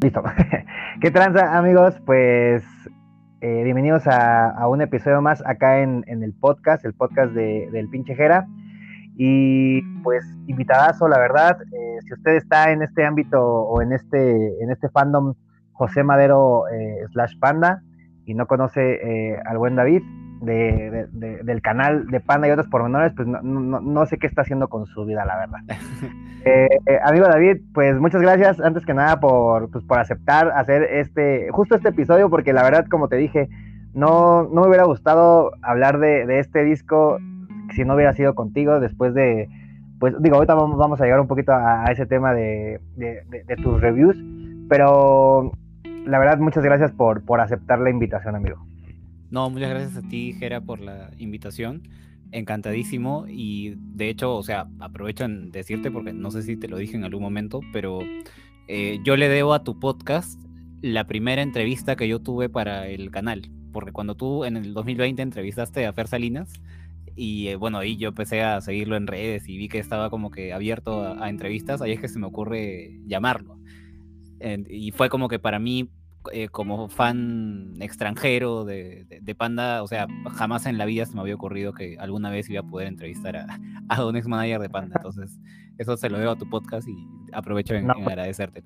Listo. 0.00 0.22
¿Qué 1.00 1.10
tranza, 1.10 1.58
amigos? 1.58 2.00
Pues 2.06 2.62
eh, 3.40 3.62
bienvenidos 3.64 4.04
a, 4.06 4.68
un 4.68 4.80
episodio 4.80 5.20
más 5.20 5.44
acá 5.44 5.80
en, 5.80 6.04
el 6.06 6.32
podcast, 6.34 6.84
el 6.84 6.94
podcast 6.94 7.32
de, 7.32 7.68
del 7.72 7.88
pinche 7.88 8.14
Jera. 8.14 8.46
Y 9.16 9.82
pues 10.04 10.24
invitadazo, 10.46 11.08
la 11.08 11.18
verdad, 11.18 11.58
eh, 11.62 11.98
si 12.06 12.12
usted 12.12 12.36
está 12.36 12.70
en 12.70 12.82
este 12.82 13.04
ámbito 13.04 13.42
o 13.42 13.82
en 13.82 13.92
este, 13.92 14.62
en 14.62 14.70
este 14.70 14.88
fandom 14.88 15.34
José 15.72 16.04
Madero 16.04 16.68
eh, 16.68 17.04
slash 17.10 17.36
Panda 17.40 17.82
y 18.24 18.34
no 18.34 18.46
conoce 18.46 19.40
al 19.46 19.58
buen 19.58 19.74
David, 19.74 20.02
del 20.40 21.60
canal 21.62 22.06
de 22.06 22.20
Panda 22.20 22.48
y 22.48 22.50
otros 22.50 22.68
pormenores, 22.68 23.12
pues 23.14 23.26
no, 23.26 24.06
sé 24.06 24.18
qué 24.18 24.26
está 24.26 24.42
haciendo 24.42 24.68
con 24.68 24.86
su 24.86 25.04
vida, 25.04 25.24
la 25.24 25.36
verdad. 25.38 25.58
Eh, 26.44 26.68
eh, 26.86 26.98
amigo 27.04 27.26
David, 27.26 27.58
pues 27.74 27.98
muchas 27.98 28.22
gracias 28.22 28.60
antes 28.60 28.86
que 28.86 28.94
nada 28.94 29.18
por, 29.18 29.70
pues, 29.70 29.84
por 29.84 29.98
aceptar 29.98 30.52
hacer 30.54 30.82
este, 30.84 31.48
justo 31.50 31.74
este 31.74 31.88
episodio, 31.88 32.30
porque 32.30 32.52
la 32.52 32.62
verdad, 32.62 32.86
como 32.88 33.08
te 33.08 33.16
dije, 33.16 33.48
no, 33.92 34.44
no 34.44 34.62
me 34.62 34.68
hubiera 34.68 34.84
gustado 34.84 35.50
hablar 35.62 35.98
de, 35.98 36.38
este 36.38 36.62
disco 36.62 37.18
si 37.74 37.84
no 37.84 37.96
hubiera 37.96 38.12
sido 38.12 38.36
contigo 38.36 38.78
después 38.78 39.14
de, 39.14 39.48
pues 39.98 40.14
digo, 40.22 40.36
ahorita 40.36 40.54
vamos, 40.54 41.00
a 41.00 41.04
llegar 41.04 41.20
un 41.20 41.26
poquito 41.26 41.52
a, 41.52 41.84
ese 41.90 42.06
tema 42.06 42.32
de, 42.32 42.80
de, 42.96 43.56
tus 43.56 43.80
reviews, 43.80 44.16
pero 44.68 45.50
la 46.06 46.18
verdad, 46.20 46.38
muchas 46.38 46.64
gracias 46.64 46.92
por, 46.92 47.24
por 47.24 47.40
aceptar 47.40 47.80
la 47.80 47.90
invitación, 47.90 48.36
amigo. 48.36 48.67
No, 49.30 49.50
muchas 49.50 49.70
gracias 49.70 50.04
a 50.04 50.08
ti, 50.08 50.32
Gera, 50.38 50.60
por 50.60 50.80
la 50.80 51.10
invitación. 51.18 51.88
Encantadísimo 52.32 53.26
y 53.28 53.74
de 53.76 54.10
hecho, 54.10 54.36
o 54.36 54.42
sea, 54.42 54.68
aprovecho 54.80 55.24
en 55.24 55.50
decirte 55.50 55.90
porque 55.90 56.12
no 56.12 56.30
sé 56.30 56.42
si 56.42 56.56
te 56.56 56.68
lo 56.68 56.76
dije 56.76 56.96
en 56.96 57.04
algún 57.04 57.22
momento, 57.22 57.60
pero 57.72 58.00
eh, 58.68 59.00
yo 59.02 59.16
le 59.16 59.28
debo 59.28 59.54
a 59.54 59.64
tu 59.64 59.78
podcast 59.78 60.38
la 60.82 61.06
primera 61.06 61.40
entrevista 61.42 61.96
que 61.96 62.06
yo 62.06 62.20
tuve 62.20 62.50
para 62.50 62.86
el 62.86 63.10
canal, 63.10 63.50
porque 63.72 63.92
cuando 63.92 64.14
tú 64.14 64.44
en 64.44 64.58
el 64.58 64.74
2020 64.74 65.22
entrevistaste 65.22 65.86
a 65.86 65.92
Fer 65.94 66.06
Salinas 66.06 66.52
y 67.16 67.48
eh, 67.48 67.56
bueno, 67.56 67.78
ahí 67.78 67.96
yo 67.96 68.10
empecé 68.10 68.42
a 68.42 68.60
seguirlo 68.60 68.96
en 68.96 69.06
redes 69.06 69.48
y 69.48 69.56
vi 69.56 69.68
que 69.68 69.78
estaba 69.78 70.10
como 70.10 70.30
que 70.30 70.52
abierto 70.52 71.02
a, 71.02 71.30
entrevistas, 71.30 71.80
ahí 71.80 71.92
es 71.92 72.00
que 72.00 72.08
se 72.08 72.18
me 72.18 72.26
ocurre 72.26 73.00
llamarlo. 73.06 73.58
y 74.68 74.90
fue 74.92 75.08
como 75.08 75.28
que 75.28 75.38
para 75.38 75.58
mí 75.58 75.90
eh, 76.32 76.48
como 76.48 76.88
fan 76.88 77.74
extranjero 77.80 78.64
de, 78.64 79.06
Panda, 79.36 79.82
o 79.82 79.86
sea, 79.86 80.06
jamás 80.32 80.66
en 80.66 80.78
la 80.78 80.84
vida 80.84 81.06
se 81.06 81.14
me 81.14 81.20
había 81.20 81.34
ocurrido 81.34 81.72
que 81.72 81.96
alguna 81.98 82.30
vez 82.30 82.48
iba 82.50 82.60
a 82.60 82.64
poder 82.64 82.88
entrevistar 82.88 83.36
a, 83.36 83.46
a 83.88 84.04
un 84.04 84.16
ex 84.16 84.26
manager 84.26 84.60
de 84.60 84.68
Panda. 84.68 84.94
Entonces, 84.98 85.38
eso 85.78 85.96
se 85.96 86.10
lo 86.10 86.18
debo 86.18 86.32
a 86.32 86.36
tu 86.36 86.48
podcast 86.48 86.88
y 86.88 86.96
aprovecho 87.32 87.74
en, 87.74 87.86
pues 87.86 88.06
agradecerte. 88.06 88.64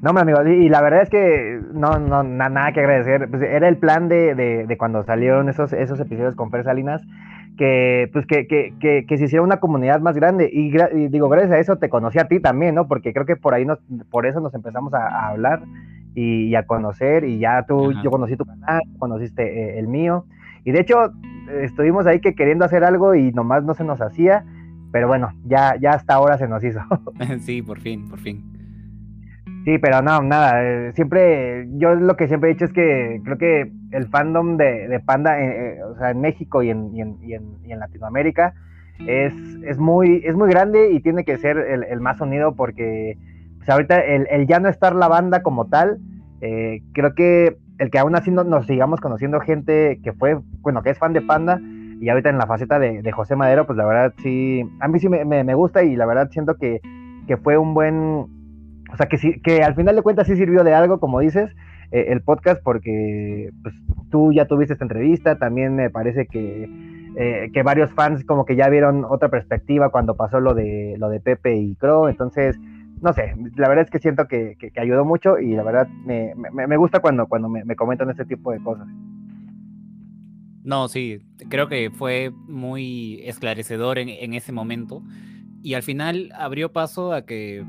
No, 0.00 0.12
mi 0.12 0.20
amigo, 0.20 0.42
y 0.46 0.68
la 0.68 0.82
verdad 0.82 1.02
es 1.02 1.10
que 1.10 1.60
no, 1.72 1.98
no, 1.98 2.22
nada 2.22 2.72
que 2.72 2.80
agradecer. 2.80 3.28
Pues 3.30 3.42
era 3.42 3.68
el 3.68 3.78
plan 3.78 4.08
de, 4.08 4.34
de, 4.34 4.76
cuando 4.76 5.02
salieron 5.02 5.48
esos, 5.48 5.72
esos 5.72 5.98
episodios 5.98 6.36
con 6.36 6.50
Fer 6.50 6.64
Salinas, 6.64 7.02
que, 7.56 8.10
pues 8.12 8.26
que, 8.26 8.46
que, 8.46 8.74
que, 9.06 9.18
se 9.18 9.24
hiciera 9.24 9.42
una 9.42 9.60
comunidad 9.60 10.00
más 10.00 10.16
grande. 10.16 10.50
Y, 10.52 10.70
digo, 11.08 11.28
gracias 11.28 11.52
a 11.52 11.58
eso 11.58 11.76
te 11.76 11.88
conocí 11.88 12.18
a 12.18 12.28
ti 12.28 12.40
también, 12.40 12.74
¿no? 12.74 12.86
Porque 12.86 13.12
creo 13.12 13.24
que 13.24 13.36
por 13.36 13.54
ahí 13.54 13.64
nos, 13.64 13.78
por 14.10 14.26
eso 14.26 14.40
nos 14.40 14.54
empezamos 14.54 14.92
a, 14.92 15.06
a 15.06 15.28
hablar 15.28 15.62
y, 16.14 16.54
a 16.54 16.64
conocer 16.64 17.24
y 17.24 17.38
ya 17.38 17.64
tú, 17.66 17.92
yo 18.02 18.10
conocí 18.10 18.36
tu 18.36 18.44
canal, 18.44 18.80
conociste 18.98 19.42
eh, 19.42 19.78
el 19.78 19.88
mío 19.88 20.26
y 20.64 20.72
de 20.72 20.80
hecho 20.80 21.12
estuvimos 21.62 22.06
ahí 22.06 22.20
que 22.20 22.34
queriendo 22.34 22.64
hacer 22.64 22.84
algo 22.84 23.14
y 23.14 23.32
nomás 23.32 23.64
no 23.64 23.74
se 23.74 23.84
nos 23.84 24.00
hacía, 24.00 24.44
pero 24.92 25.08
bueno, 25.08 25.32
ya, 25.44 25.76
ya 25.80 25.90
hasta 25.90 26.14
ahora 26.14 26.38
se 26.38 26.48
nos 26.48 26.62
hizo. 26.64 26.80
sí, 27.40 27.62
por 27.62 27.80
fin, 27.80 28.08
por 28.08 28.20
fin. 28.20 28.54
Sí, 29.64 29.78
pero 29.78 30.02
no, 30.02 30.20
nada, 30.20 30.62
eh, 30.62 30.92
siempre, 30.92 31.66
yo 31.78 31.94
lo 31.94 32.16
que 32.16 32.28
siempre 32.28 32.50
he 32.50 32.52
dicho 32.52 32.66
es 32.66 32.72
que 32.72 33.20
creo 33.24 33.38
que 33.38 33.72
el 33.92 34.08
fandom 34.08 34.58
de, 34.58 35.00
Panda, 35.04 35.40
eh, 35.40 35.82
o 35.82 35.96
sea, 35.96 36.10
en 36.10 36.20
México 36.20 36.62
y 36.62 36.68
en, 36.68 36.94
y 36.94 37.00
en, 37.00 37.16
y 37.64 37.72
en, 37.72 37.78
Latinoamérica, 37.78 38.52
es, 39.06 39.32
es, 39.64 39.78
muy, 39.78 40.22
es 40.24 40.36
muy 40.36 40.50
grande 40.50 40.92
y 40.92 41.00
tiene 41.00 41.24
que 41.24 41.38
ser 41.38 41.56
el, 41.56 41.82
el 41.84 42.00
más 42.00 42.20
unido 42.20 42.54
porque 42.54 43.16
sea, 43.64 43.74
ahorita 43.74 44.00
el, 44.00 44.46
ya 44.46 44.60
no 44.60 44.68
estar 44.68 44.94
la 44.94 45.08
banda 45.08 45.42
como 45.42 45.66
tal, 45.66 45.98
eh, 46.40 46.82
creo 46.92 47.14
que 47.14 47.56
el 47.78 47.90
que 47.90 47.98
aún 47.98 48.14
así 48.14 48.30
nos 48.30 48.66
sigamos 48.66 49.00
conociendo 49.00 49.40
gente 49.40 50.00
que 50.02 50.12
fue, 50.12 50.38
bueno, 50.60 50.82
que 50.82 50.90
es 50.90 50.98
fan 50.98 51.12
de 51.12 51.22
Panda, 51.22 51.60
y 52.00 52.08
ahorita 52.08 52.28
en 52.28 52.38
la 52.38 52.46
faceta 52.46 52.78
de, 52.78 53.10
José 53.12 53.36
Madero, 53.36 53.66
pues 53.66 53.76
la 53.76 53.86
verdad 53.86 54.14
sí, 54.22 54.62
a 54.80 54.88
mí 54.88 54.98
sí 54.98 55.08
me, 55.08 55.54
gusta 55.54 55.82
y 55.84 55.96
la 55.96 56.06
verdad 56.06 56.28
siento 56.30 56.56
que, 56.56 56.80
fue 57.42 57.56
un 57.56 57.74
buen, 57.74 57.96
o 57.96 58.96
sea, 58.96 59.06
que, 59.06 59.16
sí, 59.16 59.40
que 59.40 59.62
al 59.62 59.74
final 59.74 59.96
de 59.96 60.02
cuentas 60.02 60.26
sí 60.26 60.36
sirvió 60.36 60.64
de 60.64 60.74
algo, 60.74 61.00
como 61.00 61.20
dices, 61.20 61.50
eh, 61.90 62.06
el 62.08 62.22
podcast, 62.22 62.62
porque 62.62 63.50
pues, 63.62 63.74
tú 64.10 64.32
ya 64.32 64.46
tuviste 64.46 64.74
esta 64.74 64.84
entrevista, 64.84 65.38
también 65.38 65.74
me 65.74 65.90
parece 65.90 66.26
que, 66.26 66.68
eh, 67.16 67.50
que 67.52 67.62
varios 67.62 67.90
fans 67.92 68.24
como 68.24 68.44
que 68.44 68.56
ya 68.56 68.68
vieron 68.68 69.04
otra 69.08 69.30
perspectiva 69.30 69.90
cuando 69.90 70.16
pasó 70.16 70.40
lo 70.40 70.54
de, 70.54 70.96
lo 70.98 71.08
de 71.08 71.20
Pepe 71.20 71.56
y 71.56 71.74
Crow, 71.76 72.08
entonces 72.08 72.58
no 73.00 73.12
sé, 73.12 73.34
la 73.56 73.68
verdad 73.68 73.84
es 73.84 73.90
que 73.90 73.98
siento 73.98 74.26
que, 74.26 74.56
ayudó 74.76 75.04
mucho 75.04 75.38
y 75.38 75.54
la 75.54 75.62
verdad 75.62 75.88
me, 76.04 76.76
gusta 76.76 77.00
cuando, 77.00 77.26
cuando 77.26 77.48
me, 77.48 77.76
comentan 77.76 78.10
este 78.10 78.24
tipo 78.24 78.52
de 78.52 78.62
cosas. 78.62 78.86
No, 80.62 80.88
sí, 80.88 81.20
creo 81.50 81.68
que 81.68 81.90
fue 81.90 82.32
muy 82.48 83.20
esclarecedor 83.24 83.98
en, 83.98 84.34
ese 84.34 84.52
momento 84.52 85.02
y 85.62 85.74
al 85.74 85.82
final 85.82 86.32
abrió 86.34 86.72
paso 86.72 87.12
a 87.12 87.26
que, 87.26 87.64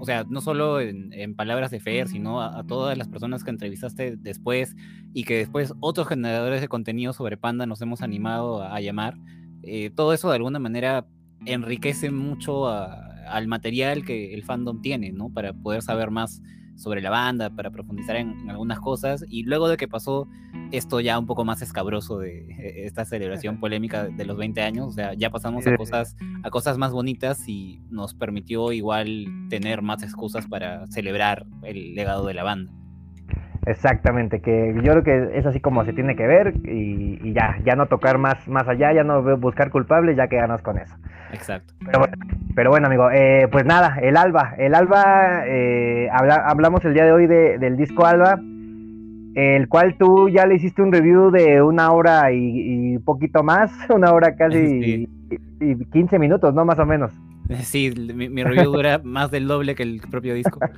o 0.00 0.04
sea, 0.06 0.24
no 0.28 0.40
solo 0.40 0.80
en, 0.80 1.34
palabras 1.34 1.70
de 1.70 1.80
Fer, 1.80 2.08
sino 2.08 2.40
a, 2.40 2.64
todas 2.64 2.96
las 2.96 3.08
personas 3.08 3.44
que 3.44 3.50
entrevistaste 3.50 4.16
después 4.16 4.74
y 5.12 5.24
que 5.24 5.36
después 5.36 5.74
otros 5.80 6.08
generadores 6.08 6.62
de 6.62 6.68
contenido 6.68 7.12
sobre 7.12 7.36
Panda 7.36 7.66
nos 7.66 7.82
hemos 7.82 8.00
animado 8.00 8.62
a, 8.62 8.80
llamar. 8.80 9.14
Eh, 9.62 9.90
todo 9.94 10.12
eso 10.14 10.30
de 10.30 10.36
alguna 10.36 10.58
manera 10.58 11.06
enriquece 11.44 12.10
mucho 12.10 12.68
a, 12.68 13.11
al 13.28 13.48
material 13.48 14.04
que 14.04 14.34
el 14.34 14.44
fandom 14.44 14.80
tiene, 14.80 15.12
¿no? 15.12 15.30
Para 15.30 15.52
poder 15.52 15.82
saber 15.82 16.10
más 16.10 16.42
sobre 16.76 17.00
la 17.00 17.10
banda, 17.10 17.50
para 17.50 17.70
profundizar 17.70 18.16
en, 18.16 18.48
algunas 18.50 18.80
cosas. 18.80 19.24
Y 19.28 19.44
luego 19.44 19.68
de 19.68 19.76
que 19.76 19.88
pasó 19.88 20.28
esto 20.70 21.00
ya 21.00 21.18
un 21.18 21.26
poco 21.26 21.44
más 21.44 21.62
escabroso 21.62 22.18
de 22.18 22.46
eh, 22.50 22.86
esta 22.86 23.04
celebración 23.04 23.60
polémica 23.60 24.06
de 24.08 24.24
los 24.24 24.36
20 24.36 24.62
años, 24.62 24.88
o 24.88 24.92
sea, 24.92 25.14
ya 25.14 25.30
pasamos 25.30 25.66
a 25.66 25.76
cosas, 25.76 26.16
a 26.42 26.50
cosas 26.50 26.78
más 26.78 26.92
bonitas 26.92 27.48
y 27.48 27.80
nos 27.90 28.14
permitió 28.14 28.72
igual 28.72 29.26
tener 29.48 29.82
más 29.82 30.02
excusas 30.02 30.46
para 30.46 30.86
celebrar 30.88 31.46
el 31.62 31.94
legado 31.94 32.26
de 32.26 32.34
la 32.34 32.42
banda. 32.42 32.72
Exactamente, 33.64 34.40
que 34.40 34.74
yo 34.82 34.92
creo 34.92 35.04
que 35.04 35.38
es 35.38 35.46
así 35.46 35.60
como 35.60 35.84
se 35.84 35.92
tiene 35.92 36.16
que 36.16 36.26
ver 36.26 36.54
y, 36.64 37.32
ya, 37.32 37.58
ya 37.64 37.76
no 37.76 37.86
tocar 37.86 38.18
más, 38.18 38.48
más 38.48 38.66
allá, 38.66 38.92
ya 38.92 39.04
no 39.04 39.22
buscar 39.38 39.70
culpables, 39.70 40.16
ya 40.16 40.26
quedarnos 40.26 40.62
con 40.62 40.78
eso. 40.78 40.96
Exacto. 41.32 41.72
Pero 42.56 42.70
bueno, 42.70 42.88
amigo, 42.88 43.08
eh, 43.12 43.46
pues 43.52 43.64
nada, 43.64 43.98
el 44.02 44.16
Alba, 44.16 44.54
el 44.58 44.74
Alba, 44.74 45.44
eh, 45.46 46.08
hablamos 46.10 46.84
el 46.84 46.94
día 46.94 47.04
de 47.04 47.12
hoy 47.12 47.26
del 47.28 47.76
disco 47.76 48.04
Alba, 48.04 48.40
el 49.34 49.68
cual 49.68 49.96
tú 49.96 50.28
ya 50.28 50.44
le 50.44 50.56
hiciste 50.56 50.82
un 50.82 50.90
review 50.90 51.30
de 51.30 51.62
una 51.62 51.92
hora 51.92 52.32
y, 52.32 52.98
poquito 52.98 53.44
más, 53.44 53.70
una 53.94 54.12
hora 54.12 54.34
casi 54.34 55.08
y, 55.60 55.84
15 55.92 56.18
minutos, 56.18 56.52
¿no? 56.52 56.64
Más 56.64 56.80
o 56.80 56.84
menos. 56.84 57.12
Sí, 57.60 57.92
mi, 58.12 58.28
mi 58.28 58.42
review 58.42 58.72
dura 58.72 59.00
más 59.04 59.30
del 59.30 59.46
doble 59.46 59.76
que 59.76 59.84
el 59.84 60.00
propio 60.10 60.34
disco. 60.34 60.58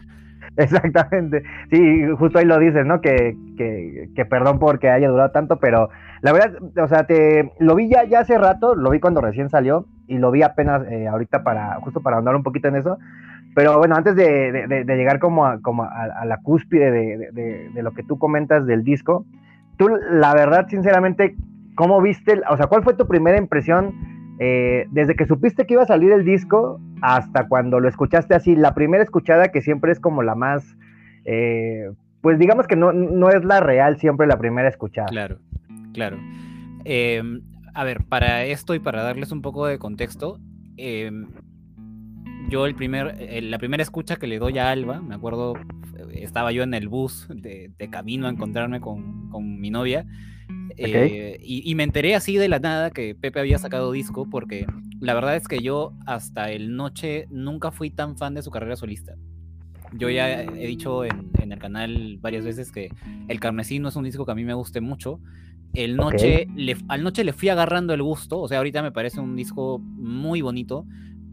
Exactamente. 0.57 1.43
Sí, 1.71 2.07
justo 2.17 2.39
ahí 2.39 2.45
lo 2.45 2.59
dices, 2.59 2.87
¿no? 2.87 3.01
Que, 3.01 3.37
que, 3.57 4.25
perdón 4.25 4.59
porque 4.59 4.89
haya 4.89 5.09
durado 5.09 5.31
tanto, 5.31 5.59
pero 5.59 5.89
la 6.23 6.33
verdad, 6.33 6.55
o 6.81 6.89
sea, 6.89 7.05
te 7.05 7.53
lo 7.59 7.75
vi 7.75 7.89
ya, 7.89 8.05
ya 8.05 8.21
hace 8.21 8.39
rato, 8.39 8.75
lo 8.75 8.91
vi 8.91 9.01
cuando 9.01 9.21
recién 9.21 9.51
salió 9.51 9.87
y 10.07 10.19
lo 10.19 10.31
vi 10.31 10.43
apenas 10.43 10.87
eh, 10.89 11.09
ahorita 11.09 11.43
para, 11.43 11.81
justo 11.81 12.01
para 12.01 12.19
andar 12.19 12.37
un 12.37 12.43
poquito 12.43 12.69
en 12.69 12.77
eso. 12.77 12.99
Pero 13.55 13.79
bueno, 13.79 13.95
antes 13.97 14.17
de, 14.17 14.85
llegar 14.87 15.19
como, 15.19 15.47
a, 15.47 15.61
como 15.61 15.85
a, 15.85 16.25
la 16.25 16.39
cúspide 16.39 16.91
de, 16.91 17.83
lo 17.83 17.93
que 17.93 18.03
tú 18.03 18.19
comentas 18.19 18.67
del 18.67 18.83
disco, 18.83 19.27
tú, 19.77 19.89
la 20.11 20.35
verdad, 20.35 20.67
sinceramente, 20.69 21.37
¿cómo 21.77 22.01
viste? 22.01 22.41
O 22.51 22.57
sea, 22.57 22.67
¿cuál 22.67 22.83
fue 22.83 22.95
tu 22.95 23.07
primera 23.07 23.39
impresión 23.39 23.95
eh, 24.39 24.87
desde 24.91 25.15
que 25.15 25.27
supiste 25.27 25.67
que 25.67 25.75
iba 25.75 25.83
a 25.83 25.87
salir 25.87 26.11
el 26.11 26.25
disco 26.25 26.81
hasta 27.03 27.47
cuando 27.47 27.79
lo 27.79 27.89
escuchaste 27.89 28.35
así, 28.35 28.57
la 28.57 28.75
primera 28.75 29.03
escuchada 29.03 29.49
que 29.49 29.63
siempre 29.63 29.93
es 29.93 30.01
como 30.01 30.23
la 30.23 30.35
más, 30.35 30.77
eh, 31.25 31.91
pues 32.21 32.39
digamos 32.39 32.67
que 32.67 32.75
no, 32.75 32.93
no, 32.93 33.31
es 33.31 33.45
la 33.45 33.61
real 33.61 33.99
siempre 33.99 34.27
la 34.27 34.39
primera 34.39 34.69
escuchada. 34.69 35.07
Claro, 35.09 35.39
claro. 35.93 36.19
Em, 36.85 37.43
a 37.75 37.85
ver, 37.85 38.05
para 38.05 38.45
esto 38.45 38.75
y 38.75 38.81
para 38.81 39.03
darles 39.03 39.31
un 39.31 39.41
poco 39.41 39.67
de 39.67 39.79
contexto, 39.79 40.41
em, 40.77 41.29
yo 42.49 42.67
el 42.67 42.75
primer, 42.75 43.17
eh, 43.19 43.41
la 43.41 43.59
primera 43.59 43.83
escucha 43.83 44.17
que 44.17 44.27
le 44.27 44.39
doy 44.39 44.59
a 44.59 44.71
Alba, 44.71 45.01
me 45.01 45.15
acuerdo, 45.15 45.55
estaba 46.13 46.51
yo 46.51 46.65
en 46.65 46.75
el 46.75 46.89
bus 46.89 47.29
de, 47.31 47.73
camino 47.91 48.27
a 48.27 48.31
encontrarme 48.31 48.81
con, 48.81 49.31
con 49.31 49.61
mi 49.61 49.71
novia 49.71 50.07
eh, 50.77 51.39
y, 51.43 51.75
me 51.75 51.85
enteré 51.85 52.15
así 52.15 52.37
de 52.37 52.49
la 52.49 52.59
nada 52.59 52.91
que 52.91 53.15
Pepe 53.15 53.41
había 53.41 53.59
sacado 53.59 53.93
disco 53.93 54.29
porque 54.29 54.67
la 55.01 55.15
verdad 55.15 55.37
es 55.37 55.47
que 55.47 55.61
yo 55.61 55.93
hasta 56.07 56.51
el 56.51 56.77
noche 56.77 57.27
nunca 57.31 57.71
fui 57.71 57.91
tan 57.91 58.17
fan 58.17 58.35
de 58.35 58.43
su 58.43 58.51
carrera 58.51 58.77
solista. 58.77 59.15
yo 59.93 60.11
ya 60.11 60.43
he 60.43 60.67
dicho 60.67 61.05
en, 61.05 61.31
el 61.39 61.59
canal 61.59 62.19
varias 62.21 62.45
veces 62.45 62.73
que 62.73 62.91
El 63.29 63.39
Carmesí 63.39 63.79
no 63.79 63.89
es 63.89 63.97
un 63.97 64.05
disco 64.05 64.25
que 64.27 64.33
a 64.33 64.35
mí 64.35 64.45
me 64.45 64.55
guste 64.55 64.81
mucho. 64.81 65.21
El 65.75 65.97
noche 65.97 66.49
al 66.89 67.03
noche 67.03 67.25
le 67.25 67.33
fui 67.33 67.49
agarrando 67.49 67.95
el 67.95 68.03
gusto, 68.03 68.41
o 68.41 68.49
sea, 68.49 68.59
ahorita 68.59 68.83
me 68.83 68.93
parece 68.93 69.21
un 69.21 69.37
disco 69.37 69.79
muy 69.79 70.41
bonito, 70.41 70.87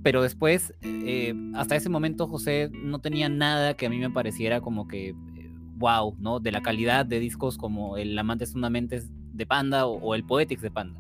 pero 0.04 0.24
después, 0.24 0.74
eh, 0.82 1.34
hasta 1.54 1.76
ese 1.76 1.90
momento, 1.90 2.28
José 2.28 2.70
no 2.74 3.00
tenía 3.00 3.30
nada 3.30 3.76
que 3.76 3.86
a 3.86 3.90
mí 3.90 4.00
me 4.00 4.10
pareciera 4.10 4.60
como 4.60 4.88
que 4.88 5.16
wow, 5.82 6.16
¿no? 6.20 6.40
De 6.40 6.52
la 6.52 6.62
calidad 6.62 7.06
de 7.06 7.20
discos 7.20 7.58
como 7.58 7.98
El 7.98 8.18
Amante 8.18 8.46
es 8.46 8.56
una 8.56 8.70
mente 8.70 9.02
de 9.34 9.46
Panda 9.46 9.86
o, 9.86 10.16
el 10.16 10.24
Poetics 10.24 10.62
de 10.62 10.72
Panda. 10.72 11.00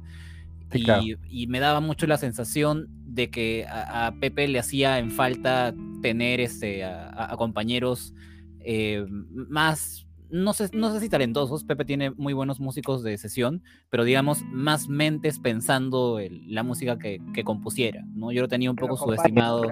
y, 1.29 1.47
me 1.47 1.59
daba 1.59 1.79
mucho 1.79 2.07
la 2.07 2.17
sensación 2.17 2.89
de 3.05 3.29
que 3.29 3.65
a, 3.69 4.13
Pepe 4.19 4.47
le 4.47 4.59
hacía 4.59 4.99
en 4.99 5.11
falta 5.11 5.73
tener 6.01 6.39
este, 6.41 6.83
a, 6.83 7.33
compañeros 7.37 8.13
eh, 8.61 9.05
más, 9.09 10.07
no 10.29 10.53
sé, 10.53 10.69
no 10.73 10.91
sé 10.93 10.99
si 11.01 11.09
talentosos, 11.09 11.63
Pepe 11.63 11.83
tiene 11.83 12.11
muy 12.11 12.33
buenos 12.33 12.59
músicos 12.59 13.03
de 13.03 13.17
sesión, 13.17 13.63
pero 13.89 14.03
digamos 14.03 14.43
más 14.51 14.87
mentes 14.87 15.39
pensando 15.39 16.19
la 16.47 16.63
música 16.63 16.97
que, 16.97 17.19
compusiera, 17.43 18.03
¿no? 18.13 18.31
Yo 18.31 18.41
lo 18.41 18.47
tenía 18.47 18.69
un 18.69 18.77
poco 18.77 18.97
subestimado 18.97 19.63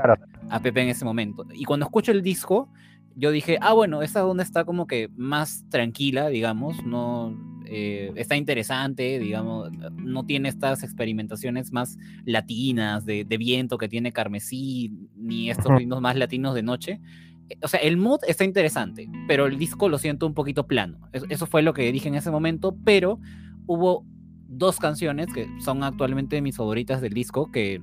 a 0.49 0.59
Pepe 0.59 0.81
en 0.81 0.89
ese 0.89 1.05
momento. 1.05 1.45
Y 1.53 1.63
cuando 1.63 1.85
escucho 1.85 2.11
el 2.11 2.21
disco, 2.21 2.69
yo 3.19 3.31
dije, 3.31 3.57
ah, 3.61 3.73
bueno, 3.73 4.01
esta 4.01 4.25
onda 4.25 4.43
está 4.43 4.63
como 4.63 4.87
que 4.87 5.09
más 5.17 5.65
tranquila, 5.69 6.29
digamos, 6.29 6.85
no 6.85 7.37
eh, 7.65 8.13
está 8.15 8.37
interesante, 8.37 9.19
digamos, 9.19 9.69
no 9.91 10.25
tiene 10.25 10.47
estas 10.47 10.83
experimentaciones 10.83 11.73
más 11.73 11.97
latinas 12.23 13.05
de, 13.05 13.25
viento 13.37 13.77
que 13.77 13.89
tiene 13.89 14.13
Carmesí, 14.13 14.93
ni 15.17 15.49
estos 15.49 15.75
ritmos 15.77 15.99
más 16.01 16.15
latinos 16.15 16.55
de 16.55 16.63
noche. 16.63 17.01
Eh, 17.49 17.57
o 17.61 17.67
sea, 17.67 17.81
el 17.81 17.97
mood 17.97 18.21
está 18.25 18.45
interesante, 18.45 19.09
pero 19.27 19.47
el 19.47 19.59
disco 19.59 19.89
lo 19.89 19.97
siento 19.97 20.25
un 20.25 20.33
poquito 20.33 20.65
plano. 20.65 20.97
Eso 21.11 21.45
fue 21.45 21.61
lo 21.61 21.73
que 21.73 21.91
dije 21.91 22.07
en 22.07 22.15
ese 22.15 22.31
momento, 22.31 22.77
pero 22.85 23.19
hubo 23.67 24.05
dos 24.47 24.79
canciones 24.79 25.27
que 25.33 25.47
son 25.59 25.83
actualmente 25.83 26.41
mis 26.41 26.55
favoritas 26.55 27.01
del 27.01 27.13
disco 27.13 27.51
que 27.51 27.81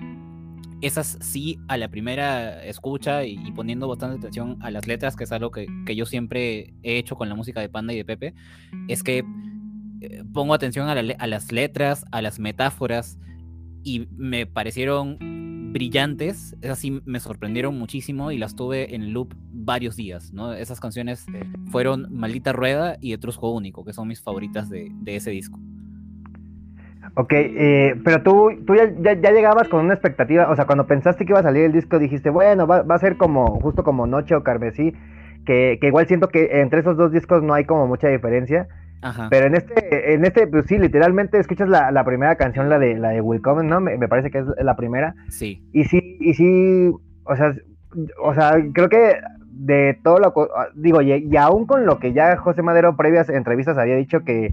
esas 0.82 1.18
sí 1.20 1.58
a 1.68 1.76
la 1.76 1.88
primera 1.88 2.64
escucha 2.64 3.24
y, 3.24 3.50
poniendo 3.52 3.88
bastante 3.88 4.18
atención 4.18 4.58
a 4.60 4.70
las 4.70 4.86
letras, 4.86 5.16
que 5.16 5.24
es 5.24 5.32
algo 5.32 5.50
que, 5.50 5.66
yo 5.94 6.06
siempre 6.06 6.74
he 6.82 6.98
hecho 6.98 7.16
con 7.16 7.28
la 7.28 7.34
música 7.34 7.60
de 7.60 7.68
Panda 7.68 7.92
y 7.92 7.96
de 7.96 8.04
Pepe, 8.04 8.34
es 8.88 9.02
que 9.02 9.24
eh, 10.00 10.24
pongo 10.32 10.54
atención 10.54 10.88
a, 10.88 10.94
las 11.02 11.52
letras, 11.52 12.04
a 12.12 12.20
las 12.20 12.38
metáforas 12.38 13.18
y 13.82 14.08
me 14.16 14.46
parecieron 14.46 15.72
brillantes, 15.72 16.56
esas 16.60 16.78
sí 16.78 17.00
me 17.04 17.20
sorprendieron 17.20 17.78
muchísimo 17.78 18.30
y 18.30 18.38
las 18.38 18.56
tuve 18.56 18.94
en 18.94 19.12
loop 19.12 19.34
varios 19.52 19.96
días, 19.96 20.32
¿no? 20.32 20.52
Esas 20.52 20.80
canciones 20.80 21.26
fueron 21.70 22.06
Maldita 22.10 22.52
Rueda 22.52 22.96
y 23.00 23.12
Etrusco 23.12 23.50
Único, 23.50 23.84
que 23.84 23.92
son 23.92 24.08
mis 24.08 24.20
favoritas 24.20 24.70
de 24.70 24.92
ese 25.06 25.30
disco. 25.30 25.58
Ok, 27.18 27.32
eh, 27.32 27.94
pero 28.04 28.22
tú, 28.22 28.50
tú 28.66 28.74
ya, 28.74 28.92
ya, 29.00 29.30
llegabas 29.32 29.68
con 29.68 29.82
una 29.82 29.94
expectativa, 29.94 30.50
o 30.50 30.54
sea, 30.54 30.66
cuando 30.66 30.86
pensaste 30.86 31.24
que 31.24 31.32
iba 31.32 31.40
a 31.40 31.44
salir 31.44 31.64
el 31.64 31.72
disco 31.72 31.98
dijiste, 31.98 32.28
bueno, 32.28 32.66
va, 32.66 32.84
a 32.86 32.98
ser 32.98 33.16
como, 33.16 33.58
justo 33.60 33.84
como 33.84 34.06
Noche 34.06 34.34
o 34.34 34.42
Carmesí, 34.42 34.92
que, 35.46 35.78
que, 35.80 35.86
igual 35.86 36.06
siento 36.06 36.28
que 36.28 36.60
entre 36.60 36.80
esos 36.80 36.98
dos 36.98 37.12
discos 37.12 37.42
no 37.42 37.54
hay 37.54 37.64
como 37.64 37.86
mucha 37.86 38.08
diferencia. 38.08 38.68
Ajá. 39.00 39.28
Pero 39.30 39.46
en 39.46 39.54
este, 39.54 40.12
en 40.12 40.26
este, 40.26 40.46
pues 40.46 40.66
sí, 40.66 40.78
literalmente 40.78 41.38
escuchas 41.38 41.70
la, 41.70 41.90
la 41.90 42.04
primera 42.04 42.36
canción, 42.36 42.68
la 42.68 42.78
de 42.78 42.98
la 42.98 43.10
de 43.10 43.22
Willkommen, 43.22 43.66
¿no? 43.66 43.80
Me, 43.80 43.96
me, 43.96 44.08
parece 44.08 44.30
que 44.30 44.40
es 44.40 44.46
la 44.62 44.76
primera. 44.76 45.14
Sí. 45.30 45.66
Y 45.72 45.84
sí, 45.84 46.18
y 46.20 46.34
sí, 46.34 46.92
o 47.24 47.34
sea, 47.34 47.54
o 48.22 48.34
sea, 48.34 48.58
creo 48.74 48.90
que 48.90 49.16
de 49.52 49.98
todo 50.04 50.18
lo 50.18 50.34
digo, 50.74 51.00
y, 51.00 51.12
y 51.14 51.36
aún 51.38 51.66
con 51.66 51.86
lo 51.86 51.98
que 51.98 52.12
ya 52.12 52.36
José 52.36 52.60
Madero 52.60 52.94
previas 52.94 53.30
entrevistas 53.30 53.78
había 53.78 53.96
dicho 53.96 54.20
que 54.22 54.52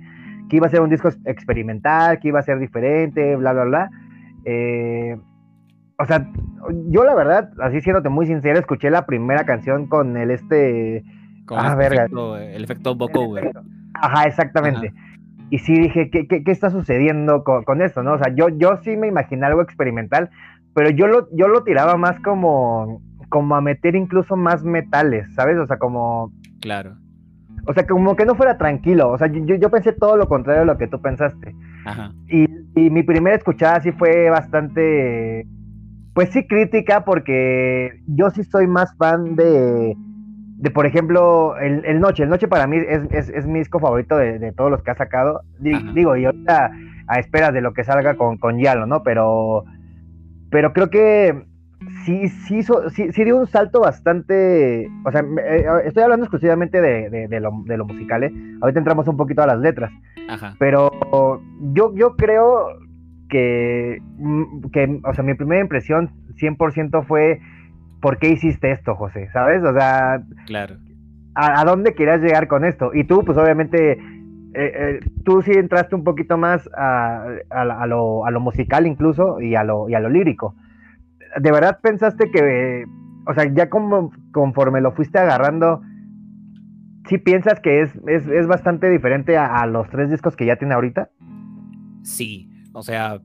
que 0.50 0.58
iba 0.58 0.68
a 0.68 0.70
ser 0.70 0.82
un 0.82 0.90
disco 0.90 1.10
experimental, 1.26 2.20
que 2.20 2.30
iba 2.30 2.40
a 2.40 2.44
ser 2.44 2.60
diferente, 2.60 3.36
bla, 3.36 3.54
bla, 3.54 3.64
bla. 3.64 3.90
Eh, 4.46 5.18
o 6.00 6.06
sea, 6.06 6.28
yo 6.90 7.04
la 7.04 7.16
verdad, 7.16 7.50
así 7.62 7.82
siéndote 7.82 8.10
muy 8.10 8.26
sincero, 8.26 8.60
escuché 8.60 8.90
la 8.90 9.06
primera 9.06 9.46
canción 9.46 9.88
con 9.88 10.18
el 10.18 10.32
este... 10.32 11.04
Con 11.46 11.60
ah, 11.60 11.76
este 11.80 11.96
Efecto, 11.96 12.38
el 12.38 12.64
efecto 12.64 12.96
vocoder. 12.96 13.52
Ajá, 13.96 14.24
exactamente. 14.26 14.94
Y 15.50 15.60
sí 15.60 15.74
dije, 15.74 16.10
¿qué, 16.10 16.28
qué, 16.28 16.44
qué 16.44 16.52
está 16.52 16.70
sucediendo 16.70 17.44
con, 17.44 17.82
esto? 17.82 18.02
¿no? 18.02 18.14
O 18.14 18.18
sea, 18.18 18.34
yo, 18.34 18.48
yo 18.50 18.78
sí 18.84 18.96
me 18.98 19.08
imaginé 19.08 19.46
algo 19.46 19.62
experimental, 19.62 20.30
pero 20.74 20.90
yo 20.90 21.08
lo, 21.08 21.28
yo 21.36 21.48
lo 21.48 21.64
tiraba 21.64 21.96
más 21.96 22.20
como, 22.22 23.02
como 23.30 23.56
a 23.56 23.62
meter 23.62 23.96
incluso 23.96 24.36
más 24.36 24.64
metales, 24.64 25.32
¿sabes? 25.36 25.58
O 25.58 25.68
sea, 25.68 25.78
como... 25.78 26.32
Claro. 26.62 26.96
O 27.66 27.74
sea, 27.74 27.86
como 27.88 28.16
que 28.16 28.26
no 28.26 28.36
fuera 28.36 28.58
tranquilo. 28.58 29.10
O 29.10 29.18
sea, 29.18 29.28
yo, 29.28 29.56
yo 29.56 29.70
pensé 29.70 29.94
todo 29.94 30.18
lo 30.18 30.28
contrario 30.28 30.62
de 30.62 30.66
lo 30.66 30.78
que 30.78 30.88
tú 30.88 31.02
pensaste. 31.02 31.56
Ajá. 31.86 32.12
Y, 32.28 32.46
y, 32.76 32.90
mi 32.90 33.04
primera 33.04 33.36
escuchada 33.36 33.82
sí 33.82 33.92
fue 33.92 34.30
bastante, 34.30 35.48
pues 36.14 36.30
sí, 36.30 36.46
crítica, 36.48 37.06
porque 37.06 38.02
yo 38.08 38.30
sí 38.32 38.44
soy 38.44 38.68
más 38.68 38.96
fan 38.98 39.36
de, 39.36 39.96
de 40.58 40.72
por 40.72 40.86
ejemplo, 40.86 41.58
el, 41.58 41.86
el 41.86 42.00
Noche. 42.00 42.24
El 42.24 42.30
Noche 42.30 42.48
para 42.48 42.68
mí 42.68 42.78
es, 42.78 43.04
es, 43.12 43.30
es 43.30 43.48
mi 43.48 43.60
disco 43.60 43.80
favorito 43.80 44.18
de, 44.18 44.40
de, 44.40 44.52
todos 44.52 44.70
los 44.70 44.84
que 44.84 44.92
ha 44.92 44.96
sacado. 44.96 45.42
Digo, 45.60 46.18
y 46.18 46.26
ahorita 46.26 46.72
a 47.08 47.20
espera 47.20 47.52
de 47.52 47.62
lo 47.62 47.74
que 47.74 47.84
salga 47.84 48.16
con, 48.16 48.38
con 48.38 48.60
Yalo, 48.60 48.86
¿no? 48.86 49.04
Pero, 49.04 49.66
pero 50.50 50.74
creo 50.74 50.90
que 50.90 51.46
sí, 52.06 52.28
sí, 52.28 52.62
sí, 52.64 53.12
sí, 53.12 53.24
dio 53.24 53.38
un 53.38 53.48
salto 53.48 53.82
bastante, 53.82 54.90
o 55.06 55.12
sea, 55.12 55.22
eh, 55.22 55.66
estoy 55.86 56.04
hablando 56.04 56.26
exclusivamente 56.26 56.82
de, 56.82 57.40
lo, 57.40 57.52
de 57.66 57.78
lo 57.78 57.86
musical, 57.86 58.24
¿eh? 58.24 58.34
ahorita 58.62 58.80
entramos 58.80 59.08
un 59.08 59.18
poquito 59.18 59.42
a 59.42 59.48
las 59.48 59.60
letras, 59.60 59.92
Ajá. 60.28 60.56
pero 60.60 60.92
yo, 61.74 61.94
yo 61.96 62.16
creo 62.16 62.68
que, 63.30 64.02
mm, 64.18 64.70
que, 64.72 65.00
o 65.04 65.14
sea, 65.14 65.24
mi 65.24 65.34
primera 65.34 65.62
impresión 65.62 66.12
100% 66.36 67.06
fue, 67.06 67.40
¿por 68.02 68.18
qué 68.18 68.30
hiciste 68.30 68.72
esto, 68.72 68.96
José? 68.96 69.30
¿Sabes? 69.32 69.64
O 69.64 69.74
sea, 69.74 70.22
claro. 70.46 70.76
¿a, 71.36 71.64
dónde 71.66 71.94
querías 71.94 72.22
llegar 72.22 72.48
con 72.48 72.66
esto? 72.66 72.92
Y 72.94 73.06
tú, 73.06 73.24
pues 73.24 73.38
obviamente... 73.38 73.98
Eh, 74.56 75.00
tú 75.26 75.42
sí 75.42 75.52
entraste 75.54 75.96
un 75.96 76.04
poquito 76.04 76.38
más 76.38 76.70
a, 76.78 77.26
a, 77.50 77.88
lo, 77.88 78.24
a, 78.24 78.30
lo, 78.30 78.40
musical 78.40 78.86
incluso 78.86 79.42
y 79.42 79.56
a 79.56 79.64
lo, 79.64 79.90
y 79.90 79.96
a 79.96 80.00
lo 80.00 80.10
lírico. 80.10 80.54
¿De 81.40 81.52
verdad 81.52 81.80
pensaste 81.82 82.32
que, 82.32 82.86
o 83.28 83.34
sea, 83.34 83.52
ya 83.54 83.70
como 83.70 84.12
conforme 84.32 84.82
lo 84.82 84.92
fuiste 84.94 85.20
agarrando, 85.20 85.82
sí 87.08 87.18
piensas 87.18 87.60
que 87.60 87.82
es, 87.82 87.92
es, 88.08 88.48
bastante 88.48 88.90
diferente 88.90 89.38
a, 89.38 89.66
los 89.66 89.90
tres 89.90 90.10
discos 90.10 90.36
que 90.36 90.46
ya 90.46 90.56
tiene 90.56 90.74
ahorita? 90.74 91.10
Sí, 92.04 92.50
o 92.74 92.84
sea, 92.84 93.22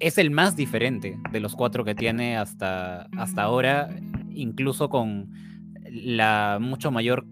es 0.00 0.18
el 0.18 0.30
más 0.30 0.56
diferente 0.56 1.18
de 1.32 1.40
los 1.40 1.54
cuatro 1.54 1.84
que 1.84 1.94
tiene 1.94 2.36
hasta, 2.36 3.06
hasta 3.16 3.42
ahora, 3.42 3.88
incluso 4.30 4.88
con 4.88 5.30
la 5.90 6.58
mucho 6.60 6.90
mayor 6.90 7.26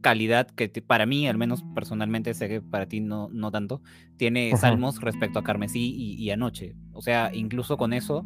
calidad 0.00 0.46
que 0.48 0.68
para 0.68 1.04
mí, 1.04 1.26
al 1.26 1.36
menos 1.36 1.64
personalmente, 1.74 2.32
sé 2.34 2.48
que 2.48 2.60
para 2.60 2.86
ti 2.86 3.00
no, 3.00 3.28
no 3.32 3.50
tanto, 3.50 3.82
tiene 4.16 4.56
Salmos 4.56 5.00
respecto 5.00 5.40
a 5.40 5.42
Carmesí 5.42 5.92
y, 5.96 6.14
y 6.14 6.30
Anoche. 6.30 6.76
O 6.92 7.02
sea, 7.02 7.30
incluso 7.34 7.76
con 7.76 7.92
eso, 7.92 8.24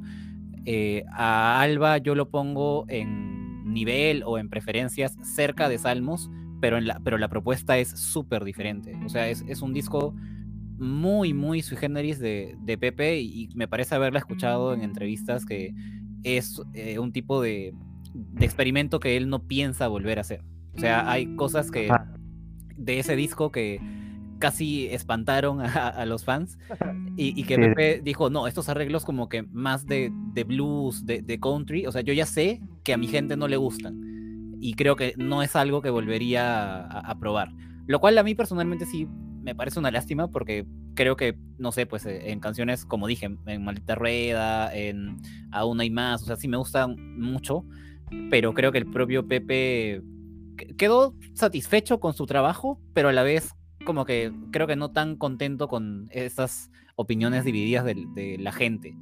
eh, 0.64 1.04
a 1.12 1.60
Alba 1.60 1.98
yo 1.98 2.14
lo 2.14 2.30
pongo 2.30 2.84
en 2.88 3.64
nivel 3.72 4.22
o 4.26 4.38
en 4.38 4.48
preferencias 4.48 5.16
cerca 5.22 5.68
de 5.68 5.78
Salmos, 5.78 6.30
pero, 6.60 6.78
en 6.78 6.86
la, 6.86 7.00
pero 7.00 7.18
la 7.18 7.28
propuesta 7.28 7.78
es 7.78 7.88
súper 7.88 8.44
diferente. 8.44 8.94
O 9.04 9.08
sea, 9.08 9.28
es, 9.28 9.62
un 9.62 9.72
disco 9.72 10.14
muy, 10.78 11.32
muy 11.32 11.62
sui 11.62 11.76
generis 11.76 12.18
de, 12.18 12.56
Pepe 12.80 13.20
y, 13.20 13.48
me 13.54 13.68
parece 13.68 13.94
haberla 13.94 14.18
escuchado 14.18 14.74
en 14.74 14.82
entrevistas 14.82 15.44
que 15.44 15.74
es 16.22 16.60
eh, 16.74 16.98
un 16.98 17.12
tipo 17.12 17.40
de, 17.40 17.72
de, 18.12 18.44
experimento 18.44 19.00
que 19.00 19.16
él 19.16 19.28
no 19.28 19.46
piensa 19.46 19.88
volver 19.88 20.18
a 20.18 20.22
hacer. 20.22 20.42
O 20.74 20.78
sea, 20.78 21.10
hay 21.10 21.34
cosas 21.36 21.70
que 21.70 21.90
de 22.76 22.98
ese 22.98 23.16
disco 23.16 23.50
que 23.50 23.80
casi 24.40 24.86
espantaron 24.86 25.60
a, 25.60 26.04
los 26.06 26.24
fans 26.24 26.58
y, 27.16 27.44
que 27.44 27.56
Pepe 27.56 28.00
dijo, 28.02 28.30
no, 28.30 28.48
estos 28.48 28.68
arreglos 28.68 29.04
como 29.04 29.28
que 29.28 29.42
más 29.42 29.86
de, 29.86 30.10
blues, 30.44 31.06
de, 31.06 31.38
country, 31.40 31.86
o 31.86 31.92
sea, 31.92 32.00
yo 32.00 32.12
ya 32.12 32.26
sé 32.26 32.60
que 32.82 32.92
a 32.92 32.96
mi 32.96 33.06
gente 33.06 33.36
no 33.36 33.46
le 33.46 33.56
gustan 33.56 34.56
y 34.58 34.74
creo 34.74 34.96
que 34.96 35.14
no 35.16 35.42
es 35.42 35.54
algo 35.54 35.80
que 35.82 35.90
volvería 35.90 36.80
a, 36.80 37.18
probar. 37.20 37.52
Lo 37.86 38.00
cual 38.00 38.18
a 38.18 38.22
mí 38.22 38.34
personalmente 38.34 38.86
sí 38.86 39.06
me 39.42 39.54
parece 39.54 39.78
una 39.78 39.90
lástima 39.90 40.28
porque 40.28 40.66
creo 40.94 41.16
que, 41.16 41.36
no 41.58 41.70
sé, 41.70 41.86
pues 41.86 42.04
eh, 42.06 42.30
en 42.30 42.40
canciones, 42.40 42.84
como 42.84 43.06
dije, 43.06 43.30
en 43.46 43.64
Maldita 43.64 43.94
Rueda, 43.94 44.74
en 44.74 45.18
Aún 45.52 45.80
hay 45.80 45.90
más, 45.90 46.22
o 46.22 46.26
sea, 46.26 46.36
sí 46.36 46.48
me 46.48 46.56
gustan 46.56 46.96
mucho, 47.18 47.64
pero 48.30 48.54
creo 48.54 48.72
que 48.72 48.78
el 48.78 48.86
propio 48.86 49.26
Pepe 49.26 50.02
quedó 50.76 51.14
satisfecho 51.34 52.00
con 52.00 52.14
su 52.14 52.26
trabajo, 52.26 52.80
pero 52.92 53.08
a 53.08 53.12
la 53.12 53.22
vez 53.22 53.54
como 53.84 54.04
que 54.04 54.32
creo 54.50 54.66
que 54.66 54.76
no 54.76 54.90
tan 54.90 55.16
contento 55.16 55.68
con 55.68 56.08
estas 56.10 56.70
opiniones 56.96 57.44
divididas 57.44 57.84
de, 57.84 58.36
la 58.38 58.52
gente. 58.52 58.96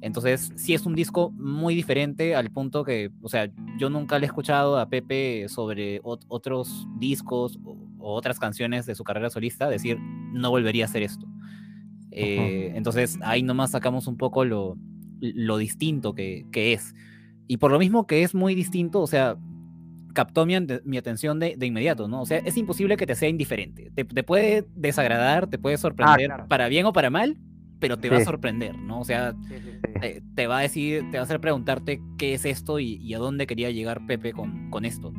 Entonces, 0.00 0.52
sí 0.56 0.74
es 0.74 0.86
un 0.86 0.94
disco 0.94 1.30
muy 1.30 1.74
diferente 1.74 2.34
al 2.34 2.50
punto 2.50 2.84
que, 2.84 3.10
o 3.22 3.28
sea, 3.28 3.50
yo 3.78 3.90
nunca 3.90 4.18
le 4.18 4.26
he 4.26 4.28
escuchado 4.28 4.78
a 4.78 4.88
Pepe 4.88 5.46
sobre 5.48 6.00
otros 6.02 6.86
discos 6.98 7.58
o, 7.64 7.76
otras 7.98 8.38
canciones 8.38 8.86
de 8.86 8.94
su 8.94 9.04
carrera 9.04 9.30
solista 9.30 9.68
decir, 9.68 9.98
no 10.32 10.50
volvería 10.50 10.84
a 10.84 10.86
hacer 10.86 11.02
esto. 11.02 11.26
Eh, 12.10 12.72
entonces, 12.74 13.18
ahí 13.22 13.42
nomás 13.42 13.72
sacamos 13.72 14.06
un 14.06 14.16
poco 14.16 14.44
lo, 14.44 14.78
lo 15.20 15.58
distinto 15.58 16.14
que, 16.14 16.46
que, 16.52 16.72
es. 16.72 16.94
Y 17.48 17.56
por 17.56 17.70
lo 17.70 17.78
mismo 17.78 18.06
que 18.06 18.22
es 18.22 18.34
muy 18.34 18.54
distinto, 18.54 19.00
o 19.00 19.06
sea, 19.06 19.36
captó 20.16 20.46
mi, 20.46 20.54
mi 20.84 20.96
atención 20.96 21.38
de, 21.38 21.56
de, 21.58 21.66
inmediato, 21.66 22.08
¿no? 22.08 22.22
O 22.22 22.26
sea, 22.26 22.38
es 22.38 22.56
imposible 22.56 22.96
que 22.96 23.06
te 23.06 23.14
sea 23.14 23.28
indiferente. 23.28 23.92
Te, 23.94 24.02
te 24.02 24.22
puede 24.22 24.64
desagradar, 24.74 25.46
te 25.46 25.58
puede 25.58 25.74
ah, 25.74 25.78
sorprender, 25.78 26.30
para 26.48 26.68
bien 26.68 26.86
o 26.86 26.94
para 26.94 27.10
mal, 27.10 27.36
pero 27.78 27.98
te 27.98 28.08
va 28.08 28.16
a 28.16 28.24
sorprender, 28.24 28.78
¿no? 28.78 28.98
O 28.98 29.04
sea, 29.04 29.34
te, 30.34 30.46
va 30.46 30.58
a 30.58 30.62
decir, 30.62 31.04
te 31.10 31.18
va 31.18 31.20
a 31.20 31.24
hacer 31.24 31.38
preguntarte 31.38 32.00
qué 32.16 32.32
es 32.32 32.46
esto 32.46 32.80
y, 32.80 33.12
a 33.12 33.18
dónde 33.18 33.46
quería 33.46 33.70
llegar 33.70 34.06
Pepe 34.06 34.32
con, 34.32 34.70
con 34.70 34.86
esto. 34.86 35.12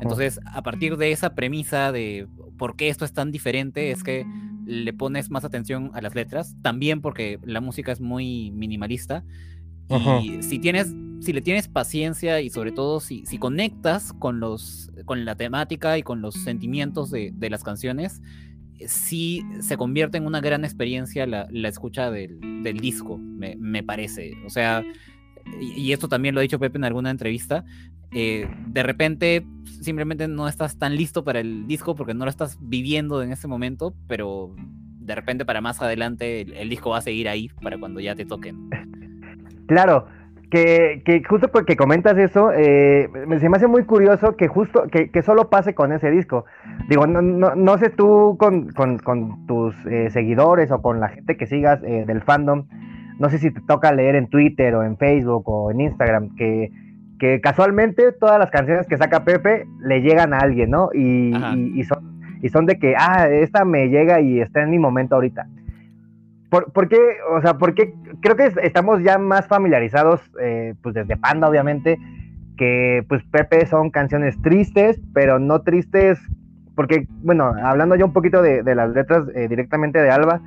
Entonces, 0.00 0.40
a 0.46 0.62
partir 0.62 0.96
de 0.96 1.12
esa 1.12 1.34
premisa 1.34 1.92
de 1.92 2.26
por 2.56 2.76
qué 2.76 2.88
esto 2.88 3.04
es 3.04 3.12
tan 3.12 3.30
diferente, 3.30 3.90
es 3.90 4.02
que 4.02 4.24
le 4.64 4.94
pones 4.94 5.30
más 5.30 5.44
atención 5.44 5.90
a 5.92 6.00
las 6.00 6.14
letras, 6.14 6.56
también 6.62 7.02
porque 7.02 7.38
la 7.44 7.60
música 7.60 7.92
es 7.92 8.00
muy 8.00 8.50
minimalista. 8.52 9.22
Y 10.22 10.42
si 10.42 10.58
tienes, 10.58 10.94
si 11.20 11.32
le 11.32 11.40
tienes 11.40 11.68
paciencia 11.68 12.40
y 12.40 12.50
sobre 12.50 12.72
todo 12.72 13.00
si, 13.00 13.24
si 13.26 13.38
conectas 13.38 14.12
con 14.12 14.40
los, 14.40 14.90
con 15.04 15.24
la 15.24 15.36
temática 15.36 15.98
y 15.98 16.02
con 16.02 16.20
los 16.22 16.34
sentimientos 16.34 17.10
de, 17.10 17.32
de 17.34 17.50
las 17.50 17.62
canciones, 17.62 18.22
sí 18.86 19.44
se 19.60 19.76
convierte 19.76 20.18
en 20.18 20.26
una 20.26 20.40
gran 20.40 20.64
experiencia 20.64 21.26
la, 21.26 21.48
escucha 21.68 22.10
del, 22.10 22.38
disco, 22.80 23.18
me, 23.18 23.82
parece. 23.82 24.34
O 24.46 24.50
sea, 24.50 24.84
y, 25.60 25.92
esto 25.92 26.08
también 26.08 26.34
lo 26.34 26.40
ha 26.40 26.42
dicho 26.42 26.58
Pepe 26.58 26.78
en 26.78 26.84
alguna 26.84 27.10
entrevista, 27.10 27.64
eh, 28.12 28.48
de 28.68 28.82
repente 28.82 29.44
simplemente 29.80 30.28
no 30.28 30.46
estás 30.46 30.78
tan 30.78 30.94
listo 30.96 31.24
para 31.24 31.40
el 31.40 31.66
disco 31.66 31.96
porque 31.96 32.14
no 32.14 32.24
lo 32.24 32.30
estás 32.30 32.58
viviendo 32.60 33.22
en 33.22 33.32
ese 33.32 33.48
momento, 33.48 33.94
pero 34.06 34.54
de 34.56 35.14
repente 35.14 35.44
para 35.44 35.60
más 35.60 35.82
adelante 35.82 36.42
el, 36.42 36.68
disco 36.68 36.90
va 36.90 36.98
a 36.98 37.02
seguir 37.02 37.28
ahí 37.28 37.48
para 37.60 37.78
cuando 37.78 38.00
ya 38.00 38.14
te 38.14 38.24
toquen. 38.24 38.70
Claro, 39.66 40.06
que, 40.50 41.02
que, 41.04 41.22
justo 41.24 41.48
porque 41.48 41.76
comentas 41.76 42.16
eso, 42.16 42.52
eh, 42.52 43.08
se 43.40 43.48
me 43.48 43.56
hace 43.56 43.66
muy 43.66 43.84
curioso 43.84 44.36
que 44.36 44.46
justo, 44.46 44.84
que, 44.90 45.10
que, 45.10 45.22
solo 45.22 45.50
pase 45.50 45.74
con 45.74 45.92
ese 45.92 46.10
disco. 46.10 46.44
Digo, 46.88 47.06
no, 47.06 47.22
no, 47.22 47.56
no 47.56 47.78
sé 47.78 47.90
tú 47.90 48.36
con, 48.38 48.70
con, 48.70 48.98
con 48.98 49.46
tus 49.46 49.74
eh, 49.86 50.10
seguidores 50.10 50.70
o 50.70 50.80
con 50.80 51.00
la 51.00 51.08
gente 51.08 51.36
que 51.36 51.46
sigas 51.46 51.82
eh, 51.82 52.04
del 52.06 52.22
fandom, 52.22 52.66
no 53.18 53.30
sé 53.30 53.38
si 53.38 53.50
te 53.50 53.60
toca 53.62 53.92
leer 53.92 54.14
en 54.14 54.28
Twitter 54.28 54.74
o 54.76 54.84
en 54.84 54.96
Facebook 54.96 55.42
o 55.46 55.70
en 55.72 55.80
Instagram, 55.80 56.36
que, 56.36 56.70
que 57.18 57.40
casualmente 57.40 58.12
todas 58.12 58.38
las 58.38 58.50
canciones 58.50 58.86
que 58.86 58.96
saca 58.96 59.24
Pepe 59.24 59.66
le 59.80 60.02
llegan 60.02 60.34
a 60.34 60.38
alguien, 60.38 60.70
¿no? 60.70 60.90
Y, 60.94 61.34
y, 61.34 61.80
y, 61.80 61.82
son, 61.84 62.20
y 62.42 62.48
son 62.48 62.66
de 62.66 62.78
que, 62.78 62.94
ah, 62.96 63.28
esta 63.28 63.64
me 63.64 63.88
llega 63.88 64.20
y 64.20 64.40
está 64.40 64.62
en 64.62 64.70
mi 64.70 64.78
momento 64.78 65.16
ahorita. 65.16 65.46
¿Por, 66.62 66.88
qué? 66.88 66.98
O 67.36 67.40
sea, 67.40 67.58
porque 67.58 67.94
creo 68.20 68.36
que 68.36 68.52
estamos 68.62 69.02
ya 69.02 69.18
más 69.18 69.48
familiarizados, 69.48 70.20
eh, 70.40 70.74
pues 70.82 70.94
desde 70.94 71.16
Panda, 71.16 71.48
obviamente, 71.48 71.98
que 72.56 73.04
pues 73.08 73.24
Pepe 73.24 73.66
son 73.66 73.90
canciones 73.90 74.40
tristes, 74.40 75.00
pero 75.12 75.38
no 75.40 75.62
tristes, 75.62 76.20
porque, 76.76 77.08
bueno, 77.22 77.52
hablando 77.62 77.96
yo 77.96 78.06
un 78.06 78.12
poquito 78.12 78.40
de, 78.40 78.62
las 78.74 78.90
letras 78.90 79.26
eh, 79.34 79.48
directamente 79.48 79.98
de 79.98 80.10
Alba, 80.10 80.40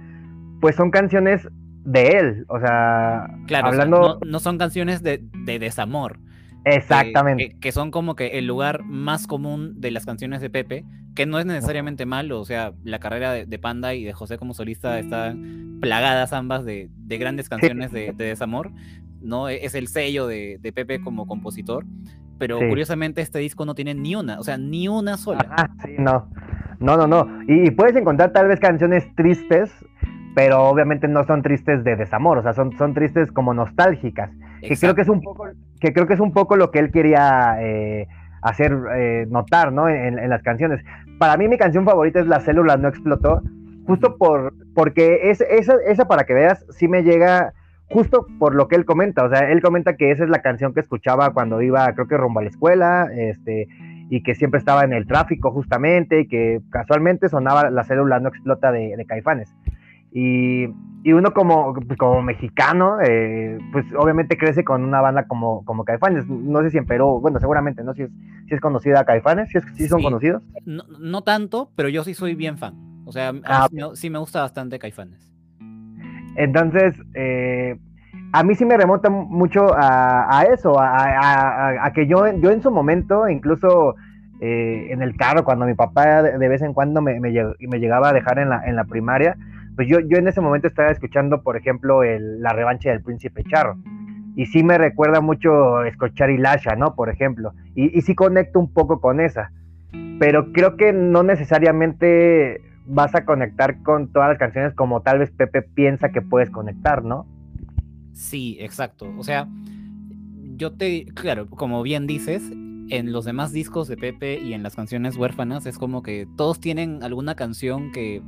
pues 0.62 0.76
son 0.76 0.92
canciones 0.92 1.48
de 1.84 2.08
él, 2.10 2.46
o 2.48 2.60
sea, 2.60 3.28
claro, 3.46 3.68
hablando... 3.68 4.20
no, 4.26 4.40
son 4.40 4.58
canciones 4.58 5.04
de, 5.04 5.22
de 5.46 5.60
desamor. 5.60 6.20
Exactamente. 6.76 7.56
que, 7.60 7.72
son 7.72 7.92
como 7.92 8.16
que 8.16 8.38
el 8.40 8.48
lugar 8.48 8.84
más 8.84 9.28
común 9.28 9.80
de 9.80 9.92
las 9.92 10.06
canciones 10.06 10.42
de 10.42 10.50
Pepe, 10.50 10.86
que 11.16 11.26
no 11.26 11.40
es 11.40 11.46
necesariamente 11.46 12.06
malo, 12.06 12.40
o 12.40 12.46
sea, 12.46 12.74
la 12.84 13.00
carrera 13.00 13.34
de, 13.34 13.60
Panda 13.60 13.94
y 13.94 14.04
de 14.04 14.14
José 14.14 14.38
como 14.38 14.54
solista 14.54 15.00
están 15.00 15.80
plagadas 15.82 16.34
ambas 16.34 16.66
de, 16.66 16.90
grandes 17.08 17.50
canciones 17.50 17.92
de, 17.92 18.14
desamor, 18.14 18.72
¿no? 19.22 19.50
E, 19.50 19.66
es 19.66 19.76
el 19.76 19.88
sello 19.88 20.28
de, 20.28 20.60
Pepe 20.76 21.02
como 21.02 21.26
compositor, 21.26 21.86
pero 22.38 22.60
curiosamente 22.60 23.22
este 23.22 23.40
disco 23.40 23.66
no 23.66 23.74
tiene 23.74 23.96
ni 23.96 24.16
una, 24.16 24.40
o 24.40 24.44
sea, 24.44 24.58
ni 24.58 24.88
una 24.88 25.18
sola. 25.18 25.48
Ah, 25.50 25.70
sí, 25.84 25.96
no. 25.98 26.30
No, 26.80 26.96
no, 26.96 27.08
no. 27.08 27.28
Y, 27.48 27.72
puedes 27.72 27.96
encontrar 27.96 28.32
tal 28.32 28.48
vez 28.48 28.60
canciones 28.60 29.04
tristes, 29.16 29.72
pero 30.36 30.66
obviamente 30.66 31.08
no 31.08 31.24
son 31.24 31.42
tristes 31.42 31.84
de 31.84 31.96
desamor, 31.96 32.38
o 32.38 32.44
sea, 32.44 32.54
son, 32.54 32.78
son 32.78 32.94
tristes 32.94 33.32
como 33.32 33.54
nostálgicas. 33.54 34.30
Que 34.62 34.76
creo 34.76 34.94
que 34.94 35.02
es 35.02 35.10
un 35.10 35.22
poco, 35.22 35.48
que 35.80 35.94
creo 35.94 36.08
que 36.08 36.14
es 36.14 36.20
un 36.20 36.34
poco 36.34 36.56
lo 36.56 36.72
que 36.72 36.80
él 36.80 36.92
quería 36.92 37.58
eh, 37.62 38.08
hacer 38.42 38.78
eh, 38.96 39.26
notar, 39.30 39.72
¿no? 39.72 39.90
En, 39.90 40.30
las 40.30 40.42
canciones. 40.44 40.84
Para 41.20 41.38
mí 41.38 41.48
mi 41.48 41.58
canción 41.58 41.86
favorita 41.86 42.20
es 42.20 42.28
La 42.28 42.40
célula 42.40 42.78
no 42.78 42.88
explotó, 42.88 43.42
justo 43.86 44.18
por, 44.18 44.54
porque 44.74 45.30
es, 45.30 45.42
esa, 45.42 45.76
esa 45.86 46.08
para 46.08 46.26
que 46.26 46.34
veas, 46.34 46.66
sí 46.70 46.88
me 46.88 47.04
llega 47.04 47.54
justo 47.90 48.26
por 48.38 48.54
lo 48.54 48.68
que 48.68 48.76
él 48.76 48.86
comenta, 48.86 49.24
o 49.24 49.30
sea, 49.30 49.50
él 49.50 49.62
comenta 49.62 49.96
que 49.96 50.12
esa 50.12 50.24
es 50.24 50.30
la 50.30 50.42
canción 50.42 50.74
que 50.74 50.82
escuchaba 50.82 51.32
cuando 51.32 51.62
iba, 51.62 51.92
creo 51.94 52.08
que 52.08 52.18
rumbo 52.18 52.42
a 52.42 52.44
la 52.44 52.50
escuela, 52.50 53.08
este, 53.16 53.68
y 54.10 54.24
que 54.24 54.36
siempre 54.36 54.60
estaba 54.60 54.84
en 54.84 54.94
el 54.94 55.08
tráfico 55.08 55.52
justamente, 55.52 56.22
y 56.22 56.28
que 56.28 56.60
casualmente 56.70 57.30
sonaba 57.30 57.70
La 57.70 57.86
célula 57.86 58.20
no 58.20 58.30
explota 58.30 58.72
de, 58.72 58.96
de 58.98 59.06
Caifanes. 59.06 59.56
Y, 60.12 60.68
y 61.08 61.14
uno 61.14 61.32
como, 61.32 61.74
pues, 61.74 61.98
como 61.98 62.22
mexicano, 62.22 62.98
eh, 63.02 63.58
pues 63.72 63.86
obviamente 63.98 64.38
crece 64.38 64.66
con 64.66 64.84
una 64.84 65.00
banda 65.00 65.26
como, 65.26 65.64
como 65.64 65.86
Caifanes. 65.86 66.28
No 66.28 66.62
sé 66.64 66.70
si 66.70 66.78
en 66.78 66.86
Perú, 66.86 67.22
bueno, 67.22 67.40
seguramente, 67.40 67.82
¿no? 67.82 67.94
Si 67.94 68.02
es, 68.02 68.10
si 68.50 68.56
es 68.56 68.60
conocida 68.60 69.06
Caifanes, 69.06 69.48
si, 69.50 69.58
es, 69.58 69.64
si 69.78 69.88
son 69.88 70.04
conocidos. 70.04 70.44
No, 70.66 70.84
no, 71.00 71.22
tanto, 71.22 71.72
pero 71.78 71.88
yo 71.88 72.04
sí 72.04 72.14
soy 72.14 72.36
bien 72.36 72.58
fan. 72.58 72.74
O 73.06 73.14
sea, 73.14 73.32
ah, 73.46 73.70
sí, 73.94 74.10
me, 74.10 74.20
gusta 74.20 74.42
bastante 74.42 74.80
Caifanes. 74.80 75.32
Entonces, 76.36 76.94
eh, 77.14 77.80
a 78.34 78.44
mí 78.44 78.56
sí 78.56 78.66
me 78.66 78.76
remonta 78.76 79.10
mucho 79.10 79.74
a, 79.74 80.40
a 80.40 80.44
eso, 80.44 80.78
a, 80.78 81.86
a, 81.86 81.94
que 81.94 82.06
yo, 82.06 82.28
yo 82.42 82.52
en 82.52 82.62
su 82.62 82.70
momento, 82.70 83.30
incluso 83.30 83.96
eh, 84.42 84.88
en 84.90 85.02
el 85.02 85.16
carro, 85.16 85.46
cuando 85.46 85.66
mi 85.66 85.74
papá 85.74 86.22
de, 86.22 86.50
vez 86.50 86.62
en 86.64 86.74
cuando 86.74 87.02
me, 87.02 87.18
me, 87.22 87.32
me 87.62 87.80
llegaba 87.80 88.10
a 88.10 88.14
dejar 88.14 88.40
en 88.40 88.50
la, 88.50 88.68
en 88.68 88.76
la 88.76 88.84
primaria, 88.84 89.38
pues 89.78 89.88
yo, 89.88 90.00
yo 90.00 90.18
en 90.18 90.28
ese 90.28 90.42
momento 90.42 90.68
estaba 90.68 90.90
escuchando, 90.90 91.44
por 91.44 91.56
ejemplo, 91.56 92.02
la 92.04 92.52
revancha 92.52 92.90
del 92.90 93.04
príncipe 93.04 93.44
Charro. 93.44 93.78
Y 94.36 94.48
sí 94.48 94.64
me 94.64 94.76
recuerda 94.78 95.22
mucho 95.22 95.84
escuchar 95.84 96.32
Ilasha, 96.32 96.76
¿no? 96.76 96.96
Por 96.96 97.10
ejemplo. 97.10 97.54
Y, 97.76 98.02
sí 98.02 98.16
conecto 98.16 98.60
un 98.60 98.74
poco 98.74 99.00
con 99.00 99.20
esa. 99.20 99.52
Pero 100.20 100.52
creo 100.52 100.78
que 100.78 100.94
no 100.94 101.22
necesariamente 101.22 102.60
vas 102.88 103.14
a 103.14 103.24
conectar 103.24 103.84
con 103.84 104.12
todas 104.12 104.30
las 104.30 104.40
canciones 104.40 104.74
como 104.74 105.02
tal 105.02 105.20
vez 105.20 105.30
Pepe 105.30 105.62
piensa 105.62 106.10
que 106.10 106.24
puedes 106.24 106.50
conectar, 106.50 107.04
¿no? 107.04 107.28
Sí, 108.14 108.58
exacto. 108.60 109.14
O 109.16 109.24
sea, 109.24 109.48
yo 110.56 110.74
te, 110.74 111.06
claro, 111.14 111.48
como 111.52 111.84
bien 111.84 112.08
dices, 112.08 112.42
en 112.90 113.12
los 113.12 113.26
demás 113.26 113.52
discos 113.52 113.88
de 113.88 113.98
Pepe 113.98 114.40
y 114.40 114.54
en 114.54 114.64
las 114.64 114.76
canciones 114.76 115.18
huérfanas 115.18 115.68
es 115.68 115.78
como 115.78 116.02
que 116.02 116.28
todos 116.36 116.60
tienen 116.60 117.04
alguna 117.04 117.36
canción 117.36 117.92
que 117.92 118.24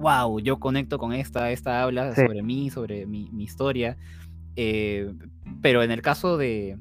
wow, 0.00 0.40
yo 0.40 0.58
conecto 0.58 0.98
con 0.98 1.12
esta, 1.12 1.50
esta 1.50 1.82
habla 1.82 2.14
sobre 2.14 2.42
mí, 2.42 2.70
sobre 2.70 3.06
mi, 3.06 3.28
historia. 3.38 3.96
Eh, 4.56 5.12
pero 5.62 5.82
en 5.82 5.90
el 5.90 6.02
caso 6.02 6.36
de, 6.36 6.76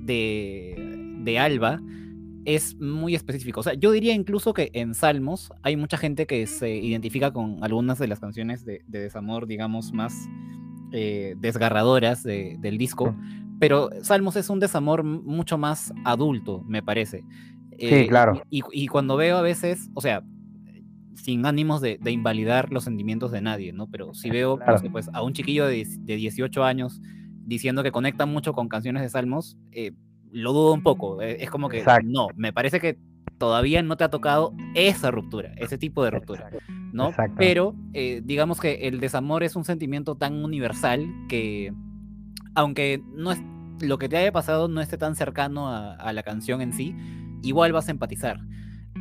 de, 0.00 1.38
Alba, 1.38 1.80
es 2.44 2.76
muy 2.76 3.14
específico. 3.14 3.60
O 3.60 3.62
sea, 3.62 3.74
yo 3.74 3.92
diría 3.92 4.14
incluso 4.14 4.54
que 4.54 4.70
en 4.72 4.94
Salmos 4.94 5.52
hay 5.62 5.76
mucha 5.76 5.96
gente 5.96 6.26
que 6.26 6.46
se 6.46 6.76
identifica 6.76 7.32
con 7.32 7.62
algunas 7.62 7.98
de 7.98 8.08
las 8.08 8.20
canciones 8.20 8.64
de, 8.64 8.82
desamor, 8.86 9.46
digamos, 9.46 9.92
más 9.92 10.28
eh, 10.92 11.34
desgarradoras 11.38 12.22
del 12.22 12.78
disco. 12.78 13.14
Pero 13.58 13.90
Salmos 14.02 14.36
es 14.36 14.50
un 14.50 14.60
desamor 14.60 15.02
mucho 15.02 15.58
más 15.58 15.92
adulto, 16.04 16.62
me 16.68 16.82
parece. 16.82 17.24
sí, 17.78 17.86
eh, 17.86 18.06
claro. 18.06 18.42
y, 18.50 18.86
cuando 18.88 19.16
veo 19.16 19.36
a 19.36 19.42
veces, 19.42 19.90
o 19.94 20.00
sea, 20.00 20.22
sin 21.16 21.46
ánimos 21.46 21.80
de, 21.80 21.98
invalidar 22.06 22.72
los 22.72 22.84
sentimientos 22.84 23.32
de 23.32 23.40
nadie, 23.40 23.72
¿no? 23.72 23.88
Pero 23.88 24.14
si 24.14 24.30
veo 24.30 24.58
pues, 24.58 24.82
pues, 24.92 25.10
a 25.12 25.22
un 25.22 25.32
chiquillo 25.32 25.66
de, 25.66 25.84
18 25.84 26.64
años 26.64 27.00
diciendo 27.44 27.82
que 27.82 27.92
conecta 27.92 28.26
mucho 28.26 28.52
con 28.52 28.68
canciones 28.68 29.02
de 29.02 29.08
salmos, 29.08 29.56
eh, 29.72 29.92
lo 30.30 30.52
dudo 30.52 30.72
un 30.72 30.82
poco. 30.82 31.22
Eh, 31.22 31.38
es 31.40 31.50
como 31.50 31.68
que 31.68 31.84
no, 32.04 32.28
me 32.36 32.52
parece 32.52 32.80
que 32.80 32.98
todavía 33.38 33.82
no 33.82 33.96
te 33.96 34.04
ha 34.04 34.10
tocado 34.10 34.54
esa 34.74 35.10
ruptura, 35.10 35.52
ese 35.56 35.78
tipo 35.78 36.04
de 36.04 36.10
ruptura, 36.10 36.50
¿no? 36.92 37.12
Pero 37.36 37.74
eh, 37.92 38.20
digamos 38.24 38.60
que 38.60 38.88
el 38.88 39.00
desamor 39.00 39.42
es 39.42 39.56
un 39.56 39.64
sentimiento 39.64 40.16
tan 40.16 40.44
universal 40.44 41.06
que, 41.28 41.72
aunque 42.54 43.02
no 43.14 43.32
es 43.32 43.40
lo 43.80 43.98
que 43.98 44.08
te 44.08 44.16
haya 44.16 44.32
pasado 44.32 44.68
no 44.68 44.80
esté 44.80 44.96
tan 44.96 45.14
cercano 45.16 45.68
a, 45.68 46.12
la 46.12 46.22
canción 46.22 46.62
en 46.62 46.72
sí, 46.72 46.94
igual 47.42 47.72
vas 47.72 47.88
a 47.88 47.90
empatizar. 47.90 48.40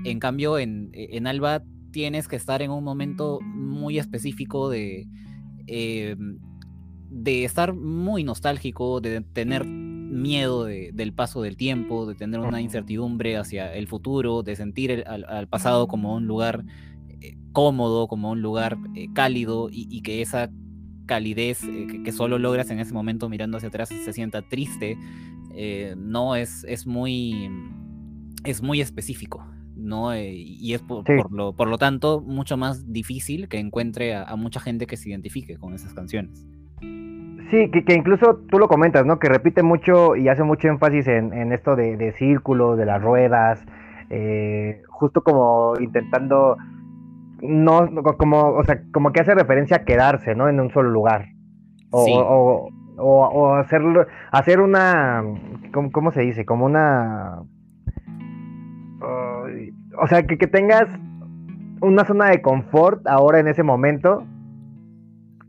En 0.04 0.20
cambio, 0.20 0.60
en, 0.60 0.92
en 0.94 1.26
Alba 1.26 1.64
tienes 1.96 2.28
que 2.28 2.36
estar 2.36 2.62
en 2.62 2.72
un 2.72 2.84
momento 2.84 3.40
muy 3.42 4.00
específico 4.00 4.70
de, 4.70 5.08
em, 5.66 6.40
de 7.10 7.46
estar 7.46 7.74
muy 7.74 8.26
nostálgico, 8.26 9.00
de 9.00 9.22
tener 9.22 9.64
miedo 9.66 10.66
del 10.66 11.14
paso 11.14 11.42
del 11.42 11.56
tiempo, 11.56 12.06
de 12.06 12.16
tener 12.16 12.42
una 12.42 12.60
incertidumbre 12.60 13.38
hacia 13.38 13.74
el 13.74 13.88
futuro, 13.88 14.44
de 14.44 14.58
sentir 14.58 15.06
al, 15.08 15.48
pasado 15.48 15.88
como 15.88 16.18
un 16.18 16.28
lugar 16.28 16.66
eh, 17.22 17.38
cómodo, 17.54 18.10
como 18.10 18.32
un 18.32 18.42
lugar 18.42 18.78
eh, 18.94 19.08
cálido 19.14 19.70
y, 19.72 20.02
que 20.02 20.22
esa 20.22 20.50
calidez 21.06 21.64
eh, 21.64 22.02
que, 22.04 22.12
solo 22.12 22.40
logras 22.40 22.70
en 22.72 22.80
ese 22.80 22.94
momento 22.94 23.30
mirando 23.30 23.56
hacia 23.56 23.70
atrás 23.70 23.88
se 23.88 24.12
sienta 24.12 24.42
triste, 24.42 24.98
no 25.96 26.36
es, 26.36 26.66
es, 26.66 26.86
muy, 26.86 27.50
es 28.44 28.62
muy 28.62 28.82
específico. 28.82 29.55
¿No? 29.76 30.16
y 30.16 30.74
es 30.74 30.82
por, 30.82 31.32
lo, 31.32 31.54
por 31.54 31.68
lo 31.68 31.78
tanto 31.78 32.22
mucho 32.22 32.58
más 32.58 32.92
difícil 32.92 33.48
que 33.48 33.60
encuentre 33.60 34.16
a 34.16 34.36
mucha 34.36 34.60
gente 34.60 34.88
que 34.88 34.98
se 34.98 35.10
identifique 35.10 35.58
con 35.58 35.74
esas 35.74 35.94
canciones. 35.94 36.46
Sí, 37.52 37.70
que, 37.70 37.94
incluso 37.94 38.40
tú 38.50 38.58
lo 38.58 38.68
comentas, 38.68 39.06
¿no? 39.06 39.20
Que 39.20 39.30
repite 39.30 39.62
mucho 39.62 40.16
y 40.16 40.30
hace 40.30 40.44
mucho 40.44 40.68
énfasis 40.68 41.08
en, 41.08 41.52
esto 41.54 41.76
de, 41.76 41.96
de 41.96 42.12
círculos, 42.14 42.78
de 42.78 42.86
las 42.86 43.02
ruedas, 43.02 43.64
eh, 44.10 44.82
justo 44.90 45.22
como 45.22 45.74
intentando, 45.80 46.58
no, 47.42 47.88
como, 48.18 48.50
o 48.50 48.64
sea, 48.64 48.82
como 48.92 49.12
que 49.12 49.22
hace 49.22 49.36
referencia 49.36 49.78
a 49.78 49.86
quedarse, 49.86 50.34
¿no? 50.34 50.50
En 50.50 50.60
un 50.60 50.72
solo 50.72 50.90
lugar. 50.90 51.28
O, 51.92 52.70
o, 52.98 53.56
hacer, 53.56 53.82
hacer 54.32 54.60
una, 54.60 55.24
¿cómo, 55.72 56.12
se 56.12 56.22
dice? 56.22 56.46
Como 56.46 56.66
una... 56.66 57.44
o 60.02 60.08
sea, 60.08 60.24
que, 60.24 60.38
que 60.38 60.48
tengas 60.48 60.88
una 61.82 62.06
zona 62.06 62.30
de 62.30 62.42
confort 62.42 63.06
ahora 63.08 63.40
en 63.40 63.48
ese 63.48 63.64
momento. 63.64 64.26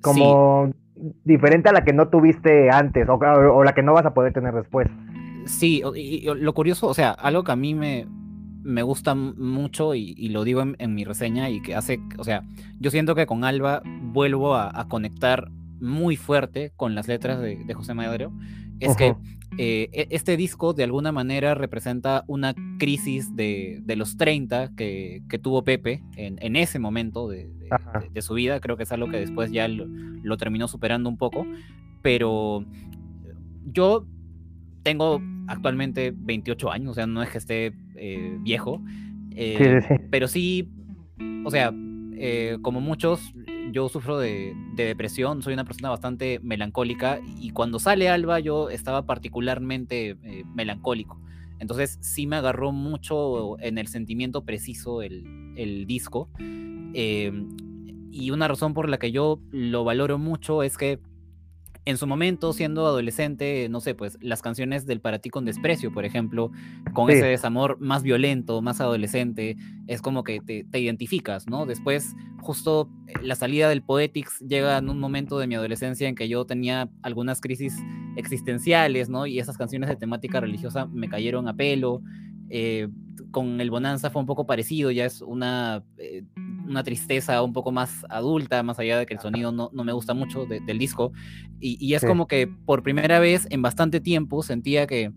Como 0.03 0.71
diferente 1.25 1.69
a 1.69 1.73
la 1.73 1.85
que 1.85 1.93
no 1.93 2.09
tuviste 2.09 2.71
antes 2.71 3.07
o, 3.09 3.65
la 3.65 3.75
que 3.75 3.83
no 3.83 3.93
vas 3.93 4.07
a 4.07 4.15
poder 4.15 4.33
tener 4.33 4.55
después. 4.55 4.89
Sí, 5.47 5.83
y, 5.95 6.27
lo 6.35 6.55
curioso, 6.55 6.89
o 6.89 6.95
sea, 6.95 7.11
algo 7.11 7.45
que 7.45 7.53
a 7.53 7.57
mí 7.57 7.75
me, 7.75 8.07
me 8.63 8.83
gusta 8.83 9.15
mucho 9.15 9.95
y, 9.95 10.29
lo 10.29 10.45
digo 10.45 10.63
en, 10.79 10.95
mi 10.95 11.05
reseña 11.05 11.51
y 11.51 11.61
que 11.61 11.75
hace, 11.75 12.01
o 12.19 12.25
sea, 12.25 12.43
yo 12.81 12.91
siento 12.91 13.15
que 13.15 13.27
con 13.27 13.45
Alba 13.45 13.83
vuelvo 13.85 14.55
a, 14.57 14.87
conectar 14.89 15.49
muy 15.81 16.17
fuerte 16.17 16.73
con 16.77 16.95
las 16.95 17.07
letras 17.09 17.41
de, 17.41 17.75
José 17.75 17.95
Madero, 17.95 18.33
es 18.81 18.97
que 18.97 19.15
eh, 19.59 19.89
e, 19.93 20.09
este 20.11 20.37
disco 20.37 20.73
de 20.75 20.85
alguna 20.85 21.13
manera 21.13 21.55
representa 21.55 22.25
una 22.27 22.55
crisis 22.79 23.35
de, 23.35 23.83
los 23.97 24.17
30 24.17 24.73
que, 24.77 25.23
tuvo 25.43 25.65
Pepe 25.65 26.03
en, 26.17 26.57
ese 26.57 26.79
momento 26.79 27.29
de, 27.29 27.51
su 28.21 28.35
vida. 28.35 28.61
Creo 28.61 28.77
que 28.77 28.85
es 28.85 28.93
algo 28.93 29.11
que 29.11 29.19
después 29.19 29.51
ya 29.53 29.69
lo, 29.69 30.37
terminó 30.37 30.69
superando 30.69 31.09
un 31.09 31.17
poco. 31.17 31.47
Pero 32.03 32.65
yo 33.65 34.07
tengo 34.83 35.21
actualmente 35.49 36.13
28 36.15 36.71
años, 36.71 36.91
o 36.91 36.95
sea, 36.95 37.07
no 37.07 37.23
es 37.23 37.31
que 37.31 37.39
esté 37.39 37.73
eh, 37.97 38.37
viejo. 38.41 38.83
Eh, 39.33 39.81
pero 40.11 40.29
sí, 40.29 40.71
o 41.45 41.51
sea, 41.51 41.73
como 42.63 42.81
muchos, 42.81 43.33
yo 43.73 43.89
sufro 43.89 44.19
de, 44.19 44.55
depresión, 44.75 45.43
soy 45.43 45.55
una 45.55 45.65
persona 45.65 45.91
bastante 45.91 46.41
melancólica 46.43 47.21
y 47.41 47.51
cuando 47.51 47.79
sale 47.79 48.09
Alba 48.09 48.41
yo 48.41 48.71
estaba 48.71 49.07
particularmente 49.07 50.17
eh, 50.23 50.45
melancólico. 50.55 51.21
Entonces 51.59 51.99
sí 52.01 52.27
me 52.27 52.37
agarró 52.37 52.73
mucho 52.73 53.59
en 53.61 53.79
el 53.79 53.89
sentimiento 53.89 54.45
preciso 54.45 55.03
el, 55.03 55.85
disco. 55.87 56.29
Em, 56.39 57.49
y 58.11 58.31
una 58.31 58.49
razón 58.49 58.75
por 58.75 58.89
la 58.89 58.99
que 58.99 59.11
yo 59.11 59.41
lo 59.51 59.85
valoro 59.85 60.19
mucho 60.19 60.63
es 60.63 60.77
que 60.77 61.01
en 61.87 61.97
su 61.99 62.07
momento, 62.09 62.53
siendo 62.53 62.85
adolescente, 62.85 63.69
no 63.71 63.81
sé, 63.81 63.95
pues 63.95 64.19
las 64.21 64.43
canciones 64.43 64.87
del 64.87 65.01
Para 65.01 65.21
ti 65.21 65.31
con 65.31 65.45
desprecio, 65.45 65.93
por 65.93 66.05
ejemplo, 66.05 66.51
con 66.93 67.09
ese 67.11 67.25
desamor 67.25 67.81
más 67.81 68.03
violento, 68.03 68.61
más 68.61 68.81
adolescente, 68.81 69.57
es 69.87 70.03
como 70.03 70.25
que 70.25 70.41
te, 70.41 70.79
identificas, 70.81 71.47
¿no? 71.47 71.65
Después, 71.65 72.17
justo 72.43 72.91
eh, 73.07 73.13
la 73.23 73.37
salida 73.37 73.69
del 73.69 73.83
Poetics 73.83 74.41
llega 74.41 74.77
en 74.77 74.91
un 74.91 74.99
momento 74.99 75.39
de 75.39 75.47
mi 75.47 75.55
adolescencia 75.55 76.09
en 76.09 76.17
que 76.17 76.29
yo 76.29 76.45
tenía 76.45 76.91
algunas 77.03 77.41
crisis 77.41 77.77
existenciales, 78.17 79.09
¿no? 79.09 79.27
Y 79.27 79.39
esas 79.39 79.57
canciones 79.57 79.89
de 79.89 79.95
temática 79.95 80.41
religiosa 80.41 80.87
me 80.87 81.09
cayeron 81.09 81.47
a 81.47 81.55
pelo. 81.55 82.03
Eh, 82.49 82.89
con 83.31 83.61
el 83.61 83.71
Bonanza 83.71 84.11
fue 84.11 84.21
un 84.21 84.27
poco 84.27 84.47
parecido, 84.47 84.91
ya 84.91 85.05
es 85.05 85.21
una, 85.21 85.85
eh, 85.99 86.25
una 86.67 86.83
tristeza 86.83 87.43
un 87.43 87.53
poco 87.53 87.73
más 87.73 88.05
adulta, 88.09 88.63
más 88.63 88.79
allá 88.79 88.99
de 88.99 89.07
que 89.07 89.15
el 89.15 89.21
sonido 89.21 89.53
no, 89.53 89.71
no 89.73 89.85
me 89.85 89.93
gusta 89.93 90.15
mucho 90.15 90.47
del 90.47 90.79
disco. 90.79 91.13
Y, 91.61 91.77
y 91.85 91.95
es 91.95 92.05
como 92.05 92.27
que 92.27 92.47
por 92.47 92.83
primera 92.83 93.19
vez 93.19 93.47
en 93.51 93.63
bastante 93.63 94.01
tiempo 94.01 94.43
sentía 94.43 94.87
que, 94.87 95.13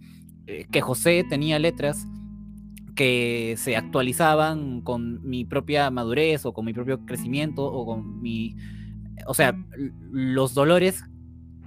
eh, 0.48 0.66
que 0.72 0.82
José 0.82 1.26
tenía 1.30 1.60
letras 1.60 2.08
que 2.96 3.56
se 3.58 3.78
actualizaban 3.78 4.82
con 4.82 5.26
mi 5.28 5.46
propia 5.46 5.90
madurez 5.90 6.46
o 6.46 6.54
con 6.54 6.66
mi 6.66 6.74
propio 6.74 7.06
crecimiento 7.06 7.66
o 7.66 7.86
con 7.86 8.22
mi... 8.22 8.56
O 9.26 9.34
sea, 9.34 9.56
los 10.12 10.54
dolores 10.54 11.06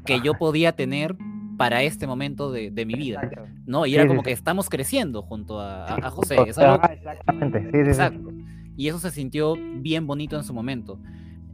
que 0.05 0.21
yo 0.21 0.35
podía 0.35 0.73
tener 0.73 1.17
para 1.57 1.83
este 1.83 2.07
momento 2.07 2.51
de, 2.51 2.71
mi 2.87 2.95
vida, 2.95 3.31
¿no? 3.67 3.87
Y 3.87 3.95
era 3.95 4.07
como 4.07 4.23
que 4.23 4.33
estamos 4.33 4.69
creciendo 4.69 5.23
junto 5.23 5.61
a, 5.61 6.11
José. 6.11 6.37
exactamente, 6.47 7.71
sí, 7.71 7.79
Exacto. 7.79 8.31
Y 8.77 8.89
eso 8.89 8.99
se 8.99 9.11
sintió 9.11 9.55
bien 9.77 10.07
bonito 10.07 10.37
en 10.37 10.45
su 10.45 10.55
momento. 10.55 10.99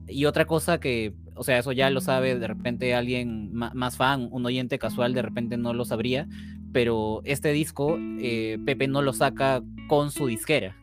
Y 0.06 0.24
otra 0.24 0.46
cosa 0.46 0.78
que, 0.80 1.14
o 1.34 1.42
sea, 1.42 1.58
eso 1.58 1.72
ya 1.72 1.90
lo 1.90 2.00
sabe 2.00 2.38
de 2.38 2.46
repente 2.46 2.94
alguien 2.94 3.52
más 3.52 3.96
fan, 3.96 4.28
un 4.30 4.46
oyente 4.46 4.78
casual, 4.78 5.12
de 5.14 5.22
repente 5.22 5.56
no 5.56 5.74
lo 5.74 5.84
sabría, 5.84 6.28
pero 6.72 7.20
este 7.24 7.52
disco 7.52 7.96
eh, 7.98 8.58
Pepe 8.64 8.88
no 8.88 9.02
lo 9.02 9.12
saca 9.12 9.62
con 9.88 10.10
su 10.10 10.26
disquera. 10.26 10.76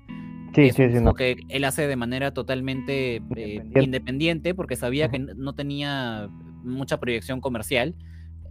Sí, 0.54 0.72
sí, 0.72 0.90
sí. 0.90 1.02
No. 1.02 1.14
que 1.16 1.38
él 1.50 1.64
hace 1.66 1.88
de 1.88 1.96
manera 1.96 2.32
totalmente 2.32 3.22
eh, 3.36 3.64
independiente. 3.82 4.54
porque 4.54 4.76
sabía 4.76 5.10
que 5.10 5.20
no 5.20 5.54
tenía 5.54 6.30
mucha 6.64 7.00
proyección 7.00 7.42
comercial 7.42 7.96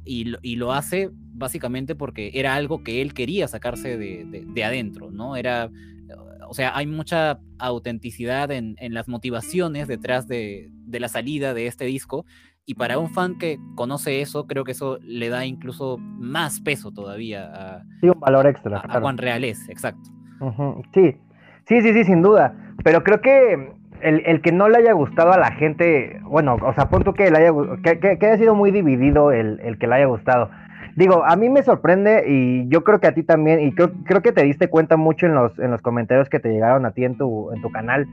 y 0.05 0.57
lo, 0.57 0.73
hace 0.73 1.11
básicamente 1.13 1.95
porque 1.95 2.31
era 2.35 2.55
algo 2.55 2.83
que 2.83 3.03
él 3.03 3.15
quería 3.15 3.49
sacarse 3.49 3.97
de, 3.97 4.65
adentro, 4.65 5.11
¿no? 5.11 5.37
Era, 5.37 5.71
o 6.49 6.55
sea, 6.55 6.77
hay 6.77 6.87
mucha 6.87 7.41
autenticidad 7.59 8.51
en, 8.51 8.77
las 8.95 9.09
motivaciones 9.09 9.89
detrás 9.89 10.29
de, 10.29 10.71
la 10.91 11.09
salida 11.09 11.55
de 11.55 11.67
este 11.67 11.85
disco 11.87 12.25
y 12.67 12.75
para 12.75 12.99
un 12.99 13.11
fan 13.11 13.37
que 13.39 13.59
conoce 13.75 14.23
eso, 14.23 14.47
creo 14.47 14.65
que 14.65 14.73
eso 14.73 14.99
le 15.03 15.29
da 15.29 15.45
incluso 15.45 15.99
más 15.99 16.61
peso 16.61 16.93
todavía 16.93 17.51
a, 17.53 17.85
sí, 18.01 18.09
un 18.09 18.19
valor 18.21 18.47
extra. 18.47 18.81
A, 18.89 19.01
Juan 19.01 19.19
Reales, 19.19 19.69
exacto. 19.69 20.11
Sí, 20.95 21.15
sí, 21.67 21.83
sí, 21.83 21.93
sí, 21.93 22.05
sin 22.05 22.23
duda. 22.23 22.57
Pero 22.83 23.03
creo 23.03 23.21
que 23.21 23.73
el, 24.05 24.43
que 24.43 24.53
no 24.53 24.69
le 24.69 24.79
haya 24.79 24.93
gustado 24.93 25.33
a 25.33 25.39
la 25.39 25.53
gente, 25.53 26.21
bueno, 26.25 26.57
o 26.61 26.73
sea, 26.75 26.89
punto 26.89 27.15
que 27.15 27.31
le 27.31 27.39
haya 27.39 27.53
que, 27.83 27.99
que, 28.19 28.27
haya 28.27 28.37
sido 28.37 28.55
muy 28.55 28.71
dividido 28.71 29.33
el, 29.33 29.79
que 29.79 29.87
le 29.87 29.95
haya 29.95 30.07
gustado. 30.07 30.51
Digo, 30.95 31.25
a 31.25 31.35
mí 31.37 31.49
me 31.49 31.63
sorprende 31.63 32.25
y 32.29 32.69
yo 32.69 32.85
creo 32.85 33.01
que 33.01 33.09
a 33.09 33.15
ti 33.15 33.23
también, 33.23 33.61
y 33.61 33.73
creo, 33.73 33.93
creo 34.05 34.21
que 34.21 34.33
te 34.33 34.45
diste 34.45 34.69
cuenta 34.69 34.97
mucho 34.97 35.27
en 35.27 35.35
los, 35.35 35.59
en 35.59 35.71
los 35.71 35.81
comentarios 35.81 36.29
que 36.29 36.39
te 36.39 36.51
llegaron 36.51 36.85
a 36.87 36.93
ti 36.93 37.05
en 37.05 37.17
tu, 37.17 37.51
en 37.53 37.63
tu 37.63 37.73
canal. 37.73 38.07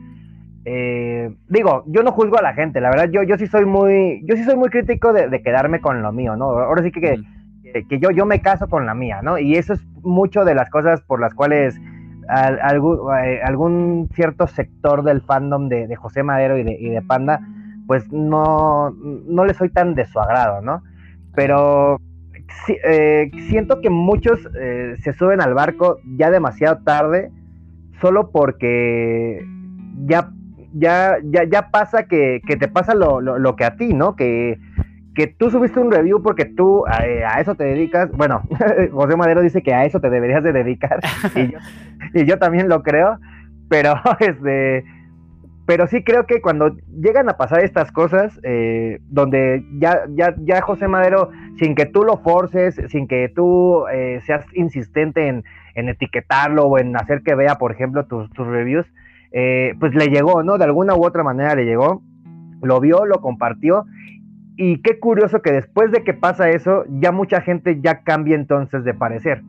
Eh, 0.64 1.30
digo, 1.50 1.84
yo 1.88 2.04
no 2.04 2.12
juzgo 2.12 2.40
a 2.40 2.42
la 2.42 2.54
gente, 2.54 2.80
la 2.82 2.90
verdad, 2.90 3.10
yo, 3.12 3.24
yo 3.24 3.38
sí 3.38 3.48
soy 3.48 3.66
muy, 3.66 4.24
yo 4.26 4.36
sí 4.36 4.44
soy 4.44 4.56
muy 4.56 4.70
crítico 4.70 5.12
de, 5.12 5.42
quedarme 5.44 5.82
con 5.82 6.02
lo 6.02 6.12
mío, 6.12 6.36
¿no? 6.38 6.46
Ahora 6.46 6.84
sí 6.84 6.92
que, 6.92 7.20
que, 7.64 7.88
que, 7.88 8.00
yo, 8.00 8.12
yo 8.12 8.26
me 8.26 8.42
caso 8.42 8.68
con 8.68 8.86
la 8.86 8.94
mía, 8.94 9.22
¿no? 9.22 9.38
Y 9.38 9.56
eso 9.56 9.74
es 9.74 9.86
mucho 10.02 10.46
de 10.46 10.56
las 10.56 10.70
cosas 10.70 11.02
por 11.02 11.20
las 11.20 11.34
cuales 11.34 11.80
eh, 12.32 13.40
algún, 13.44 14.10
cierto 14.14 14.48
sector 14.48 15.04
del 15.04 15.22
fandom 15.22 15.68
de, 15.68 15.96
José 15.96 16.24
Madero 16.24 16.58
y 16.58 16.64
de, 16.64 17.02
Panda, 17.02 17.42
pues 17.88 18.12
no, 18.12 18.92
no 18.92 19.46
le 19.46 19.54
soy 19.54 19.70
tan 19.70 19.96
de 19.96 20.06
su 20.06 20.20
agrado, 20.20 20.62
¿no? 20.62 20.82
Pero 21.36 22.00
eh, 22.68 23.32
siento 23.50 23.82
que 23.82 23.90
muchos 23.90 24.40
eh, 24.60 24.96
se 25.02 25.14
suben 25.14 25.42
al 25.42 25.54
barco 25.54 26.00
ya 26.18 26.32
demasiado 26.32 26.84
tarde, 26.84 27.32
solo 28.00 28.32
porque 28.32 29.46
ya, 30.06 30.32
ya, 30.74 31.18
ya, 31.24 31.44
ya 31.44 31.70
pasa 31.70 32.04
que, 32.04 32.42
te 32.48 32.68
pasa 32.68 32.96
lo, 32.96 33.20
lo, 33.20 33.56
que 33.56 33.66
a 33.66 33.76
ti, 33.76 33.94
¿no? 33.94 34.16
Que 34.16 34.58
que 35.14 35.28
tú 35.28 35.50
subiste 35.50 35.80
un 35.80 35.92
review 35.92 36.22
porque 36.22 36.46
tú 36.46 36.86
eh, 36.88 37.24
a, 37.26 37.42
eso 37.42 37.56
te 37.56 37.66
dedicas. 37.66 38.12
Bueno, 38.12 38.44
José 38.92 39.16
Madero 39.16 39.42
dice 39.42 39.62
que 39.62 39.74
a 39.74 39.86
eso 39.86 40.00
te 40.00 40.10
deberías 40.10 40.44
de 40.44 40.54
dedicar 40.54 41.00
y 42.14 42.26
yo, 42.26 42.38
también 42.40 42.70
lo 42.70 42.82
creo, 42.84 43.20
pero 43.70 43.96
este, 44.20 44.86
pero 45.66 45.88
sí 45.88 46.04
creo 46.04 46.26
que 46.26 46.42
cuando 46.42 46.76
llegan 46.88 47.30
a 47.30 47.38
pasar 47.38 47.64
estas 47.64 47.92
cosas, 47.92 48.40
eh, 48.44 49.00
donde 49.10 49.66
ya, 49.80 50.04
ya, 50.10 50.34
ya 50.40 50.62
José 50.62 50.88
Madero, 50.88 51.30
sin 51.60 51.76
que 51.76 51.86
tú 51.86 52.04
lo 52.04 52.18
forces, 52.18 52.80
sin 52.90 53.08
que 53.08 53.30
tú 53.30 53.86
eh, 53.88 54.22
seas 54.26 54.46
insistente 54.54 55.28
en, 55.28 55.44
etiquetarlo 55.74 56.66
o 56.66 56.78
en 56.80 56.96
hacer 56.98 57.22
que 57.24 57.34
vea, 57.34 57.56
por 57.56 57.72
ejemplo, 57.72 58.06
tus, 58.06 58.30
tus 58.32 58.46
reviews, 58.46 58.86
pues 59.32 59.96
le 59.96 60.08
llegó, 60.08 60.44
¿no? 60.44 60.58
De 60.58 60.66
alguna 60.66 60.96
u 60.96 61.06
otra 61.06 61.24
manera 61.24 61.56
le 61.56 61.64
llegó, 61.64 62.04
lo 62.62 62.80
vio, 62.82 63.06
lo 63.06 63.22
compartió 63.22 63.86
y 64.58 64.82
qué 64.82 65.00
curioso 65.00 65.42
que 65.42 65.52
después 65.52 65.92
de 65.92 66.04
que 66.04 66.14
pasa 66.14 66.50
eso, 66.50 66.84
ya 66.88 67.12
mucha 67.12 67.42
gente 67.42 67.80
ya 67.82 68.04
cambia 68.04 68.36
entonces 68.36 68.84
de 68.84 68.94
parecer. 68.94 69.42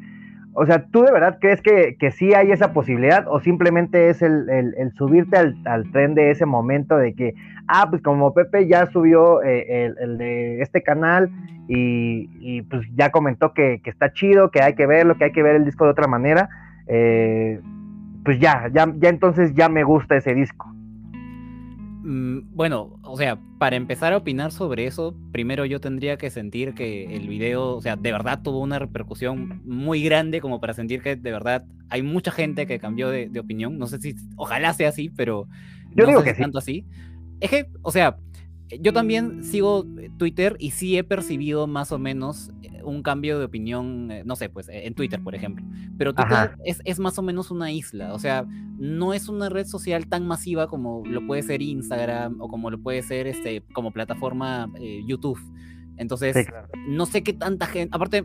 O 0.55 0.67
sea, 0.67 0.85
¿tú 0.85 1.03
de 1.03 1.13
verdad 1.13 1.39
crees 1.41 1.63
que, 1.63 1.97
que 1.99 2.11
sí 2.11 2.35
hay 2.35 2.53
esa 2.53 2.73
posibilidad 2.75 3.27
o 3.27 3.41
simplemente 3.41 4.11
es 4.11 4.21
el, 4.21 4.47
subirte 4.97 5.37
al, 5.39 5.91
tren 5.93 6.15
de 6.15 6.31
ese 6.31 6.45
momento 6.45 6.97
de 6.99 7.15
que, 7.15 7.35
ah, 7.69 7.87
pues 7.89 8.03
como 8.03 8.35
Pepe 8.35 8.69
ya 8.69 8.87
subió 8.87 9.43
eh, 9.43 9.95
el, 9.99 10.19
de 10.19 10.61
este 10.61 10.83
canal 10.83 11.31
y, 11.69 12.61
pues 12.63 12.87
ya 12.95 13.11
comentó 13.11 13.55
que, 13.55 13.81
está 13.85 14.13
chido, 14.13 14.51
que 14.51 14.63
hay 14.63 14.75
que 14.75 14.87
verlo, 14.87 15.17
que 15.17 15.25
hay 15.25 15.33
que 15.33 15.43
ver 15.43 15.57
el 15.57 15.65
disco 15.65 15.87
de 15.87 15.93
otra 15.93 16.07
manera, 16.07 16.51
eh, 16.87 17.59
pues 18.23 18.39
ya, 18.39 18.69
ya, 18.73 18.93
ya 18.99 19.09
entonces 19.09 19.55
ya 19.55 19.71
me 19.71 19.85
gusta 19.85 20.17
ese 20.17 20.35
disco. 20.35 20.71
Mm, 22.05 22.55
bueno, 22.55 22.99
o 23.05 23.17
sea, 23.17 23.39
para 23.59 23.77
empezar 23.77 24.13
a 24.13 24.17
opinar 24.17 24.51
sobre 24.51 24.87
eso, 24.87 25.15
primero 25.31 25.65
yo 25.65 25.81
tendría 25.81 26.19
que 26.19 26.31
sentir 26.31 26.75
que 26.75 27.15
el 27.15 27.29
video, 27.29 27.77
o 27.77 27.81
sea, 27.81 27.95
de 27.97 28.11
verdad 28.11 28.43
tuvo 28.43 28.61
una 28.61 28.81
repercusión 28.81 29.63
muy 29.65 30.03
grande 30.03 30.41
como 30.41 30.61
para 30.61 30.75
sentir 30.75 31.01
que 31.01 31.15
de 31.15 31.31
verdad 31.31 31.65
hay 31.89 32.03
mucha 32.03 32.33
gente 32.33 32.67
que 32.67 32.81
cambió 32.81 33.09
de, 33.09 33.31
opinión. 33.39 33.79
No 33.79 33.87
sé 33.87 34.01
si, 34.01 34.17
ojalá 34.37 34.73
sea 34.75 34.89
así, 34.89 35.11
pero 35.11 35.47
yo 35.95 36.07
digo 36.07 36.23
que 36.25 36.35
tanto 36.35 36.59
así. 36.59 36.85
Es 37.41 37.51
que, 37.51 37.67
o 37.83 37.93
sea, 37.93 38.17
yo 38.81 38.93
también 38.93 39.43
sigo 39.43 39.87
Twitter 40.19 40.57
y 40.59 40.71
sí 40.71 40.97
he 40.97 41.05
percibido 41.05 41.67
más 41.67 41.93
o 41.93 41.99
menos 41.99 42.51
un 42.85 43.03
cambio 43.03 43.39
de 43.39 43.45
opinión, 43.45 44.11
eh, 44.11 44.23
no 44.25 44.37
sé, 44.37 44.49
pues 44.49 44.69
eh, 44.69 44.87
en 44.87 44.95
Twitter, 44.95 45.23
por 45.23 45.35
ejemplo. 45.35 45.65
Pero 45.97 46.15
Twitter 46.15 46.57
es, 46.65 46.99
más 46.99 47.19
o 47.19 47.23
menos 47.23 47.51
una 47.51 47.71
isla, 47.71 48.13
o 48.15 48.19
sea, 48.19 48.45
no 48.79 49.15
es 49.15 49.29
una 49.29 49.49
red 49.49 49.67
social 49.67 50.07
tan 50.09 50.27
masiva 50.27 50.67
como 50.67 51.03
lo 51.07 51.27
puede 51.27 51.43
ser 51.43 51.63
Instagram 51.63 52.41
o 52.41 52.49
como 52.49 52.71
lo 52.71 52.81
puede 52.81 53.03
ser 53.03 53.27
este, 53.27 53.63
como 53.73 53.93
plataforma 53.93 54.71
eh, 54.81 55.03
YouTube. 55.07 55.39
Entonces, 55.97 56.47
no 56.89 57.07
sé 57.07 57.23
qué 57.23 57.33
tanta 57.33 57.67
gente. 57.67 57.95
Aparte, 57.95 58.25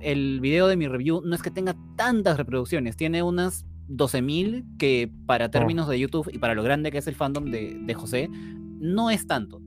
el 0.00 0.40
video 0.40 0.66
de 0.66 0.76
mi 0.76 0.88
review 0.88 1.22
no 1.24 1.34
es 1.34 1.42
que 1.42 1.50
tenga 1.50 1.76
tantas 1.96 2.36
reproducciones, 2.36 2.96
tiene 2.96 3.22
unas 3.22 3.64
12.000 3.88 4.76
que 4.78 5.10
para 5.26 5.46
oh. 5.46 5.50
términos 5.50 5.88
de 5.88 5.98
YouTube 5.98 6.28
y 6.32 6.38
para 6.38 6.54
lo 6.54 6.62
grande 6.62 6.90
que 6.90 6.98
es 6.98 7.06
el 7.06 7.14
fandom 7.14 7.50
de, 7.50 7.78
de 7.80 7.94
José, 7.94 8.28
no 8.30 9.10
es 9.10 9.26
tanto. 9.26 9.62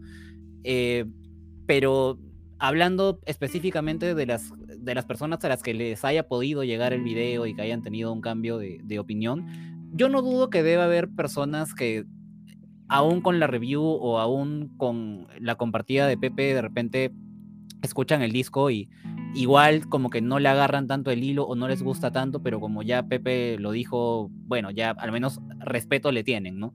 Pero 1.66 2.20
hablando 2.60 3.20
específicamente 3.26 4.16
de 4.16 4.26
las, 4.26 4.52
de 4.58 4.96
las 4.96 5.06
personas 5.06 5.44
a 5.44 5.50
las 5.50 5.64
que 5.64 5.74
les 5.74 6.04
haya 6.04 6.28
podido 6.28 6.64
llegar 6.64 6.94
el 6.94 7.04
video 7.04 7.46
y 7.46 7.54
que 7.54 7.62
hayan 7.62 7.84
tenido 7.84 8.12
un 8.12 8.22
cambio 8.22 8.58
de, 8.58 9.00
opinión, 9.00 9.46
yo 9.94 10.10
no 10.10 10.22
dudo 10.22 10.50
que 10.50 10.64
debe 10.64 10.82
haber 10.82 11.10
personas 11.10 11.74
que 11.74 12.06
aún 12.88 13.22
con 13.22 13.40
la 13.40 13.48
review 13.48 13.84
o 13.84 14.20
aún 14.20 14.74
con 14.78 15.28
la 15.40 15.56
compartida 15.56 16.08
de 16.08 16.18
Pepe 16.18 16.54
de 16.54 16.62
repente 16.62 17.12
escuchan 17.82 18.22
el 18.22 18.32
disco 18.32 18.72
y 18.72 18.90
igual 19.36 19.88
como 19.88 20.10
que 20.10 20.22
no 20.22 20.40
le 20.40 20.50
agarran 20.50 20.88
tanto 20.88 21.12
el 21.12 21.24
hilo 21.24 21.44
o 21.44 21.56
no 21.56 21.68
les 21.68 21.84
gusta 21.84 22.12
tanto, 22.12 22.42
pero 22.42 22.60
como 22.60 22.82
ya 22.82 23.04
Pepe 23.04 23.58
lo 23.60 23.72
dijo, 23.72 24.30
bueno, 24.32 24.72
ya 24.72 24.92
al 24.92 25.12
menos 25.12 25.42
respeto 25.60 26.12
le 26.12 26.24
tienen, 26.24 26.60
¿no? 26.60 26.74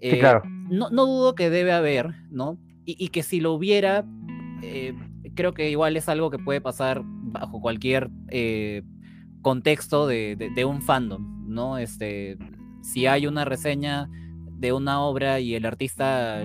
sí, 0.00 0.18
claro. 0.18 0.42
Eh, 0.44 0.48
no, 0.70 0.90
no, 0.90 1.06
dudo 1.06 1.34
que 1.34 1.48
debe 1.48 1.72
haber, 1.72 2.14
¿no? 2.30 2.58
Y, 2.84 2.96
y 3.02 3.08
que 3.08 3.22
si 3.22 3.40
lo 3.40 3.52
hubiera, 3.52 4.04
eh, 4.62 4.94
creo 5.34 5.54
que 5.54 5.70
igual 5.70 5.96
es 5.96 6.08
algo 6.08 6.30
que 6.30 6.38
puede 6.38 6.60
pasar 6.60 7.02
bajo 7.04 7.60
cualquier 7.60 8.10
eh, 8.28 8.82
contexto 9.42 10.06
de, 10.06 10.64
un 10.66 10.80
fandom, 10.82 11.46
¿no? 11.48 11.78
Este, 11.78 12.38
si 12.82 13.06
hay 13.06 13.26
una 13.26 13.44
reseña 13.44 14.08
de 14.58 14.72
una 14.72 15.00
obra 15.02 15.40
y 15.40 15.54
el 15.54 15.66
artista 15.66 16.44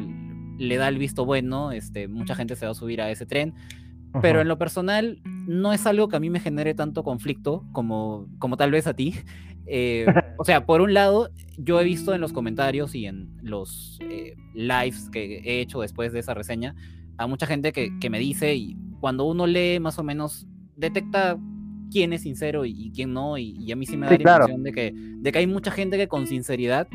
le 0.57 0.75
da 0.77 0.89
el 0.89 0.97
visto 0.97 1.25
bueno, 1.25 1.71
este, 1.71 2.07
mucha 2.07 2.35
gente 2.35 2.55
se 2.55 2.65
va 2.65 2.71
a 2.71 2.75
subir 2.75 3.01
a 3.01 3.09
ese 3.09 3.25
tren. 3.25 3.55
Pero 4.23 4.41
en 4.41 4.47
lo 4.47 4.57
personal, 4.57 5.21
no 5.23 5.71
es 5.71 5.85
algo 5.85 6.09
que 6.09 6.15
a 6.15 6.19
mí 6.19 6.31
me 6.31 6.39
genere 6.39 6.73
tanto 6.73 7.03
conflicto 7.03 7.63
como, 7.71 8.27
como 8.39 8.57
tal 8.57 8.71
vez 8.71 8.87
a 8.87 8.95
ti. 8.95 9.13
Eh, 9.69 10.05
o 10.37 10.43
sea, 10.43 10.65
por 10.65 10.81
un 10.81 10.93
lado, 10.93 11.29
yo 11.57 11.79
he 11.79 11.83
visto 11.83 12.13
en 12.13 12.21
los 12.21 12.33
comentarios 12.33 12.95
y 12.95 13.05
en 13.05 13.29
los 13.41 13.99
eh, 14.01 14.35
lives 14.53 15.09
que 15.11 15.39
he 15.45 15.61
hecho 15.61 15.81
después 15.81 16.11
de 16.11 16.19
esa 16.19 16.33
reseña, 16.33 16.75
a 17.17 17.27
mucha 17.27 17.45
gente 17.45 17.71
que, 17.71 18.09
me 18.09 18.19
dice 18.19 18.55
y 18.55 18.77
cuando 18.99 19.25
uno 19.25 19.45
lee 19.45 19.79
más 19.79 19.99
o 19.99 20.03
menos 20.03 20.47
detecta 20.75 21.37
quién 21.91 22.13
es 22.13 22.21
sincero 22.21 22.65
y, 22.65 22.91
quién 22.95 23.13
no 23.13 23.37
y, 23.37 23.71
a 23.71 23.75
mí 23.75 23.85
sí 23.85 23.97
me 23.97 24.05
da 24.05 24.11
la 24.11 24.17
impresión 24.17 24.63
de 24.63 24.71
que, 24.71 24.93
de 24.93 25.31
que 25.31 25.39
hay 25.39 25.47
mucha 25.47 25.71
gente 25.71 25.97
que 25.97 26.07
con 26.07 26.27
sinceridad 26.27 26.87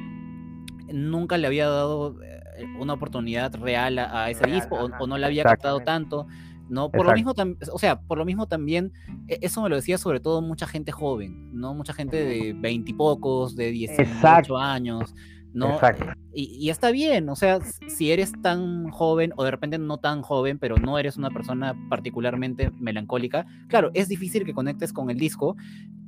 nunca 0.93 1.37
le 1.37 1.47
había 1.47 1.69
dado 1.69 2.23
eh, 2.23 2.41
una 2.79 2.95
oportunidad 2.95 3.55
real 3.57 3.99
a, 3.99 4.31
ese 4.31 4.47
disco 4.47 4.77
o, 4.77 5.07
no 5.07 5.19
le 5.19 5.27
había 5.27 5.43
captado 5.43 5.81
tanto. 5.81 6.27
¿No? 6.69 6.91
Por 6.91 7.07
lo 7.07 7.13
mismo, 7.13 7.35
o 7.73 7.79
sea, 7.79 8.01
por 8.01 8.19
lo 8.19 8.25
mismo 8.25 8.47
también, 8.47 8.93
e, 9.29 9.39
eso 9.43 9.63
me 9.63 9.69
lo 9.69 9.77
decía 9.77 9.99
sobre 9.99 10.21
todo 10.21 10.43
mucha 10.43 10.67
gente 10.67 10.93
joven, 10.93 11.51
¿no? 11.53 11.75
Mucha 11.75 11.93
gente 11.93 12.25
de 12.25 12.53
veintipocos, 12.55 13.57
de 13.57 13.71
18 13.71 14.57
años, 14.57 15.15
¿no? 15.53 15.75
Exacto. 15.75 16.07
Y, 16.33 16.69
está 16.69 16.91
bien, 16.91 17.29
o 17.29 17.37
sea, 17.37 17.61
si 17.87 18.11
eres 18.11 18.33
tan 18.43 18.91
joven 18.91 19.33
o 19.37 19.45
de 19.45 19.53
repente 19.53 19.79
no 19.79 19.99
tan 19.99 20.23
joven, 20.23 20.59
pero 20.59 20.77
no 20.77 20.99
eres 20.99 21.17
una 21.17 21.31
persona 21.31 21.75
particularmente 21.89 22.73
melancólica, 22.81 23.47
claro, 23.69 23.91
es 23.95 24.09
difícil 24.09 24.45
que 24.45 24.53
conectes 24.53 24.93
con 24.93 25.11
el 25.11 25.17
disco 25.17 25.57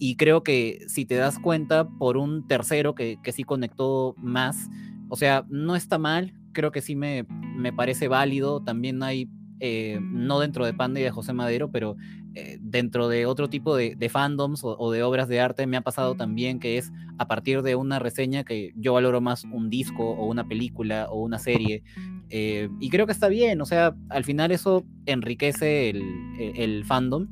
y 0.00 0.16
creo 0.16 0.42
que 0.42 0.80
si 0.88 1.06
te 1.06 1.14
das 1.14 1.38
cuenta 1.38 1.88
por 1.88 2.16
un 2.16 2.46
tercero 2.48 2.96
que, 2.96 3.18
que 3.22 3.30
sí 3.30 3.44
conectó 3.44 4.14
más, 4.18 4.68
o 5.08 5.16
sea, 5.16 5.44
no 5.48 5.76
está 5.76 5.98
mal, 5.98 6.34
creo 6.52 6.72
que 6.72 6.80
sí 6.80 6.96
me, 6.96 7.24
me 7.56 7.72
parece 7.72 8.08
válido, 8.08 8.60
también 8.62 9.02
hay 9.04 9.30
eh, 9.58 9.98
no 10.02 10.40
dentro 10.40 10.66
de 10.66 10.74
Panda 10.74 11.00
y 11.00 11.02
de 11.02 11.10
José 11.10 11.32
Madero, 11.32 11.70
pero 11.70 11.96
eh, 12.34 12.58
dentro 12.60 13.08
de 13.08 13.24
otro 13.24 13.48
tipo 13.48 13.74
de, 13.74 14.08
fandoms 14.10 14.60
o, 14.62 14.90
de 14.90 15.02
obras 15.02 15.28
de 15.28 15.40
arte 15.40 15.66
me 15.66 15.78
ha 15.78 15.80
pasado 15.80 16.14
también 16.14 16.60
que 16.60 16.76
es 16.76 16.92
a 17.16 17.26
partir 17.26 17.62
de 17.62 17.74
una 17.74 17.98
reseña 17.98 18.44
que 18.44 18.74
yo 18.76 18.92
valoro 18.92 19.22
más 19.22 19.44
un 19.44 19.70
disco 19.70 20.10
o 20.10 20.26
una 20.26 20.46
película 20.46 21.06
o 21.10 21.22
una 21.22 21.38
serie. 21.38 21.82
Eh, 22.28 22.68
y 22.80 22.90
creo 22.90 23.06
que 23.06 23.12
está 23.12 23.28
bien, 23.28 23.62
o 23.62 23.64
sea, 23.64 23.96
al 24.10 24.24
final 24.24 24.50
eso 24.50 24.84
enriquece 25.06 25.88
el, 25.88 26.84
fandom 26.84 27.28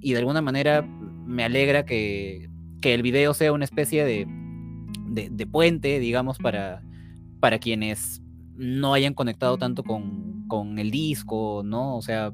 y 0.00 0.12
de 0.12 0.18
alguna 0.18 0.42
manera 0.42 0.82
me 0.82 1.44
alegra 1.44 1.86
que, 1.86 2.50
el 2.82 3.02
video 3.02 3.32
sea 3.32 3.52
una 3.52 3.64
especie 3.64 4.04
de, 4.04 4.26
de, 5.30 5.46
puente, 5.46 6.00
digamos, 6.00 6.36
para, 6.38 6.82
para 7.40 7.58
quienes 7.58 8.20
no 8.56 8.92
hayan 8.92 9.14
conectado 9.14 9.56
tanto 9.56 9.84
con, 9.84 10.41
con 10.52 10.78
el 10.78 10.90
disco, 10.90 11.62
¿no? 11.64 11.96
O 11.96 12.02
sea, 12.02 12.30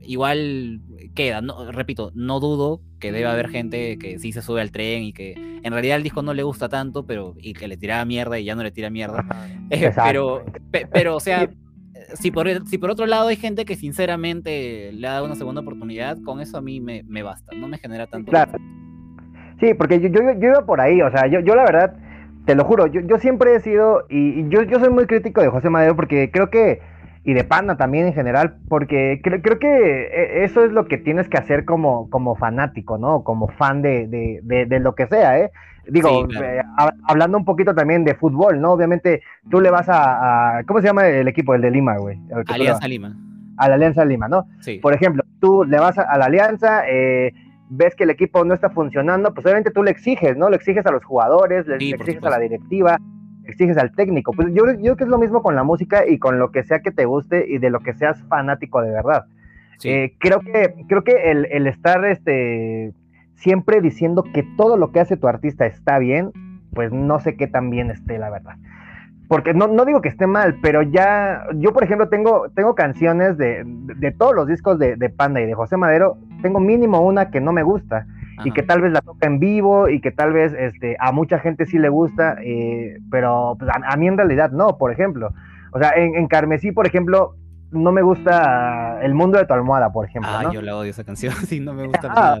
igual 0.00 0.80
queda, 1.14 1.42
no, 1.42 1.70
repito, 1.70 2.12
no 2.14 2.40
dudo 2.40 2.80
que 2.98 3.12
debe 3.12 3.26
haber 3.26 3.50
gente 3.50 3.98
que 3.98 4.18
sí 4.18 4.32
se 4.32 4.40
sube 4.40 4.62
al 4.62 4.70
tren 4.70 5.02
y 5.02 5.12
que 5.12 5.34
en 5.62 5.70
realidad 5.70 5.98
el 5.98 6.02
disco 6.02 6.22
no 6.22 6.32
le 6.32 6.42
gusta 6.44 6.70
tanto, 6.70 7.04
pero 7.04 7.34
y 7.36 7.52
que 7.52 7.68
le 7.68 7.76
tira 7.76 8.02
mierda 8.06 8.38
y 8.38 8.44
ya 8.44 8.54
no 8.54 8.62
le 8.62 8.70
tira 8.70 8.88
mierda. 8.88 9.22
Eh, 9.70 9.92
pero, 10.02 10.46
pero, 10.90 11.16
o 11.16 11.20
sea, 11.20 11.50
si 12.14 12.30
por, 12.30 12.48
si 12.66 12.78
por 12.78 12.90
otro 12.90 13.04
lado 13.04 13.28
hay 13.28 13.36
gente 13.36 13.66
que 13.66 13.76
sinceramente 13.76 14.90
le 14.94 15.06
ha 15.06 15.12
dado 15.12 15.26
una 15.26 15.34
segunda 15.34 15.60
oportunidad, 15.60 16.16
con 16.24 16.40
eso 16.40 16.56
a 16.56 16.62
mí 16.62 16.80
me, 16.80 17.02
me 17.02 17.22
basta, 17.22 17.54
no 17.54 17.68
me 17.68 17.76
genera 17.76 18.06
tanto. 18.06 18.30
Claro. 18.30 18.52
Sí, 19.60 19.74
porque 19.74 20.00
yo, 20.00 20.08
yo, 20.08 20.22
yo 20.40 20.48
iba 20.48 20.64
por 20.64 20.80
ahí, 20.80 21.02
o 21.02 21.10
sea, 21.10 21.26
yo, 21.26 21.40
yo 21.40 21.54
la 21.54 21.64
verdad, 21.64 21.96
te 22.46 22.54
lo 22.54 22.64
juro, 22.64 22.86
yo, 22.86 23.02
yo 23.02 23.18
siempre 23.18 23.54
he 23.54 23.60
sido, 23.60 24.06
y, 24.08 24.40
y 24.40 24.48
yo, 24.48 24.62
yo 24.62 24.80
soy 24.80 24.88
muy 24.88 25.04
crítico 25.04 25.42
de 25.42 25.48
José 25.48 25.68
Madero 25.68 25.94
porque 25.96 26.30
creo 26.30 26.48
que 26.48 26.80
y 27.28 27.34
de 27.34 27.44
Panda 27.44 27.76
también 27.76 28.06
en 28.06 28.14
general, 28.14 28.56
porque 28.70 29.20
creo, 29.22 29.42
creo 29.42 29.58
que 29.58 29.66
eh, 29.68 30.44
eso 30.44 30.64
es 30.64 30.72
lo 30.72 30.86
que 30.86 30.96
tienes 30.96 31.28
que 31.28 31.36
hacer 31.36 31.66
como, 31.66 32.08
como 32.08 32.36
fanático, 32.36 32.96
¿no? 32.96 33.22
Como 33.22 33.48
fan 33.48 33.82
de, 33.82 34.06
de, 34.08 34.64
de, 34.64 34.80
lo 34.80 34.94
que 34.94 35.06
sea, 35.08 35.38
¿eh? 35.38 35.50
Digo, 35.86 36.26
eh, 36.42 36.62
hablando 37.06 37.36
un 37.36 37.44
poquito 37.44 37.74
también 37.74 38.02
de 38.02 38.14
fútbol, 38.14 38.62
¿no? 38.62 38.72
Obviamente 38.72 39.20
tú 39.50 39.60
le 39.60 39.70
vas 39.70 39.90
a, 39.90 40.62
¿cómo 40.66 40.80
se 40.80 40.86
llama 40.86 41.06
el 41.06 41.28
equipo, 41.28 41.54
el 41.54 41.60
de 41.60 41.70
Lima, 41.70 41.98
güey? 41.98 42.18
Alianza 42.46 42.88
Lima. 42.88 43.14
A 43.58 43.68
la 43.68 43.74
Alianza 43.74 44.06
Lima, 44.06 44.26
¿no? 44.26 44.46
Sí. 44.60 44.78
Por 44.78 44.94
ejemplo, 44.94 45.22
tú 45.38 45.64
le 45.64 45.78
vas 45.78 45.98
a, 45.98 46.16
la 46.16 46.24
Alianza, 46.24 46.88
eh, 46.88 47.34
ves 47.68 47.94
que 47.94 48.04
el 48.04 48.10
equipo 48.10 48.42
no 48.46 48.54
está 48.54 48.70
funcionando, 48.70 49.34
pues 49.34 49.44
obviamente 49.44 49.70
tú 49.70 49.82
le 49.82 49.90
exiges, 49.90 50.34
¿no? 50.38 50.48
Le 50.48 50.56
exiges 50.56 50.86
a 50.86 50.92
los 50.92 51.04
jugadores, 51.04 51.66
le 51.66 51.74
exiges 51.74 52.24
a 52.24 52.30
la 52.30 52.38
directiva, 52.38 52.98
exiges 53.48 53.78
al 53.78 53.92
técnico. 53.92 54.32
Pues 54.32 54.48
yo, 54.48 54.64
yo 54.66 54.74
creo 54.76 54.96
que 54.96 55.04
es 55.04 55.10
lo 55.10 55.18
mismo 55.18 55.42
con 55.42 55.56
la 55.56 55.64
música 55.64 56.06
y 56.06 56.18
con 56.18 56.38
lo 56.38 56.52
que 56.52 56.62
sea 56.62 56.80
que 56.80 56.92
te 56.92 57.06
guste 57.06 57.46
y 57.48 57.58
de 57.58 57.70
lo 57.70 57.80
que 57.80 57.94
seas 57.94 58.22
fanático 58.24 58.82
de 58.82 58.90
verdad. 58.90 59.24
Eh, 59.84 60.14
creo 60.18 60.40
que, 60.40 60.74
creo 60.88 61.04
que 61.04 61.30
el, 61.30 61.66
estar 61.66 62.04
este, 62.04 62.92
siempre 63.34 63.80
diciendo 63.80 64.24
que 64.24 64.42
todo 64.56 64.76
lo 64.76 64.90
que 64.90 65.00
hace 65.00 65.16
tu 65.16 65.28
artista 65.28 65.66
está 65.66 65.98
bien, 65.98 66.32
pues 66.74 66.92
no 66.92 67.20
sé 67.20 67.36
qué 67.36 67.46
tan 67.46 67.70
bien 67.70 67.90
esté, 67.90 68.18
la 68.18 68.30
verdad. 68.30 68.56
Porque 69.28 69.54
no, 69.54 69.68
no 69.68 69.84
digo 69.84 70.00
que 70.00 70.08
esté 70.08 70.26
mal, 70.26 70.58
pero 70.62 70.82
ya, 70.82 71.44
yo 71.54 71.72
por 71.72 71.84
ejemplo 71.84 72.08
tengo, 72.08 72.48
tengo 72.54 72.74
canciones 72.74 73.36
de, 73.36 73.62
de, 73.64 74.10
todos 74.10 74.34
los 74.34 74.46
discos 74.46 74.78
de, 74.78 74.96
de 74.96 75.10
Panda 75.10 75.40
y 75.40 75.46
de 75.46 75.54
José 75.54 75.76
Madero, 75.76 76.16
tengo 76.42 76.60
mínimo 76.60 77.00
una 77.00 77.30
que 77.30 77.40
no 77.40 77.52
me 77.52 77.62
gusta 77.62 78.06
y 78.44 78.52
que 78.52 78.62
tal 78.62 78.80
vez 78.80 78.92
la 78.92 79.00
toca 79.00 79.26
en 79.26 79.38
vivo 79.38 79.88
y 79.88 80.00
que 80.00 80.10
tal 80.10 80.32
vez 80.32 80.52
este, 80.58 80.96
a 81.00 81.12
mucha 81.12 81.38
gente 81.38 81.66
sí 81.66 81.78
le 81.78 81.88
gusta, 81.88 82.36
eh, 82.42 82.98
pero 83.10 83.56
pues, 83.58 83.70
a, 83.72 83.96
mí 83.96 84.06
en 84.08 84.16
realidad 84.16 84.50
no, 84.52 84.78
por 84.78 84.92
ejemplo. 84.92 85.30
O 85.72 85.78
sea, 85.78 85.92
en, 85.96 86.26
Carmesí, 86.28 86.72
por 86.72 86.86
ejemplo, 86.86 87.34
no 87.70 87.92
me 87.92 88.00
gusta 88.00 88.98
El 89.02 89.14
mundo 89.14 89.36
de 89.38 89.44
tu 89.44 89.52
almohada, 89.52 89.92
por 89.92 90.06
ejemplo. 90.06 90.30
Ah, 90.34 90.44
¿no? 90.44 90.52
yo 90.52 90.62
la 90.62 90.76
odio 90.76 90.90
esa 90.90 91.04
canción, 91.04 91.34
sí, 91.46 91.60
no 91.60 91.74
me 91.74 91.86
gusta 91.86 92.08
Ah, 92.10 92.38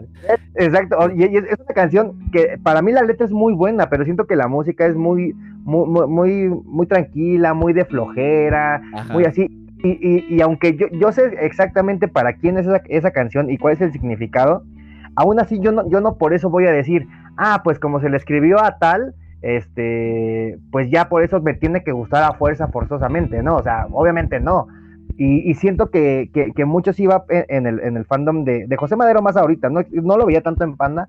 Exacto, 0.54 1.10
y 1.14 1.24
y 1.24 1.36
es, 1.36 1.44
es 1.44 1.58
una 1.58 1.74
canción 1.74 2.30
que 2.32 2.58
para 2.62 2.80
mí 2.82 2.92
la 2.92 3.02
letra 3.02 3.26
es 3.26 3.32
muy 3.32 3.52
buena, 3.52 3.88
pero 3.90 4.04
siento 4.04 4.26
que 4.26 4.36
la 4.36 4.48
música 4.48 4.86
es 4.86 4.96
muy, 4.96 5.34
muy, 5.64 5.86
muy, 5.88 6.06
muy, 6.08 6.48
muy 6.64 6.86
tranquila, 6.86 7.54
muy 7.54 7.72
de 7.72 7.84
flojera, 7.84 8.80
Ajá. 8.94 9.12
muy 9.12 9.24
así. 9.24 9.42
Y, 9.84 9.90
y- 9.90 10.26
y 10.34 10.40
aunque 10.40 10.74
yo, 10.76 10.86
yo 10.92 11.12
sé 11.12 11.36
exactamente 11.40 12.08
para 12.08 12.32
quién 12.32 12.58
es 12.58 12.66
esa, 12.66 12.82
esa 12.88 13.10
canción 13.12 13.48
y 13.50 13.58
cuál 13.58 13.74
es 13.74 13.80
el 13.80 13.92
significado, 13.92 14.64
aún 15.18 15.40
así 15.40 15.58
yo 15.58 15.72
no, 15.72 15.88
yo 15.90 16.00
no 16.00 16.16
por 16.16 16.32
eso 16.32 16.48
voy 16.48 16.66
a 16.66 16.72
decir, 16.72 17.08
ah, 17.36 17.62
pues 17.64 17.80
como 17.80 18.00
se 18.00 18.08
le 18.08 18.16
escribió 18.16 18.62
a 18.62 18.78
tal, 18.78 19.14
este, 19.42 20.58
pues 20.70 20.90
ya 20.90 21.08
por 21.08 21.24
eso 21.24 21.40
me 21.40 21.54
tiene 21.54 21.82
que 21.82 21.90
gustar 21.90 22.22
a 22.22 22.34
fuerza 22.34 22.68
forzosamente, 22.68 23.42
¿no? 23.42 23.56
O 23.56 23.62
sea, 23.62 23.86
obviamente 23.90 24.38
no. 24.38 24.68
Y, 25.16 25.52
siento 25.54 25.90
que, 25.90 26.30
que, 26.32 26.52
que 26.52 26.64
mucho 26.64 26.92
sí 26.92 27.04
va 27.08 27.24
en, 27.28 27.44
en 27.48 27.66
el, 27.66 27.80
en 27.80 27.96
el 27.96 28.04
fandom 28.04 28.44
de, 28.44 28.68
de 28.68 28.76
José 28.76 28.94
Madero 28.94 29.20
más 29.20 29.36
ahorita, 29.36 29.68
no, 29.68 29.80
no 29.90 30.16
lo 30.16 30.26
veía 30.26 30.42
tanto 30.42 30.62
en 30.62 30.76
Panda, 30.76 31.08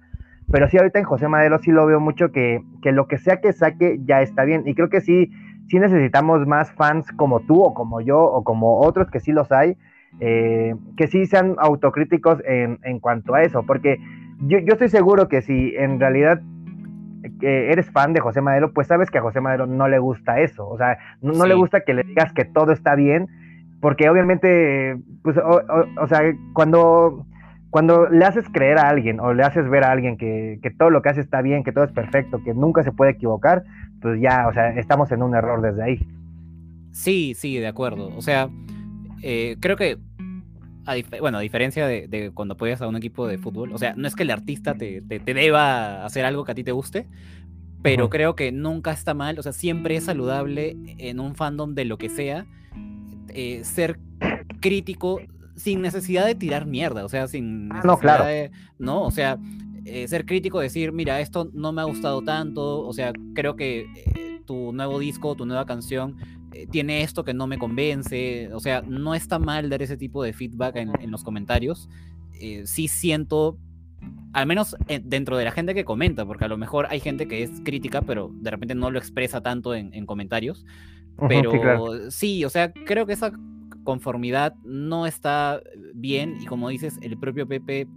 pero 0.52 0.68
sí 0.68 0.78
ahorita 0.78 0.98
en 0.98 1.06
José 1.06 1.28
Madero 1.28 1.60
sí 1.60 1.70
lo 1.70 1.86
veo 1.86 2.00
mucho 2.00 2.32
que, 2.32 2.64
que 2.82 2.92
lo 2.92 3.08
que 3.08 3.20
sea 3.20 3.40
que 3.40 3.54
saque 3.54 4.00
ya 4.06 4.24
está 4.24 4.46
bien. 4.46 4.64
Y 4.66 4.74
creo 4.74 4.90
que 4.90 5.02
sí, 5.02 5.30
sí 5.68 5.78
necesitamos 5.78 6.48
más 6.48 6.72
fans 6.72 7.06
como 7.12 7.42
tú 7.42 7.62
o 7.62 7.76
como 7.76 8.02
yo 8.02 8.20
o 8.20 8.44
como 8.44 8.80
otros 8.80 9.12
que 9.12 9.20
sí 9.20 9.32
los 9.32 9.52
hay, 9.52 9.78
eh, 10.20 10.76
que 10.98 11.08
sí 11.08 11.26
sean 11.26 11.56
autocríticos 11.60 12.42
en, 12.46 12.80
en 12.84 13.00
cuanto 13.00 13.34
a 13.36 13.44
eso, 13.44 13.64
porque 13.66 13.98
yo, 14.42 14.60
yo 14.60 14.74
estoy 14.74 14.90
seguro 14.90 15.28
que 15.28 15.42
si 15.42 15.74
en 15.76 16.00
realidad 16.00 16.42
eres 17.42 17.90
fan 17.92 18.14
de 18.14 18.22
José 18.22 18.42
Madero, 18.42 18.72
pues 18.74 18.88
sabes 18.88 19.10
que 19.12 19.18
a 19.18 19.22
José 19.22 19.42
Madero 19.42 19.66
no 19.66 19.88
le 19.88 20.00
gusta 20.00 20.40
eso, 20.40 20.68
o 20.68 20.78
sea, 20.78 20.98
no, 21.22 21.34
no 21.34 21.46
le 21.46 21.54
gusta 21.56 21.82
que 21.82 21.94
le 21.94 22.04
digas 22.04 22.32
que 22.34 22.46
todo 22.46 22.72
está 22.72 22.96
bien, 22.96 23.28
porque 23.82 24.10
obviamente, 24.10 24.98
pues, 25.24 25.38
o, 25.38 25.42
o- 25.42 26.04
o 26.04 26.08
sea, 26.08 26.22
cuando, 26.54 27.26
cuando 27.70 28.10
le 28.10 28.26
haces 28.26 28.46
creer 28.52 28.78
a 28.78 28.90
alguien 28.90 29.20
o 29.20 29.34
le 29.34 29.44
haces 29.44 29.70
ver 29.70 29.84
a 29.84 29.92
alguien 29.92 30.18
que, 30.18 30.60
que 30.62 30.70
todo 30.72 30.90
lo 30.90 31.02
que 31.02 31.10
hace 31.10 31.22
está 31.22 31.42
bien, 31.42 31.64
que 31.64 31.72
todo 31.72 31.84
es 31.84 31.92
perfecto, 31.92 32.42
que 32.44 32.54
nunca 32.54 32.84
se 32.84 32.92
puede 32.92 33.12
equivocar, 33.12 33.64
pues 34.02 34.20
ya, 34.22 34.48
o 34.48 34.54
sea, 34.54 34.70
estamos 34.78 35.12
en 35.12 35.22
un 35.24 35.36
error 35.36 35.62
desde 35.62 35.84
ahí. 35.84 36.00
Sí, 36.92 37.34
sí, 37.36 37.58
de 37.60 37.68
acuerdo. 37.68 38.10
O 38.18 38.22
sea, 38.22 38.50
eh, 39.22 39.58
creo 39.60 39.76
que, 39.76 39.98
a 40.86 40.96
bueno, 41.20 41.38
a 41.38 41.42
diferencia 41.42 41.86
de, 41.88 42.08
de 42.08 42.32
cuando 42.32 42.54
apoyas 42.56 42.82
a 42.82 42.88
un 42.88 42.96
equipo 42.96 43.28
de 43.28 43.38
fútbol, 43.38 43.72
o 43.74 43.78
sea, 43.78 43.94
no 43.96 44.08
es 44.08 44.16
que 44.16 44.24
el 44.24 44.32
artista 44.32 44.74
te, 44.76 45.02
te- 45.02 45.20
te 45.20 45.34
deba 45.34 46.06
hacer 46.06 46.26
algo 46.26 46.44
que 46.46 46.52
a 46.52 46.56
ti 46.56 46.64
te 46.64 46.72
guste, 46.72 47.06
pero 47.82 48.10
creo 48.10 48.36
que 48.36 48.52
nunca 48.52 48.92
está 48.92 49.14
mal, 49.14 49.38
o 49.40 49.44
sea, 49.44 49.54
siempre 49.54 49.96
es 49.96 50.04
saludable 50.06 50.76
en 50.98 51.20
un 51.20 51.36
fandom 51.36 51.76
de 51.76 51.86
lo 51.86 51.98
que 51.98 52.10
sea, 52.10 52.46
eh, 53.30 53.62
ser 53.64 54.00
crítico 54.60 55.22
sin 55.56 55.82
necesidad 55.82 56.26
de 56.26 56.36
tirar 56.36 56.66
mierda, 56.66 57.06
o 57.06 57.10
sea, 57.10 57.28
sin 57.28 57.70
Ah, 57.72 57.82
no, 57.86 57.98
claro. 58.00 58.24
necesidad 58.26 58.50
de- 58.52 58.52
¿no? 58.80 59.04
O 59.04 59.12
sea, 59.12 59.38
eh, 59.86 60.08
ser 60.08 60.26
crítico, 60.26 60.60
decir, 60.60 60.92
mira, 60.92 61.20
esto 61.22 61.50
no 61.54 61.72
me 61.72 61.82
ha 61.82 61.86
gustado 61.86 62.22
tanto, 62.24 62.80
o 62.86 62.94
sea, 62.94 63.14
creo 63.34 63.56
que 63.56 63.82
eh, 63.82 64.42
tu 64.46 64.72
nuevo 64.74 65.00
disco, 65.00 65.36
tu 65.36 65.46
nueva 65.46 65.66
canción 65.66 66.16
eh, 66.54 66.68
tiene 66.68 67.04
esto 67.04 67.24
que 67.24 67.34
no 67.34 67.48
me 67.48 67.58
convence, 67.58 68.50
o 68.54 68.60
sea, 68.60 68.82
no 68.82 69.16
está 69.16 69.40
mal 69.40 69.70
dar 69.70 69.82
ese 69.82 69.98
tipo 69.98 70.24
de 70.24 70.34
feedback 70.34 70.78
en, 70.78 70.92
en 71.00 71.12
los 71.12 71.24
comentarios. 71.24 71.90
Eh, 72.40 72.64
sí 72.66 72.88
siento, 72.88 73.58
al 74.34 74.48
menos 74.48 74.76
eh, 74.88 75.02
dentro 75.04 75.38
de 75.38 75.46
la 75.46 75.52
gente 75.52 75.74
que 75.74 75.86
comenta, 75.86 76.26
porque 76.26 76.46
a 76.46 76.48
lo 76.48 76.58
mejor 76.58 76.88
hay 76.90 77.00
gente 77.00 77.28
que 77.28 77.44
es 77.44 77.52
crítica, 77.64 78.02
pero 78.02 78.32
de 78.34 78.52
repente 78.52 78.76
no 78.76 78.90
lo 78.92 79.00
expresa 79.00 79.42
tanto 79.42 79.76
en, 79.76 79.94
en 79.94 80.06
comentarios. 80.06 80.66
Pero 81.28 81.52
sí, 81.52 81.60
claro. 81.60 82.12
sí, 82.12 82.46
o 82.46 82.50
sea, 82.50 82.72
creo 82.72 83.06
que 83.06 83.14
esa 83.14 83.34
conformidad 83.84 84.56
no 84.64 85.06
está 85.06 85.62
bien 85.94 86.38
y 86.42 86.46
como 86.46 86.70
dices, 86.70 86.98
el 87.02 87.18
propio 87.18 87.48
Pepe 87.48 87.88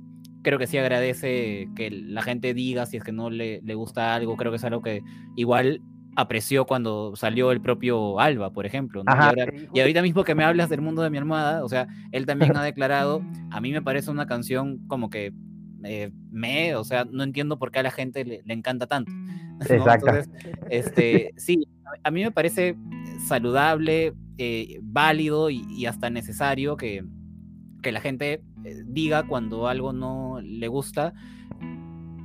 creo 0.42 0.58
que 0.58 0.66
sí 0.66 0.76
agradece 0.76 1.68
que 1.76 1.90
la 1.90 2.22
gente 2.22 2.52
diga 2.52 2.86
si 2.86 2.96
es 2.96 3.04
que 3.04 3.12
no 3.12 3.30
le, 3.30 3.60
le 3.62 3.74
gusta 3.74 4.14
algo, 4.14 4.36
creo 4.36 4.50
que 4.50 4.56
es 4.56 4.64
algo 4.64 4.82
que 4.82 5.02
igual 5.36 5.80
apreció 6.16 6.66
cuando 6.66 7.14
salió 7.16 7.52
el 7.52 7.60
propio 7.60 8.20
Alba, 8.20 8.52
por 8.52 8.66
ejemplo. 8.66 9.02
¿no? 9.04 9.12
Y, 9.12 9.14
ahora- 9.28 9.46
y 9.74 9.80
ahorita 9.80 10.02
mismo 10.02 10.24
que 10.24 10.34
me 10.34 10.44
hablas 10.44 10.68
del 10.68 10.80
mundo 10.82 11.02
de 11.02 11.10
mi 11.10 11.18
almohada, 11.18 11.64
o 11.64 11.68
sea, 11.68 11.88
él 12.12 12.26
también 12.26 12.56
ha 12.56 12.62
declarado, 12.62 13.22
a 13.50 13.60
mí 13.60 13.72
me 13.72 13.82
parece 13.82 14.10
una 14.10 14.26
canción 14.26 14.78
como 14.88 15.08
que 15.10 15.32
eh, 15.84 16.10
me, 16.30 16.74
o 16.76 16.84
sea, 16.84 17.04
no 17.10 17.22
entiendo 17.24 17.58
por 17.58 17.70
qué 17.72 17.80
a 17.80 17.82
la 17.82 17.90
gente 17.90 18.24
le, 18.24 18.42
le 18.44 18.54
encanta 18.54 18.86
tanto. 18.86 19.10
¿no? 19.58 19.66
Exacto. 19.76 20.06
Entonces, 20.08 20.30
este, 20.70 21.30
sí, 21.36 21.66
a 22.04 22.10
mí 22.10 22.22
me 22.22 22.30
parece 22.30 22.76
saludable, 23.26 24.14
eh, 24.38 24.78
válido 24.82 25.50
y, 25.50 25.64
y 25.70 25.86
hasta 25.86 26.10
necesario 26.10 26.76
que, 26.76 27.04
que 27.82 27.92
la 27.92 28.00
gente 28.00 28.42
eh, 28.64 28.82
diga 28.86 29.24
cuando 29.26 29.68
algo 29.68 29.92
no 29.92 30.40
le 30.42 30.68
gusta. 30.68 31.14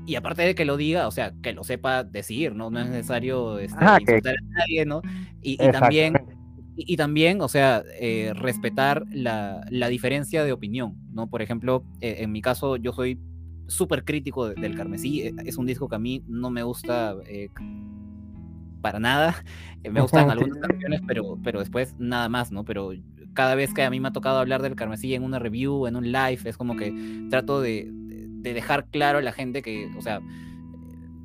Y 0.08 0.16
aparte 0.16 0.42
de 0.44 0.56
que 0.56 0.66
lo 0.66 0.78
diga, 0.78 1.08
o 1.08 1.12
sea, 1.12 1.34
que 1.44 1.54
lo 1.54 1.64
sepa 1.64 2.04
decir, 2.04 2.56
¿no? 2.56 2.70
No 2.72 2.80
es 2.80 2.88
necesario 2.88 3.60
este, 3.60 3.78
que- 3.98 4.02
insultar 4.14 4.36
a 4.36 4.42
nadie, 4.60 4.86
¿no? 4.86 5.02
Y, 5.44 5.54
y 5.54 5.58
también, 5.72 6.14
y, 6.78 6.94
y 6.94 6.98
también, 6.98 7.42
o 7.42 7.48
sea, 7.50 7.84
eh, 8.00 8.32
respetar 8.36 9.06
la, 9.12 9.66
la 9.70 9.88
diferencia 9.90 10.44
de 10.46 10.52
opinión, 10.54 10.96
¿no? 11.12 11.28
Por 11.30 11.42
ejemplo, 11.42 11.84
eh, 12.02 12.18
en 12.20 12.32
mi 12.32 12.42
caso, 12.42 12.78
yo 12.78 12.94
soy 12.94 13.20
súper 13.68 14.06
crítico 14.06 14.48
de- 14.48 14.56
del 14.56 14.76
Carmesí. 14.76 15.22
eh, 15.24 15.36
Es 15.46 15.58
un 15.58 15.66
disco 15.66 15.90
que 15.90 15.96
a 15.96 16.00
mí 16.00 16.24
no 16.28 16.50
me 16.50 16.64
gusta 16.64 17.16
eh, 17.28 17.50
para 18.82 19.00
nada. 19.00 19.36
Me 19.92 20.02
gustan 20.02 20.30
algunas 20.32 20.58
canciones, 20.58 21.02
pero, 21.08 21.38
pero 21.44 21.60
después 21.60 21.96
nada 22.00 22.30
más, 22.30 22.52
¿no? 22.52 22.64
Pero 22.66 22.92
cada 23.34 23.56
vez 23.56 23.74
que 23.74 23.84
a 23.84 23.90
mí 23.90 24.00
me 24.00 24.08
ha 24.10 24.12
tocado 24.12 24.40
hablar 24.40 24.62
del 24.62 24.76
Carmesí 24.76 25.14
en 25.14 25.24
una 25.24 25.40
review, 25.40 25.88
en 25.88 25.96
un 25.96 26.12
live, 26.12 26.40
es 26.46 26.58
como 26.58 26.76
que 26.76 26.94
trato 27.30 27.62
de, 27.62 27.90
de 28.42 28.54
dejar 28.54 28.86
claro 28.88 29.20
a 29.20 29.22
la 29.22 29.32
gente 29.32 29.62
que, 29.62 29.90
o 29.98 30.02
sea, 30.02 30.20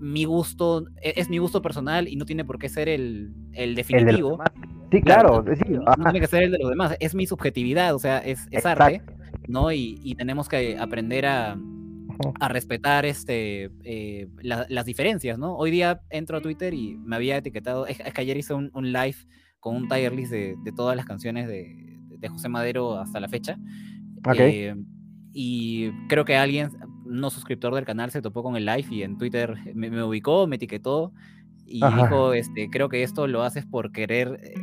mi 0.01 0.25
gusto 0.25 0.87
e- 1.03 1.15
es 1.17 1.29
mi 1.31 1.39
gusto 1.39 1.63
personal 1.63 2.09
y 2.09 2.17
no 2.17 2.25
tiene 2.25 2.45
por 2.45 2.59
qué 2.59 2.69
ser 2.69 2.89
el, 2.89 3.33
el 3.53 3.75
definitivo. 3.75 4.43
Sí, 4.91 5.01
Claro, 5.01 5.43
claro, 5.43 5.57
sí, 5.57 5.73
no, 5.73 5.95
tiene 6.05 6.21
que 6.21 6.27
ser 6.27 6.43
el 6.45 6.53
de 6.53 6.59
los 6.59 6.69
demás, 6.71 6.97
es 7.01 7.15
mi 7.15 7.27
subjetividad, 7.27 7.95
o 7.95 7.99
sea, 7.99 8.19
es, 8.19 8.47
es 8.51 8.67
arte. 8.67 9.01
¿no? 9.49 9.73
Y, 9.73 9.99
y 10.03 10.15
tenemos 10.17 10.49
que 10.49 10.77
aprender 10.79 11.25
a, 11.27 11.57
a 12.41 12.49
respetar 12.49 13.07
este, 13.07 13.71
eh, 13.85 14.29
la- 14.43 14.67
las 14.69 14.85
diferencias, 14.85 15.39
¿no? 15.39 15.57
Hoy 15.57 15.71
día 15.71 16.03
entro 16.11 16.37
a 16.37 16.41
Twitter 16.43 16.75
y 16.75 16.97
me 16.99 17.17
había 17.17 17.37
etiquetado, 17.39 17.87
es, 17.87 18.01
es 18.01 18.13
que 18.13 18.21
ayer 18.21 18.37
hice 18.37 18.55
un, 18.55 18.71
un 18.75 18.93
live 18.93 19.17
con 19.61 19.77
un 19.77 19.89
tier 19.89 20.13
list 20.15 20.31
de, 20.33 20.57
de 20.63 20.73
todas 20.73 20.97
las 20.97 21.07
canciones 21.07 21.49
de, 21.49 21.99
de 22.09 22.29
José 22.29 22.49
Madero 22.49 22.99
hasta 22.99 23.19
la 23.21 23.29
fecha. 23.29 23.57
Ok. 24.27 24.37
Eh, 24.39 24.75
y 25.33 25.91
creo 26.09 26.25
que 26.25 26.37
alguien 26.37 26.71
no 27.13 27.31
suscriptor 27.31 27.75
del 27.75 27.85
canal 27.85 28.11
se 28.11 28.23
topó 28.23 28.43
con 28.43 28.57
el 28.57 28.65
live 28.67 28.87
y 28.91 29.03
en 29.03 29.19
Twitter 29.19 29.57
me, 29.75 29.91
me 29.91 30.03
ubicó, 30.03 30.47
me 30.47 30.57
etiquetó 30.57 31.13
y 31.67 31.83
Ajá. 31.85 32.03
dijo, 32.03 32.33
este, 32.35 32.69
creo 32.71 32.89
que 32.89 33.03
esto 33.03 33.27
lo 33.27 33.43
haces 33.43 33.65
por 33.65 33.93
querer... 33.93 34.41
eh, 34.43 34.55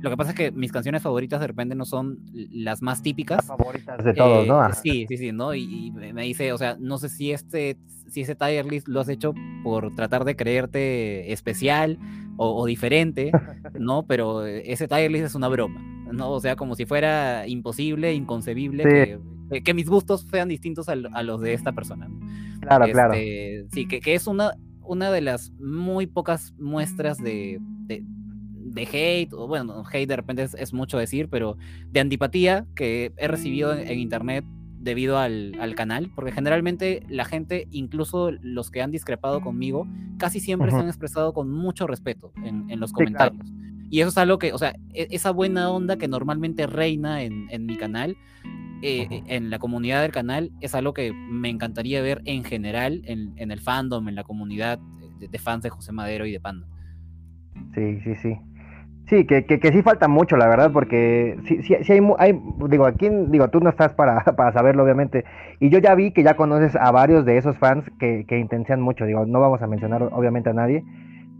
lo 0.00 0.10
que 0.10 0.16
pasa 0.16 0.30
es 0.30 0.36
que 0.36 0.50
mis 0.50 0.72
canciones 0.72 1.02
favoritas 1.02 1.40
de 1.40 1.46
repente 1.46 1.74
no 1.74 1.84
son 1.84 2.18
las 2.32 2.82
más 2.82 3.02
típicas. 3.02 3.38
Las 3.38 3.46
favoritas 3.46 4.04
de 4.04 4.14
todos, 4.14 4.46
¿no? 4.46 4.54
Eh, 4.62 4.66
Ajá. 4.66 4.72
Sí, 4.74 5.06
sí, 5.08 5.16
sí, 5.16 5.32
¿no? 5.32 5.54
Y, 5.54 5.62
y 5.86 5.90
me 5.92 6.22
dice, 6.22 6.52
o 6.52 6.58
sea, 6.58 6.76
no 6.80 6.98
sé 6.98 7.08
si 7.08 7.30
este, 7.32 7.76
si 8.08 8.22
ese 8.22 8.34
tier 8.34 8.66
list 8.66 8.88
lo 8.88 9.00
has 9.00 9.08
hecho 9.08 9.32
por 9.62 9.94
tratar 9.94 10.24
de 10.24 10.36
creerte 10.36 11.32
especial 11.32 11.98
o, 12.36 12.60
o 12.60 12.66
diferente, 12.66 13.30
¿no? 13.78 14.02
Pero 14.06 14.44
ese 14.46 14.88
tier 14.88 15.10
list 15.10 15.26
es 15.26 15.34
una 15.34 15.48
broma, 15.48 15.80
¿no? 16.12 16.30
O 16.30 16.40
sea, 16.40 16.56
como 16.56 16.74
si 16.74 16.84
fuera 16.86 17.46
imposible, 17.46 18.12
inconcebible 18.14 18.82
Sí. 18.84 18.88
que, 18.88 19.18
que- 19.50 19.62
que 19.62 19.74
mis 19.74 19.88
gustos 19.88 20.22
sean 20.30 20.48
distintos 20.48 20.88
a, 20.88 20.92
a 20.92 21.22
los 21.22 21.40
de 21.40 21.52
esta 21.54 21.72
persona, 21.72 22.08
¿no? 22.08 22.18
Claro, 22.60 22.86
claro. 22.92 23.14
Este, 23.14 23.66
Sí, 23.72 23.86
que, 23.86 24.00
que 24.00 24.14
es 24.14 24.26
una, 24.26 24.52
una 24.82 25.10
de 25.10 25.20
las 25.20 25.50
muy 25.60 26.06
pocas 26.06 26.52
muestras 26.58 27.18
de, 27.18 27.58
de, 27.86 28.02
de 28.04 28.82
hate, 28.82 29.32
o 29.32 29.46
bueno, 29.48 29.64
no, 29.64 29.82
hate 29.90 30.08
de 30.08 30.16
repente 30.16 30.42
es, 30.44 30.54
es 30.54 30.72
mucho 30.72 30.98
decir, 30.98 31.28
pero 31.28 31.56
de 31.90 32.00
antipatía 32.00 32.66
que 32.74 33.12
he 33.16 33.28
recibido 33.28 33.72
en, 33.74 33.88
en 33.88 33.98
internet 33.98 34.44
debido 34.78 35.18
al, 35.18 35.56
al 35.60 35.74
canal, 35.74 36.10
porque 36.14 36.32
generalmente 36.32 37.02
la 37.08 37.24
gente, 37.26 37.66
incluso 37.70 38.30
los 38.40 38.70
que 38.70 38.80
han 38.80 38.90
discrepado 38.90 39.40
conmigo, 39.42 39.86
casi 40.18 40.40
siempre 40.40 40.70
se 40.70 40.76
Ujú. 40.76 40.84
han 40.84 40.88
expresado 40.88 41.32
con 41.34 41.50
mucho 41.50 41.86
respeto 41.86 42.32
en, 42.44 42.70
en 42.70 42.80
los 42.80 42.90
Sí, 42.90 42.94
claro. 43.04 43.32
comentarios. 43.32 43.52
Y 43.90 44.00
eso 44.00 44.08
es 44.10 44.18
algo 44.18 44.38
que, 44.38 44.52
o 44.52 44.58
sea, 44.58 44.74
e- 44.94 45.08
esa 45.10 45.32
buena 45.32 45.68
onda 45.70 45.96
que 45.96 46.08
normalmente 46.08 46.66
reina 46.66 47.22
en, 47.24 47.46
en 47.50 47.66
mi 47.66 47.76
canal, 47.76 48.16
eh, 48.82 49.22
en 49.26 49.50
la 49.50 49.58
comunidad 49.58 50.02
del 50.02 50.12
canal, 50.12 50.50
es 50.60 50.74
algo 50.74 50.94
que 50.94 51.12
me 51.12 51.48
encantaría 51.48 52.02
ver 52.02 52.22
en 52.24 52.44
general 52.44 53.02
en, 53.04 53.32
en 53.36 53.50
el 53.50 53.60
fandom, 53.60 54.08
en 54.08 54.14
la 54.14 54.24
comunidad 54.24 54.78
de, 55.18 55.28
de 55.28 55.38
fans 55.38 55.62
de 55.62 55.70
José 55.70 55.92
Madero 55.92 56.26
y 56.26 56.32
de 56.32 56.40
Panda. 56.40 56.66
Sí, 57.74 58.00
sí, 58.00 58.14
sí. 58.16 58.36
Sí, 59.08 59.26
que, 59.26 59.44
que, 59.44 59.58
que 59.58 59.72
sí 59.72 59.82
falta 59.82 60.06
mucho, 60.06 60.36
la 60.36 60.46
verdad, 60.46 60.70
porque 60.72 61.36
sí, 61.44 61.62
sí, 61.62 61.74
sí 61.82 61.92
hay, 61.92 62.00
hay, 62.18 62.40
digo, 62.68 62.86
aquí, 62.86 63.08
digo, 63.28 63.48
tú 63.48 63.58
no 63.58 63.70
estás 63.70 63.92
para, 63.94 64.24
para 64.36 64.52
saberlo, 64.52 64.84
obviamente, 64.84 65.24
y 65.58 65.68
yo 65.68 65.78
ya 65.78 65.94
vi 65.94 66.12
que 66.12 66.22
ya 66.22 66.34
conoces 66.34 66.76
a 66.76 66.90
varios 66.92 67.24
de 67.24 67.36
esos 67.36 67.58
fans 67.58 67.84
que, 67.98 68.24
que 68.28 68.38
intencionan 68.38 68.84
mucho, 68.84 69.06
digo, 69.06 69.26
no 69.26 69.40
vamos 69.40 69.62
a 69.62 69.66
mencionar 69.66 70.02
obviamente 70.12 70.50
a 70.50 70.54
nadie, 70.54 70.84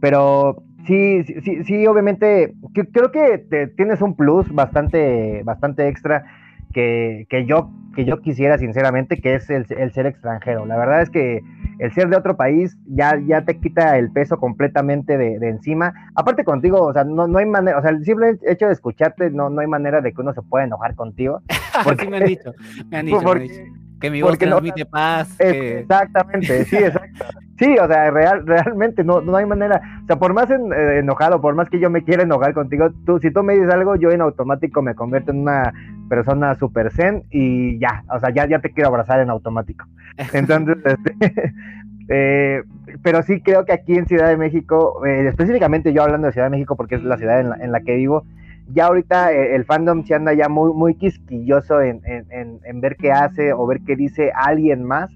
pero 0.01 0.65
Sí, 0.87 1.25
sí, 1.25 1.65
sí, 1.65 1.87
obviamente, 1.87 2.55
creo 2.93 3.13
que 3.13 3.39
te, 3.39 3.67
tienes 3.69 4.01
un 4.01 4.17
plus 4.17 4.51
bastante, 4.53 5.43
bastante 5.45 5.89
extra 5.89 6.25
que, 6.73 7.27
que, 7.29 7.47
yo, 7.47 7.71
que 7.95 8.05
yo 8.05 8.21
quisiera 8.21 8.59
sinceramente, 8.59 9.21
que 9.21 9.35
es 9.35 9.51
el, 9.51 9.67
el, 9.71 9.93
ser 9.93 10.07
extranjero. 10.07 10.67
La 10.67 10.77
verdad 10.77 11.03
es 11.03 11.11
que 11.11 11.43
el 11.79 11.93
ser 11.93 12.09
de 12.09 12.17
otro 12.17 12.37
país 12.37 12.77
ya, 12.87 13.19
ya 13.27 13.45
te 13.45 13.59
quita 13.59 13.99
el 13.99 14.11
peso 14.13 14.39
completamente 14.39 15.17
de, 15.19 15.39
de 15.39 15.49
encima. 15.49 15.93
Aparte 16.15 16.45
contigo, 16.45 16.83
o 16.83 16.93
sea, 16.93 17.05
no, 17.05 17.27
no, 17.27 17.39
hay 17.39 17.47
manera, 17.47 17.79
o 17.79 17.83
sea, 17.83 17.91
el 17.91 18.05
simple 18.05 18.39
hecho 18.47 18.67
de 18.67 18.73
escucharte, 18.73 19.31
no, 19.31 19.51
no 19.51 19.61
hay 19.61 19.67
manera 19.67 20.01
de 20.01 20.13
que 20.13 20.21
uno 20.21 20.33
se 20.33 20.43
pueda 20.43 20.65
enojar 20.65 20.95
contigo. 20.95 21.43
Porque 21.85 22.09
me 22.09 22.19
han 22.19 22.27
dicho, 22.27 22.53
me 22.91 22.99
han 22.99 23.07
dicho, 23.07 23.21
porque, 23.23 23.47
me 23.47 23.55
han 23.57 23.65
dicho 23.65 23.91
que 24.01 24.11
mi 24.11 24.23
voz 24.23 24.39
transmite 24.39 24.85
no, 24.85 24.91
paz. 24.91 25.37
Que... 25.39 25.81
Exactamente, 25.81 26.65
sí, 26.65 26.77
exacto. 26.77 27.27
Sí, 27.59 27.77
o 27.79 27.87
sea, 27.87 28.11
real, 28.11 28.47
realmente 28.47 29.05
no, 29.05 29.21
no 29.21 29.37
hay 29.37 29.45
manera. 29.45 29.81
O 30.03 30.07
sea, 30.07 30.17
por 30.17 30.33
más 30.33 30.51
en, 30.51 30.73
eh, 30.73 30.99
enojado, 31.01 31.41
por 31.43 31.55
más 31.55 31.69
que 31.69 31.79
yo 31.79 31.91
me 31.91 32.03
quiera 32.03 32.23
enojar 32.23 32.55
contigo, 32.55 32.89
tú, 33.05 33.19
si 33.21 33.31
tú 33.31 33.43
me 33.43 33.53
dices 33.53 33.71
algo, 33.71 33.97
yo 33.97 34.11
en 34.11 34.23
automático 34.23 34.81
me 34.81 34.95
convierto 34.95 35.33
en 35.33 35.41
una 35.41 35.73
persona 36.11 36.57
super 36.57 36.91
zen 36.91 37.23
y 37.31 37.79
ya, 37.79 38.03
o 38.13 38.19
sea, 38.19 38.31
ya, 38.31 38.47
ya 38.47 38.59
te 38.59 38.73
quiero 38.73 38.89
abrazar 38.89 39.21
en 39.21 39.31
automático. 39.31 39.87
Entonces, 40.35 40.77
este, 40.85 41.55
eh, 42.09 42.63
pero 43.03 43.23
sí 43.23 43.41
creo 43.41 43.65
que 43.65 43.73
aquí 43.73 43.97
en 43.97 44.07
Ciudad 44.07 44.29
de 44.29 44.37
México, 44.37 45.07
eh, 45.07 45.29
específicamente 45.29 45.93
yo 45.93 46.03
hablando 46.03 46.27
de 46.27 46.33
Ciudad 46.33 46.49
de 46.49 46.57
México 46.57 46.77
porque 46.77 46.97
es 46.97 47.05
la 47.05 47.17
ciudad 47.17 47.41
en 47.41 47.51
la, 47.51 47.57
en 47.57 47.73
la 47.73 47.81
que 47.81 47.95
vivo, 47.95 48.25
ya 48.73 48.87
ahorita 48.87 49.33
eh, 49.33 49.55
el 49.55 49.65
fandom 49.65 50.05
se 50.05 50.15
anda 50.15 50.35
ya 50.35 50.49
muy, 50.49 50.73
muy 50.73 50.95
quisquilloso 50.97 51.81
en, 51.81 52.03
en, 52.05 52.81
ver 52.81 52.97
qué 52.97 53.13
hace 53.13 53.53
o 53.53 53.67
ver 53.67 53.81
qué 53.87 53.97
dice 53.97 54.33
alguien 54.35 54.85
más 54.85 55.11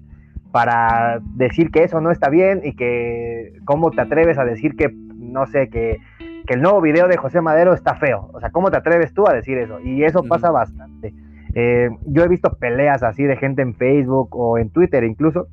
para 0.51 1.19
decir 1.35 1.69
que 1.71 1.83
eso 1.83 1.99
no 1.99 2.11
está 2.11 2.29
bien 2.29 2.61
y 2.63 2.75
que 2.75 3.53
cómo 3.65 3.91
te 3.91 4.01
atreves 4.01 4.37
a 4.37 4.45
decir 4.45 4.75
que, 4.77 4.89
no 4.93 5.45
sé, 5.47 5.69
que, 5.69 5.97
que 6.45 6.53
el 6.53 6.61
nuevo 6.61 6.81
video 6.81 7.07
de 7.07 7.17
José 7.17 7.41
Madero 7.41 7.73
está 7.73 7.95
feo. 7.95 8.29
O 8.33 8.39
sea, 8.39 8.51
¿cómo 8.51 8.71
te 8.71 8.77
atreves 8.77 9.13
tú 9.13 9.27
a 9.27 9.33
decir 9.33 9.57
eso? 9.57 9.79
Y 9.81 10.03
eso 10.03 10.23
pasa 10.23 10.51
bastante. 10.51 11.13
Eh, 11.53 11.89
yo 12.05 12.23
he 12.23 12.27
visto 12.27 12.57
peleas 12.57 13.01
así 13.03 13.23
de 13.23 13.37
gente 13.37 13.61
en 13.61 13.75
Facebook 13.75 14.35
o 14.35 14.57
en 14.57 14.69
Twitter 14.69 15.03
incluso, 15.03 15.47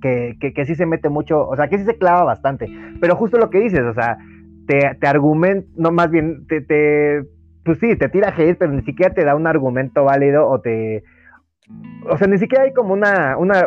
que, 0.00 0.36
que, 0.40 0.52
que, 0.52 0.64
sí 0.64 0.74
se 0.74 0.86
mete 0.86 1.08
mucho, 1.08 1.46
o 1.46 1.56
sea, 1.56 1.68
que 1.68 1.78
sí 1.78 1.84
se 1.84 1.98
clava 1.98 2.24
bastante. 2.24 2.68
Pero 3.00 3.16
justo 3.16 3.36
lo 3.36 3.50
que 3.50 3.60
dices, 3.60 3.80
o 3.80 3.92
sea, 3.92 4.18
te, 4.66 4.94
te 5.00 5.06
argumenta, 5.06 5.68
no 5.76 5.90
más 5.90 6.10
bien, 6.10 6.46
te, 6.46 6.60
te, 6.60 7.24
pues 7.64 7.78
sí, 7.80 7.96
te 7.96 8.08
tira 8.08 8.32
hate, 8.36 8.56
pero 8.56 8.72
ni 8.72 8.82
siquiera 8.82 9.12
te 9.12 9.24
da 9.24 9.34
un 9.34 9.46
argumento 9.46 10.04
válido 10.04 10.48
o 10.48 10.60
te, 10.60 11.02
o 12.08 12.16
sea, 12.16 12.26
ni 12.26 12.38
siquiera 12.38 12.64
hay 12.64 12.72
como 12.72 12.94
una, 12.94 13.36
una 13.36 13.66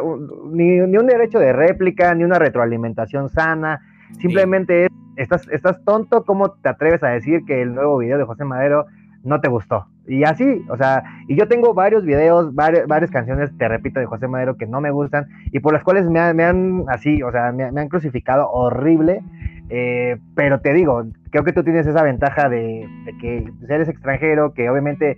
ni, 0.51 0.79
ni, 0.79 0.97
un 0.97 1.07
derecho 1.07 1.39
de 1.39 1.53
réplica, 1.53 2.15
ni 2.15 2.23
una 2.23 2.39
retroalimentación 2.39 3.29
sana, 3.29 3.81
simplemente 4.19 4.85
es, 4.85 4.89
estás, 5.15 5.47
estás 5.49 5.83
tonto, 5.83 6.23
¿cómo 6.25 6.51
te 6.51 6.69
atreves 6.69 7.03
a 7.03 7.09
decir 7.09 7.45
que 7.45 7.61
el 7.61 7.73
nuevo 7.73 7.97
video 7.97 8.17
de 8.17 8.25
José 8.25 8.45
Madero 8.45 8.85
no 9.23 9.41
te 9.41 9.49
gustó? 9.49 9.87
Y 10.07 10.23
así, 10.23 10.65
o 10.69 10.75
sea, 10.75 11.03
y 11.27 11.37
yo 11.37 11.47
tengo 11.47 11.73
varios 11.73 12.03
videos, 12.03 12.53
varias, 12.53 12.87
varias 12.87 13.09
canciones, 13.09 13.57
te 13.57 13.67
repito, 13.67 13.99
de 13.99 14.05
José 14.05 14.27
Madero 14.27 14.57
que 14.57 14.67
no 14.67 14.81
me 14.81 14.91
gustan 14.91 15.27
y 15.51 15.59
por 15.59 15.73
las 15.73 15.83
cuales 15.83 16.09
me, 16.09 16.33
me 16.33 16.43
han, 16.43 16.83
así, 16.87 17.23
o 17.23 17.31
sea, 17.31 17.51
me, 17.51 17.71
me 17.71 17.81
han 17.81 17.87
crucificado 17.87 18.49
horrible 18.49 19.21
eh, 19.69 20.17
pero 20.35 20.59
te 20.59 20.73
digo, 20.73 21.03
creo 21.31 21.43
que 21.43 21.53
tú 21.53 21.63
tienes 21.63 21.87
esa 21.87 22.03
ventaja 22.03 22.49
de, 22.49 22.87
que 23.19 23.45
eres 23.69 23.89
extranjero, 23.89 24.53
que 24.53 24.69
obviamente 24.69 25.17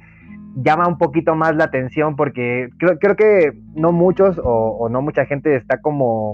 llama 0.55 0.88
un 0.88 0.97
poquito 0.97 1.36
más 1.36 1.55
la 1.55 1.65
atención 1.65 2.15
porque 2.15 2.69
creo, 2.77 2.97
creo 2.97 3.15
que 3.15 3.51
no 3.75 3.91
muchos 3.91 4.39
o, 4.41 4.88
no 4.89 5.01
mucha 5.01 5.25
gente 5.25 5.55
está 5.55 5.81
como, 5.81 6.34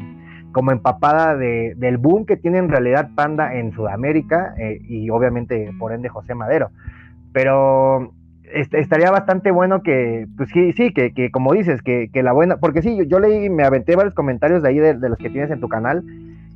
como 0.51 0.71
empapada 0.71 1.35
de, 1.35 1.73
del 1.77 1.97
boom 1.97 2.25
que 2.25 2.37
tiene 2.37 2.57
en 2.57 2.69
realidad 2.69 3.09
Panda 3.15 3.55
en 3.55 3.71
Sudamérica 3.71 4.53
eh, 4.57 4.79
y 4.87 5.09
obviamente 5.09 5.71
por 5.79 5.93
ende 5.93 6.09
José 6.09 6.35
Madero. 6.35 6.69
Pero 7.33 8.13
estaría 8.53 9.11
bastante 9.11 9.51
bueno 9.51 9.81
que, 9.81 10.27
pues 10.37 10.49
sí, 10.49 10.73
sí, 10.73 10.93
que, 10.93 11.13
que 11.13 11.31
como 11.31 11.53
dices, 11.53 11.81
que, 11.81 12.09
la 12.13 12.33
buena, 12.33 12.57
porque 12.57 12.81
sí, 12.81 12.97
yo, 12.97 13.03
yo, 13.03 13.19
leí, 13.19 13.49
me 13.49 13.63
aventé 13.63 13.95
varios 13.95 14.13
comentarios 14.13 14.61
de 14.61 14.69
ahí 14.69 14.79
de, 14.79 14.93
los 14.93 15.17
que 15.17 15.29
tienes 15.29 15.51
en 15.51 15.61
tu 15.61 15.69
canal 15.69 16.03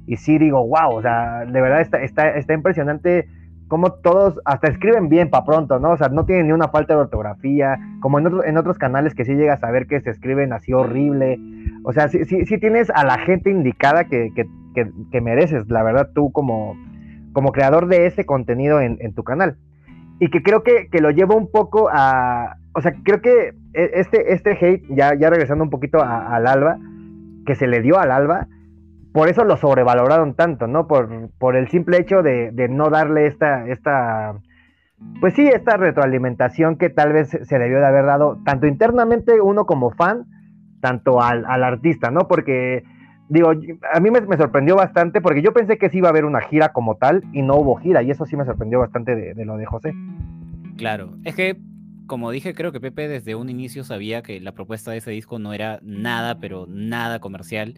y 0.06 0.18
sí 0.18 0.38
digo, 0.38 0.68
wow, 0.68 0.96
o 0.96 1.02
sea, 1.02 1.46
de 1.46 1.62
verdad 1.62 1.82
está, 1.82 2.02
está, 2.02 2.30
está 2.32 2.54
impresionante 2.54 3.28
cómo 3.68 3.94
todos 3.94 4.40
hasta 4.46 4.68
escriben 4.68 5.10
bien 5.10 5.30
para 5.30 5.46
pronto, 5.46 5.80
¿no? 5.80 5.92
O 5.92 5.98
sea, 5.98 6.10
no 6.10 6.26
tienen 6.26 6.48
ni 6.48 6.54
una 6.54 6.68
falta 6.68 6.94
de 6.94 7.00
ortografía, 7.02 7.80
como 8.00 8.20
en, 8.20 8.28
en 8.46 8.58
otros 8.58 8.78
canales 8.78 9.16
que 9.16 9.26
sí 9.26 9.34
llegas 9.34 9.64
a 9.64 9.72
ver 9.72 9.88
que 9.88 10.02
se 10.02 10.12
escriben 10.12 10.54
así 10.54 10.74
horrible. 10.74 11.40
O 11.86 11.94
sea, 11.94 12.08
sí, 12.08 12.26
sí, 12.26 12.46
sí 12.46 12.58
tienes 12.58 12.90
a 12.90 13.06
la 13.06 13.20
gente 13.20 13.52
indicada 13.52 14.06
que, 14.06 14.32
que, 14.36 14.48
que, 15.12 15.22
mereces, 15.22 15.70
la 15.70 15.84
verdad, 15.84 16.10
tú 16.16 16.32
como, 16.32 16.76
como 17.32 17.52
creador 17.52 17.88
de 17.88 18.08
ese 18.08 18.26
contenido 18.26 18.82
en, 18.82 18.98
en 19.02 19.14
tu 19.14 19.24
canal. 19.24 19.58
Y 20.20 20.30
que 20.30 20.42
creo 20.42 20.64
que, 20.64 20.90
lo 21.00 21.12
llevo 21.12 21.36
un 21.36 21.52
poco 21.52 21.90
a... 21.92 22.58
O 22.74 22.82
sea, 22.82 22.94
creo 23.04 23.22
que 23.22 23.54
e, 23.74 23.92
este, 23.94 24.34
este 24.34 24.58
hate, 24.60 24.84
ya, 24.90 25.14
ya 25.14 25.30
regresando 25.30 25.64
un 25.64 25.70
poquito 25.70 26.04
al 26.04 26.48
Alba, 26.48 26.80
que 27.46 27.54
se 27.54 27.68
le 27.68 27.82
dio 27.82 28.00
al 28.00 28.12
Alba, 28.12 28.48
por 29.14 29.30
eso 29.30 29.46
lo 29.46 29.56
sobrevaloraron 29.56 30.34
tanto, 30.34 30.68
¿no? 30.68 30.88
Por, 30.88 31.30
por 31.38 31.56
el 31.56 31.70
simple 31.70 31.98
hecho 31.98 32.22
de, 32.22 32.52
no 32.70 32.90
darle 32.90 33.28
esta, 33.28 33.68
esta, 33.70 34.34
pues 35.22 35.36
sí, 35.36 35.48
esta 35.48 35.78
retroalimentación 35.78 36.78
que 36.78 36.90
tal 36.90 37.14
vez 37.14 37.30
se 37.30 37.60
debió 37.60 37.80
de 37.80 37.86
haber 37.86 38.06
dado 38.06 38.40
tanto 38.44 38.68
internamente 38.68 39.40
uno 39.40 39.66
como 39.66 39.92
fan, 39.92 40.26
tanto 40.86 41.20
al, 41.20 41.64
artista, 41.64 42.12
¿no? 42.12 42.28
Porque, 42.28 42.84
digo, 43.28 43.50
a 43.50 44.00
mí 44.00 44.12
me, 44.12 44.38
sorprendió 44.38 44.76
bastante 44.76 45.20
porque 45.20 45.42
yo 45.42 45.52
pensé 45.52 45.80
que 45.80 45.90
sí 45.90 45.98
iba 45.98 46.10
a 46.10 46.12
haber 46.12 46.26
una 46.26 46.42
gira 46.42 46.74
como 46.74 46.94
tal 46.96 47.24
y 47.34 47.42
no 47.42 47.56
hubo 47.56 47.78
gira 47.78 48.04
y 48.04 48.12
eso 48.12 48.28
sí 48.28 48.38
me 48.38 48.46
sorprendió 48.46 48.80
bastante 48.80 49.16
de, 49.16 49.34
de 49.34 49.46
lo 49.46 49.58
de 49.58 49.66
José. 49.66 49.96
Claro, 50.78 51.16
es 51.24 51.34
que 51.34 51.58
como 52.06 52.30
dije, 52.30 52.54
creo 52.54 52.72
que 52.72 52.80
Pepe 52.80 53.08
desde 53.08 53.34
un 53.34 53.50
inicio 53.50 53.84
sabía 53.84 54.22
que 54.22 54.40
la 54.40 54.52
propuesta 54.52 54.92
de 54.92 54.98
ese 54.98 55.10
disco 55.10 55.40
no 55.40 55.54
era 55.54 55.80
nada, 55.82 56.40
pero 56.40 56.68
nada 56.68 57.20
comercial. 57.20 57.74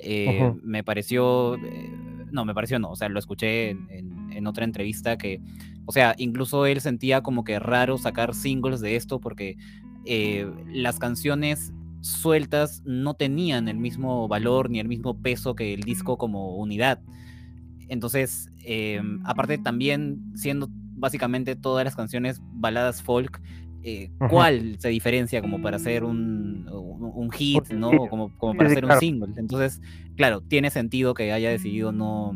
Eh, 0.00 0.52
me 0.64 0.82
pareció, 0.82 1.54
eh, 1.54 1.92
no, 2.32 2.44
me 2.44 2.54
pareció 2.54 2.80
no, 2.80 2.90
o 2.90 2.96
sea, 2.96 3.08
lo 3.08 3.20
escuché 3.20 3.70
en, 3.70 4.46
otra 4.48 4.64
entrevista 4.64 5.16
que, 5.16 5.40
o 5.84 5.92
sea, 5.92 6.14
incluso 6.18 6.66
él 6.66 6.80
sentía 6.80 7.22
como 7.22 7.44
que 7.44 7.60
raro 7.60 7.98
sacar 7.98 8.34
singles 8.34 8.80
de 8.80 8.96
esto 8.96 9.20
porque 9.20 9.56
eh, 10.04 10.50
las 10.66 10.98
canciones 10.98 11.72
sueltas 12.00 12.82
no 12.84 13.14
tenían 13.14 13.68
el 13.68 13.76
mismo 13.76 14.28
valor 14.28 14.70
ni 14.70 14.80
el 14.80 14.88
mismo 14.88 15.20
peso 15.20 15.54
que 15.54 15.74
el 15.74 15.82
disco 15.82 16.16
como 16.16 16.56
unidad. 16.56 17.00
Entonces, 17.88 18.50
aparte 19.24 19.58
también 19.58 20.22
siendo 20.34 20.68
básicamente 20.98 21.56
todas 21.56 21.84
las 21.84 21.96
canciones 21.96 22.40
baladas 22.52 23.02
folk, 23.02 23.40
eh, 23.82 24.10
cuál 24.28 24.76
se 24.80 24.88
diferencia 24.88 25.40
como 25.40 25.62
para 25.62 25.76
hacer 25.76 26.04
un, 26.04 26.68
un, 26.68 27.30
hit, 27.30 27.68
¿no? 27.70 27.90
Como, 28.08 28.36
como 28.36 28.56
para 28.56 28.70
hacer 28.70 28.84
un 28.84 28.98
single. 28.98 29.34
Entonces, 29.36 29.80
claro, 30.16 30.40
tiene 30.40 30.70
sentido 30.70 31.14
que 31.14 31.32
haya 31.32 31.48
decidido 31.50 31.92
no, 31.92 32.32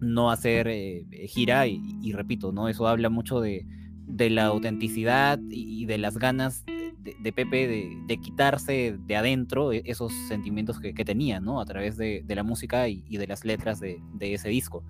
no 0.00 0.30
hacer 0.30 0.68
eh, 0.68 1.06
gira 1.28 1.66
y, 1.66 2.12
repito, 2.12 2.52
¿no? 2.52 2.68
Eso 2.68 2.86
habla 2.86 3.08
mucho 3.08 3.40
de, 3.40 3.66
de 4.06 4.30
la 4.30 4.46
autenticidad 4.46 5.40
y 5.50 5.86
de 5.86 5.98
las 5.98 6.18
ganas 6.18 6.64
de, 7.02 7.32
Pepe 7.32 7.66
de, 8.06 8.18
quitarse 8.18 8.96
de 8.98 9.16
adentro 9.16 9.72
e, 9.72 9.82
esos 9.86 10.12
sentimientos 10.28 10.80
que, 10.80 10.94
que 10.94 11.04
tenía, 11.04 11.40
¿no? 11.40 11.60
A 11.60 11.64
través 11.64 11.96
de, 11.96 12.24
la 12.28 12.42
música 12.42 12.88
y, 12.88 13.04
y, 13.08 13.16
de 13.16 13.26
las 13.26 13.44
letras 13.44 13.80
de, 13.80 14.00
ese 14.20 14.48
disco. 14.48 14.84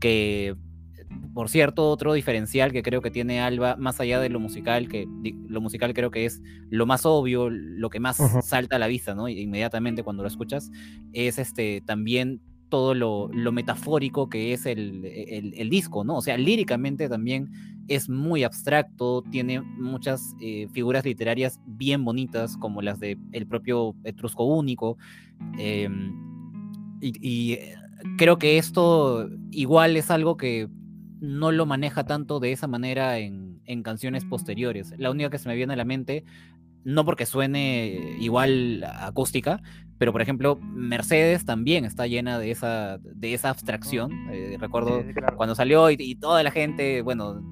Que 0.00 0.56
por 1.34 1.48
cierto, 1.48 1.88
otro 1.90 2.14
diferencial 2.14 2.72
que 2.72 2.82
creo 2.82 3.00
que 3.00 3.10
tiene 3.10 3.40
Alba, 3.40 3.76
más 3.76 4.00
allá 4.00 4.18
de 4.20 4.28
lo 4.28 4.40
musical, 4.40 4.88
que 4.88 5.06
lo 5.48 5.60
musical 5.60 5.94
creo 5.94 6.10
que 6.10 6.24
es 6.24 6.42
lo 6.68 6.84
más 6.84 7.06
obvio, 7.06 7.48
lo 7.50 7.90
que 7.90 8.00
más 8.00 8.16
salta 8.42 8.76
a 8.76 8.78
la 8.78 8.86
vista, 8.86 9.14
¿no? 9.14 9.28
Inmediatamente 9.28 10.02
cuando 10.02 10.22
lo 10.22 10.28
escuchas, 10.28 10.70
es 11.12 11.38
este 11.38 11.80
también 11.80 12.40
todo 12.68 12.94
lo, 12.94 13.52
metafórico 13.52 14.28
que 14.28 14.52
es 14.52 14.66
el, 14.66 15.00
disco, 15.70 16.04
¿no? 16.04 16.16
O 16.16 16.22
sea, 16.22 16.36
líricamente 16.36 17.08
también 17.08 17.50
es 17.88 18.08
muy 18.08 18.44
abstracto, 18.44 19.22
tiene 19.30 19.60
muchas 19.60 20.34
eh, 20.40 20.68
figuras 20.72 21.04
literarias 21.04 21.60
bien 21.66 22.04
bonitas, 22.04 22.56
como 22.56 22.82
las 22.82 23.00
de 23.00 23.18
el 23.32 23.46
propio 23.46 23.94
Etrusco 24.04 24.44
Único. 24.44 24.98
Em, 25.58 26.12
y 27.00 27.52
eh, 27.52 27.74
creo 28.16 28.38
que 28.38 28.58
esto 28.58 29.28
igual 29.50 29.96
es 29.96 30.10
algo 30.10 30.36
que 30.36 30.68
no 31.20 31.52
lo 31.52 31.66
maneja 31.66 32.04
tanto 32.04 32.40
de 32.40 32.52
esa 32.52 32.66
manera 32.66 33.18
en, 33.18 33.46
canciones 33.82 34.24
posteriores. 34.24 34.94
La 34.96 35.10
única 35.10 35.28
que 35.28 35.38
se 35.38 35.48
me 35.48 35.56
viene 35.56 35.72
a 35.72 35.76
la 35.76 35.84
mente, 35.84 36.24
no 36.84 37.04
porque 37.04 37.26
suene 37.26 38.16
igual 38.20 38.84
acústica, 38.84 39.60
pero 39.98 40.12
por 40.12 40.22
ejemplo, 40.22 40.56
Mercedes 40.62 41.44
también 41.44 41.84
está 41.84 42.06
llena 42.06 42.38
de 42.38 42.52
esa, 42.52 42.98
de 42.98 43.34
esa 43.34 43.50
abstracción. 43.50 44.12
Eh, 44.30 44.56
recuerdo 44.60 45.04
cuando 45.36 45.56
salió 45.56 45.90
y, 45.90 46.14
toda 46.14 46.44
la 46.44 46.52
gente, 46.52 47.02
bueno, 47.02 47.42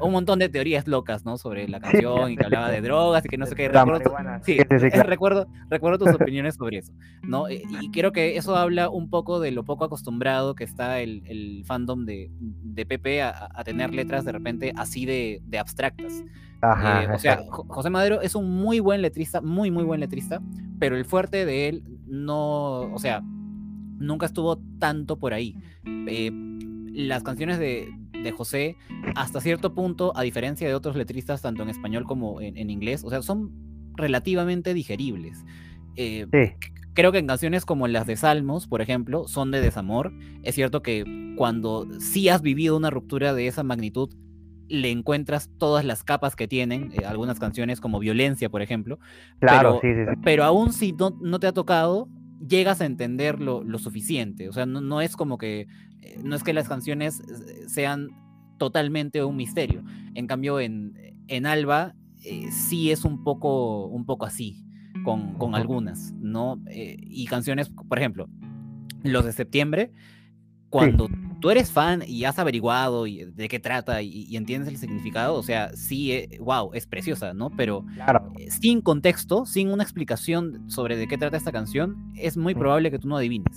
un 0.00 0.12
montón 0.12 0.38
de 0.38 0.48
teorías 0.48 0.86
locas, 0.86 1.24
¿no? 1.24 1.38
Sobre 1.38 1.68
la 1.68 1.80
canción 1.80 2.30
y 2.30 2.36
que 2.36 2.44
hablaba 2.44 2.70
de 2.70 2.80
drogas 2.80 3.24
y 3.24 3.28
que 3.28 3.38
no 3.38 3.46
sé 3.46 3.54
qué. 3.54 3.68
Recuerdo, 3.68 4.12
sí, 4.42 4.58
recuerdo, 4.58 5.46
recuerdo 5.68 6.04
tus 6.04 6.14
opiniones 6.20 6.56
sobre 6.56 6.78
eso, 6.78 6.92
¿no? 7.22 7.48
Eh, 7.48 7.62
y 7.80 7.90
creo 7.90 8.12
que 8.12 8.36
eso 8.36 8.56
habla 8.56 8.88
un 8.88 9.10
poco 9.10 9.40
de 9.40 9.50
lo 9.50 9.64
poco 9.64 9.84
acostumbrado 9.84 10.54
que 10.54 10.64
está 10.64 11.00
el, 11.00 11.22
el 11.26 11.64
fandom 11.64 12.04
de, 12.04 12.30
de 12.38 12.86
Pepe 12.86 13.22
a, 13.22 13.48
a, 13.54 13.64
tener 13.64 13.94
letras 13.94 14.24
de 14.24 14.32
repente 14.32 14.72
así 14.76 15.06
de, 15.06 15.42
de 15.46 15.58
abstractas. 15.58 16.24
Ajá, 16.62 17.04
eh, 17.04 17.08
o 17.14 17.18
sea, 17.18 17.42
José 17.48 17.90
Madero 17.90 18.20
es 18.20 18.34
un 18.34 18.50
muy 18.50 18.80
buen 18.80 19.00
letrista, 19.02 19.40
muy, 19.40 19.70
muy 19.70 19.84
buen 19.84 20.00
letrista, 20.00 20.40
pero 20.78 20.96
el 20.96 21.04
fuerte 21.04 21.46
de 21.46 21.68
él 21.68 21.84
no, 22.06 22.92
o 22.92 22.98
sea, 22.98 23.22
nunca 24.00 24.26
estuvo 24.26 24.58
tanto 24.78 25.18
por 25.18 25.32
ahí. 25.32 25.56
Eh, 26.06 26.30
las 27.08 27.22
canciones 27.22 27.58
de, 27.58 27.88
de, 28.22 28.32
José, 28.32 28.76
hasta 29.14 29.40
cierto 29.40 29.74
punto, 29.74 30.12
a 30.16 30.22
diferencia 30.22 30.68
de 30.68 30.74
otros 30.74 30.96
letristas, 30.96 31.42
tanto 31.42 31.62
en 31.62 31.68
español 31.68 32.04
como 32.04 32.40
en, 32.40 32.56
en 32.56 32.70
inglés, 32.70 33.02
o 33.04 33.10
sea, 33.10 33.22
son 33.22 33.50
relativamente 33.96 34.74
digeribles. 34.74 35.44
Eh, 35.96 36.26
sí. 36.32 36.68
Creo 36.94 37.12
que 37.12 37.18
en 37.18 37.26
canciones 37.26 37.64
como 37.64 37.86
las 37.86 38.06
de 38.06 38.16
Salmos, 38.16 38.66
por 38.66 38.80
ejemplo, 38.80 39.28
son 39.28 39.50
de 39.50 39.60
desamor. 39.60 40.12
Es 40.42 40.54
cierto 40.56 40.82
que 40.82 41.04
cuando 41.36 41.86
sí 42.00 42.28
has 42.28 42.42
vivido 42.42 42.76
una 42.76 42.90
ruptura 42.90 43.32
de 43.32 43.46
esa 43.46 43.62
magnitud, 43.62 44.10
le 44.68 44.90
encuentras 44.90 45.50
todas 45.58 45.84
las 45.84 46.04
capas 46.04 46.36
que 46.36 46.48
tienen, 46.48 46.92
eh, 46.92 47.04
algunas 47.04 47.38
canciones 47.38 47.80
como 47.80 47.98
Violencia, 47.98 48.48
por 48.48 48.62
ejemplo. 48.62 48.98
Claro, 49.40 49.80
pero, 49.80 49.94
sí, 49.94 50.00
sí, 50.00 50.10
sí. 50.14 50.20
pero 50.24 50.44
aún 50.44 50.72
si 50.72 50.92
no, 50.92 51.16
no, 51.20 51.40
te 51.40 51.46
ha 51.46 51.52
tocado, 51.52 52.08
llegas 52.46 52.80
a 52.80 52.86
entender 52.86 53.40
lo, 53.40 53.62
lo 53.64 53.78
suficiente. 53.78 54.48
O 54.48 54.52
sea, 54.52 54.66
no, 54.66 54.80
no, 54.80 55.00
es 55.00 55.16
como 55.16 55.38
que, 55.38 55.66
no 56.22 56.36
es 56.36 56.42
que 56.42 56.52
las 56.52 56.68
canciones 56.68 57.22
sean 57.66 58.08
totalmente 58.58 59.24
un 59.24 59.36
misterio. 59.36 59.82
En 60.14 60.26
cambio, 60.26 60.60
en, 60.60 60.94
en 61.28 61.46
Alba 61.46 61.94
eh, 62.24 62.50
sí 62.50 62.90
es 62.90 63.04
un 63.04 63.24
poco, 63.24 63.86
un 63.86 64.04
poco 64.04 64.26
así, 64.26 64.64
con, 65.04 65.34
con 65.34 65.54
algunas, 65.54 66.12
¿no? 66.14 66.60
Eh, 66.68 66.96
y 67.00 67.26
canciones, 67.26 67.70
por 67.70 67.98
ejemplo, 67.98 68.28
los 69.02 69.24
de 69.24 69.32
septiembre, 69.32 69.92
cuando... 70.68 71.08
Sí 71.08 71.14
tú 71.40 71.50
eres 71.50 71.72
fan 71.72 72.04
y 72.06 72.24
has 72.24 72.38
averiguado 72.38 73.06
y 73.06 73.24
de 73.24 73.48
qué 73.48 73.58
trata 73.58 74.02
y, 74.02 74.26
y, 74.28 74.36
entiendes 74.36 74.68
el 74.68 74.76
significado, 74.76 75.34
o 75.34 75.42
sea, 75.42 75.74
sí, 75.74 76.12
eh, 76.12 76.38
wow, 76.40 76.70
es 76.74 76.86
preciosa, 76.86 77.34
¿no? 77.34 77.50
Pero 77.50 77.84
claro. 77.94 78.32
eh, 78.38 78.50
sin 78.50 78.80
contexto, 78.80 79.46
sin 79.46 79.70
una 79.70 79.82
explicación 79.82 80.70
sobre 80.70 80.96
de 80.96 81.08
qué 81.08 81.18
trata 81.18 81.36
esta 81.36 81.52
canción, 81.52 82.12
es 82.14 82.36
muy 82.36 82.54
probable 82.54 82.90
que 82.90 82.98
tú 82.98 83.08
no 83.08 83.16
adivines. 83.16 83.56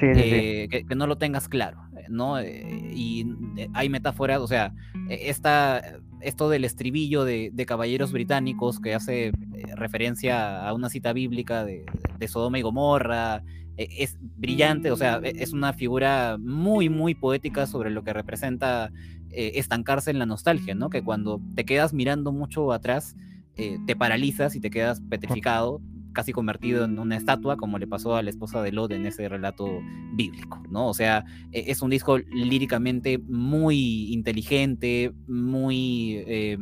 Sí, 0.00 0.14
sí, 0.14 0.20
eh, 0.22 0.68
que, 0.70 0.84
que, 0.84 0.94
no 0.94 1.06
lo 1.06 1.18
tengas 1.18 1.48
claro, 1.48 1.78
¿no? 2.08 2.42
y 2.42 3.26
hay 3.74 3.88
metáforas, 3.88 4.40
o 4.40 4.46
sea, 4.46 4.74
esta, 5.08 6.00
esto 6.20 6.48
del 6.48 6.64
estribillo 6.64 7.24
de, 7.24 7.50
de 7.52 7.66
caballeros 7.66 8.12
británicos 8.12 8.80
que 8.80 8.94
hace 8.94 9.26
eh, 9.26 9.32
referencia 9.76 10.66
a 10.66 10.72
una 10.72 10.88
cita 10.88 11.12
bíblica 11.12 11.64
de, 11.64 11.84
de 12.18 12.28
Sodoma 12.28 12.58
y 12.58 12.62
Gomorra, 12.62 13.44
es 13.76 14.18
brillante, 14.20 14.90
o 14.90 14.96
sea, 14.96 15.20
es 15.24 15.54
una 15.54 15.72
figura 15.72 16.36
muy, 16.38 16.90
muy 16.90 17.14
poética 17.14 17.66
sobre 17.66 17.88
lo 17.88 18.04
que 18.04 18.12
representa 18.12 18.90
eh, 19.32 19.52
estancarse 19.60 20.10
en 20.10 20.18
la 20.18 20.26
nostalgia, 20.26 20.74
¿no? 20.74 20.90
Que 20.90 21.04
cuando 21.04 21.40
te 21.54 21.64
quedas 21.64 21.94
mirando 21.94 22.32
mucho 22.32 22.72
atrás, 22.72 23.16
eh, 23.54 23.78
te 23.86 23.94
paralizas 23.94 24.56
y 24.56 24.60
te 24.60 24.70
quedas 24.70 25.00
petrificado, 25.02 25.80
casi 26.12 26.32
convertido 26.32 26.84
en 26.84 26.98
una 26.98 27.16
estatua, 27.16 27.56
como 27.56 27.78
le 27.78 27.86
pasó 27.86 28.16
a 28.16 28.22
la 28.22 28.30
esposa 28.30 28.62
de 28.62 28.72
Lot 28.72 28.92
en 28.92 29.06
ese 29.06 29.28
relato 29.28 29.68
bíblico, 30.14 30.62
¿no? 30.70 30.88
O 30.88 30.94
sea, 30.94 31.24
es 31.52 31.82
un 31.82 31.90
disco 31.90 32.18
líricamente 32.18 33.18
muy 33.18 34.12
inteligente, 34.12 35.12
muy 35.26 36.22
eh, 36.26 36.58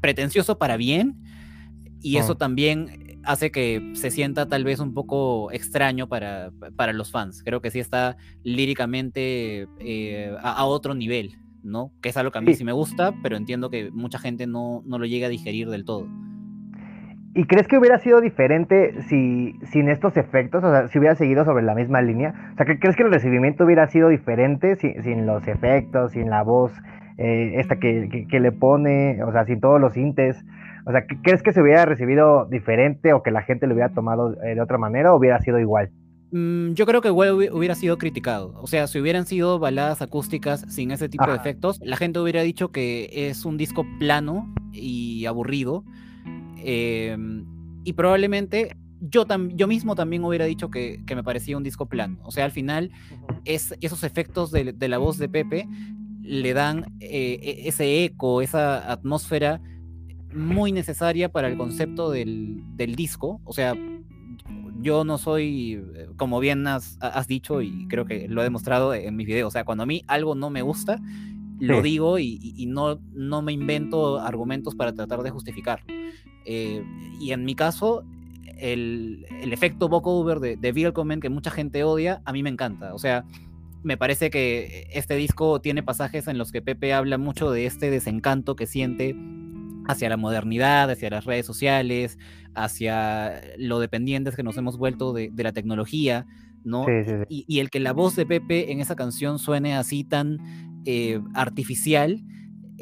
pretencioso 0.00 0.58
para 0.58 0.76
bien, 0.76 1.22
y 2.00 2.16
eso 2.16 2.32
oh. 2.32 2.36
también 2.36 3.20
hace 3.24 3.50
que 3.52 3.92
se 3.94 4.10
sienta 4.10 4.48
tal 4.48 4.64
vez 4.64 4.80
un 4.80 4.94
poco 4.94 5.52
extraño 5.52 6.08
para, 6.08 6.52
para 6.76 6.92
los 6.92 7.10
fans. 7.10 7.42
Creo 7.44 7.60
que 7.60 7.70
sí 7.70 7.78
está 7.78 8.16
líricamente 8.42 9.68
eh, 9.78 10.34
a, 10.40 10.52
a, 10.52 10.64
otro 10.64 10.94
nivel, 10.94 11.38
¿no? 11.62 11.92
Que 12.02 12.08
es 12.08 12.16
algo 12.16 12.32
que 12.32 12.38
a 12.38 12.40
mí 12.40 12.52
sí, 12.52 12.58
sí 12.58 12.64
me 12.64 12.72
gusta, 12.72 13.14
pero 13.22 13.36
entiendo 13.36 13.70
que 13.70 13.90
mucha 13.90 14.18
gente 14.18 14.46
no, 14.46 14.82
no, 14.84 14.98
lo 14.98 15.06
llega 15.06 15.28
a 15.28 15.30
digerir 15.30 15.68
del 15.70 15.84
todo. 15.84 16.08
¿Y 17.34 17.44
crees 17.44 17.66
que 17.66 17.78
hubiera 17.78 17.98
sido 17.98 18.20
diferente 18.20 19.00
si 19.08 19.58
sin 19.70 19.88
estos 19.88 20.16
efectos, 20.18 20.62
o 20.62 20.70
sea, 20.70 20.88
si 20.88 20.98
hubiera 20.98 21.14
seguido 21.14 21.44
sobre 21.44 21.64
la 21.64 21.74
misma 21.74 22.02
línea? 22.02 22.50
O 22.52 22.56
sea, 22.56 22.66
¿crees 22.66 22.94
que 22.94 23.02
el 23.02 23.12
recibimiento 23.12 23.64
hubiera 23.64 23.86
sido 23.86 24.08
diferente 24.08 24.76
si, 24.76 24.92
sin 25.02 25.24
los 25.24 25.48
efectos, 25.48 26.12
sin 26.12 26.28
la 26.28 26.42
voz 26.42 26.72
eh, 27.16 27.54
esta 27.56 27.76
que, 27.76 28.08
que, 28.10 28.26
que, 28.28 28.40
le 28.40 28.52
pone, 28.52 29.22
o 29.24 29.32
sea, 29.32 29.46
sin 29.46 29.60
todos 29.60 29.80
los 29.80 29.94
sintes? 29.94 30.44
O 30.84 30.92
sea, 30.92 31.06
¿crees 31.22 31.42
que 31.42 31.52
se 31.52 31.62
hubiera 31.62 31.86
recibido 31.86 32.46
diferente 32.46 33.14
o 33.14 33.22
que 33.22 33.30
la 33.30 33.42
gente 33.42 33.66
lo 33.66 33.74
hubiera 33.74 33.94
tomado 33.94 34.34
eh, 34.42 34.54
de 34.54 34.60
otra 34.60 34.76
manera 34.76 35.14
o 35.14 35.16
hubiera 35.16 35.40
sido 35.40 35.58
igual? 35.58 35.90
Mm, 36.32 36.72
yo 36.72 36.84
creo 36.84 37.00
que 37.00 37.08
igual 37.08 37.50
hubiera 37.52 37.74
sido 37.74 37.96
criticado. 37.96 38.52
O 38.60 38.66
sea, 38.66 38.86
si 38.86 38.98
hubieran 38.98 39.24
sido 39.24 39.58
baladas 39.58 40.02
acústicas 40.02 40.66
sin 40.68 40.90
ese 40.90 41.08
tipo 41.08 41.24
Ajá. 41.24 41.32
de 41.32 41.38
efectos, 41.38 41.80
la 41.82 41.96
gente 41.96 42.18
hubiera 42.18 42.42
dicho 42.42 42.72
que 42.72 43.08
es 43.10 43.46
un 43.46 43.56
disco 43.56 43.86
plano 43.98 44.52
y 44.72 45.24
aburrido. 45.26 45.84
Eh, 46.64 47.16
y 47.84 47.92
probablemente 47.94 48.76
yo, 49.00 49.26
yo 49.54 49.66
mismo 49.66 49.96
también 49.96 50.24
hubiera 50.24 50.44
dicho 50.44 50.70
que, 50.70 51.02
que, 51.06 51.16
me 51.16 51.24
parecía 51.24 51.56
un 51.56 51.64
disco 51.64 51.86
plano. 51.86 52.18
O 52.22 52.30
sea, 52.30 52.44
al 52.44 52.52
final, 52.52 52.90
es, 53.44 53.74
esos 53.80 54.04
efectos 54.04 54.52
de, 54.52 54.72
de 54.72 54.88
la 54.88 54.98
voz 54.98 55.18
de 55.18 55.28
Pepe 55.28 55.68
le 56.22 56.54
dan 56.54 56.86
eh, 57.00 57.62
ese 57.64 58.04
eco, 58.04 58.42
esa 58.42 58.90
atmósfera 58.90 59.60
muy 60.32 60.72
necesaria 60.72 61.30
para 61.30 61.48
el 61.48 61.56
concepto 61.56 62.10
del, 62.10 62.62
del, 62.76 62.94
disco. 62.94 63.40
O 63.44 63.52
sea, 63.52 63.74
yo 64.80 65.04
no 65.04 65.18
soy, 65.18 65.82
eh, 65.94 66.08
como 66.16 66.38
bien 66.38 66.66
has, 66.66 66.96
has, 67.00 67.26
dicho 67.26 67.60
y 67.60 67.86
creo 67.88 68.06
que 68.06 68.28
lo 68.28 68.40
he 68.40 68.44
demostrado 68.44 68.94
en 68.94 69.16
mis 69.16 69.26
videos, 69.26 69.48
o 69.48 69.50
sea, 69.50 69.64
cuando 69.64 69.82
a 69.82 69.86
mí 69.86 70.02
algo 70.06 70.34
no 70.34 70.48
me 70.48 70.62
gusta, 70.62 71.00
lo 71.58 71.76
sí. 71.78 71.82
digo 71.82 72.18
y, 72.18 72.54
y, 72.56 72.66
no, 72.66 73.00
no 73.12 73.42
me 73.42 73.52
invento 73.52 74.20
argumentos 74.20 74.74
para 74.74 74.92
tratar 74.94 75.22
de 75.22 75.30
justificarlo. 75.30 75.86
Eh, 76.44 76.84
y 77.20 77.32
en 77.32 77.44
mi 77.44 77.54
caso, 77.54 78.04
el, 78.58 79.26
el 79.40 79.52
efecto 79.52 79.88
vocover 79.88 80.40
de, 80.40 80.56
de 80.56 80.72
Willkommen, 80.72 81.20
que 81.20 81.28
mucha 81.28 81.50
gente 81.50 81.84
odia, 81.84 82.22
a 82.24 82.32
mí 82.32 82.42
me 82.42 82.50
encanta. 82.50 82.94
O 82.94 82.98
sea, 82.98 83.24
me 83.82 83.96
parece 83.96 84.30
que 84.30 84.88
este 84.92 85.16
disco 85.16 85.60
tiene 85.60 85.82
pasajes 85.82 86.28
en 86.28 86.38
los 86.38 86.52
que 86.52 86.62
Pepe 86.62 86.92
habla 86.92 87.18
mucho 87.18 87.50
de 87.50 87.66
este 87.66 87.90
desencanto 87.90 88.54
que 88.56 88.66
siente 88.66 89.16
hacia 89.88 90.08
la 90.08 90.16
modernidad, 90.16 90.90
hacia 90.90 91.10
las 91.10 91.24
redes 91.24 91.44
sociales, 91.44 92.18
hacia 92.54 93.40
lo 93.58 93.80
dependientes 93.80 94.36
que 94.36 94.42
nos 94.42 94.56
hemos 94.56 94.76
vuelto 94.76 95.12
de, 95.12 95.30
de 95.32 95.42
la 95.42 95.52
tecnología, 95.52 96.26
¿no? 96.64 96.84
Sí, 96.84 96.92
sí, 97.04 97.10
sí. 97.10 97.24
Y, 97.28 97.44
y, 97.48 97.58
el 97.58 97.70
que 97.70 97.80
la 97.80 97.92
voz 97.92 98.14
de 98.14 98.24
Pepe 98.24 98.70
en 98.70 98.80
esa 98.80 98.94
canción 98.94 99.40
suene 99.40 99.74
así 99.74 100.04
tan 100.04 100.38
eh, 100.84 101.20
artificial 101.34 102.22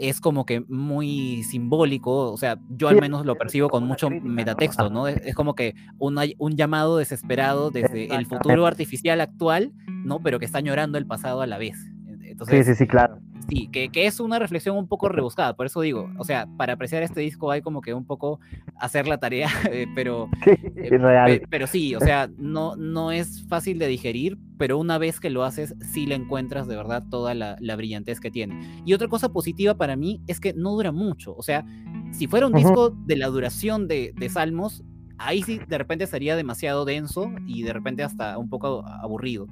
es 0.00 0.20
como 0.20 0.46
que 0.46 0.60
muy 0.68 1.42
simbólico, 1.42 2.32
o 2.32 2.36
sea, 2.36 2.58
yo 2.70 2.88
al 2.88 3.00
menos 3.00 3.26
lo 3.26 3.36
percibo 3.36 3.68
con 3.68 3.84
mucho 3.84 4.08
metatexto, 4.10 4.90
¿no? 4.90 5.06
Es, 5.06 5.34
como 5.34 5.54
que 5.54 5.74
una, 5.98 6.22
un 6.38 6.56
llamado 6.56 6.96
desesperado 6.96 7.70
desde 7.70 8.14
el 8.14 8.26
futuro 8.26 8.66
artificial 8.66 9.20
actual, 9.20 9.72
¿no? 9.86 10.20
Pero 10.20 10.38
que 10.38 10.46
está 10.46 10.60
llorando 10.60 10.98
el 10.98 11.06
pasado 11.06 11.42
a 11.42 11.46
la 11.46 11.58
vez. 11.58 11.76
Entonces, 12.22 12.66
sí, 12.66 12.72
sí, 12.72 12.78
sí, 12.78 12.86
claro 12.86 13.20
sí, 13.50 13.68
que, 13.68 13.90
que, 13.90 14.06
es 14.06 14.20
una 14.20 14.38
reflexión 14.38 14.76
un 14.76 14.86
poco 14.86 15.08
rebuscada, 15.08 15.54
por 15.54 15.66
eso 15.66 15.80
digo, 15.80 16.10
o 16.18 16.24
sea, 16.24 16.48
para 16.56 16.74
apreciar 16.74 17.02
este 17.02 17.20
disco 17.20 17.50
hay 17.50 17.60
como 17.60 17.80
que 17.80 17.92
un 17.92 18.04
poco 18.04 18.40
hacer 18.76 19.06
la 19.06 19.18
tarea, 19.18 19.48
eh, 19.72 19.86
pero, 19.94 20.28
sí, 20.44 20.50
eh, 20.76 20.98
real. 20.98 21.42
pero 21.50 21.66
sí, 21.66 21.94
o 21.94 22.00
sea, 22.00 22.30
no, 22.38 22.76
no 22.76 23.12
es 23.12 23.46
fácil 23.48 23.78
de 23.78 23.88
digerir, 23.88 24.38
pero 24.56 24.78
una 24.78 24.98
vez 24.98 25.20
que 25.20 25.30
lo 25.30 25.44
haces, 25.44 25.74
sí 25.80 26.06
le 26.06 26.14
encuentras 26.14 26.68
de 26.68 26.76
verdad 26.76 27.04
toda 27.10 27.34
la, 27.34 27.56
la 27.60 27.76
brillantez 27.76 28.20
que 28.20 28.30
tiene. 28.30 28.82
Y 28.84 28.94
otra 28.94 29.08
cosa 29.08 29.32
positiva 29.32 29.74
para 29.74 29.96
mí 29.96 30.20
es 30.26 30.40
que 30.40 30.52
no 30.54 30.72
dura 30.72 30.92
mucho, 30.92 31.34
o 31.34 31.42
sea, 31.42 31.64
si 32.12 32.26
fuera 32.26 32.46
un 32.46 32.54
uh 32.54 32.56
-huh. 32.56 32.62
disco 32.62 32.90
de 32.90 33.16
la 33.16 33.28
duración 33.28 33.88
de, 33.88 34.12
de 34.16 34.28
Salmos, 34.28 34.84
ahí 35.20 35.42
sí 35.42 35.60
de 35.68 35.78
repente 35.78 36.06
sería 36.06 36.34
demasiado 36.34 36.84
denso 36.84 37.30
y 37.46 37.62
de 37.62 37.72
repente 37.72 38.02
hasta 38.02 38.38
un 38.38 38.48
poco 38.48 38.84
aburrido. 38.86 39.46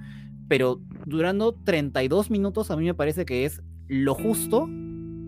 Pero 0.49 0.81
durando 1.05 1.53
32 1.53 2.31
minutos 2.31 2.71
a 2.71 2.77
mí 2.77 2.85
me 2.85 2.95
parece 2.95 3.27
que 3.27 3.45
es 3.45 3.63
lo 3.89 4.14
justo, 4.14 4.68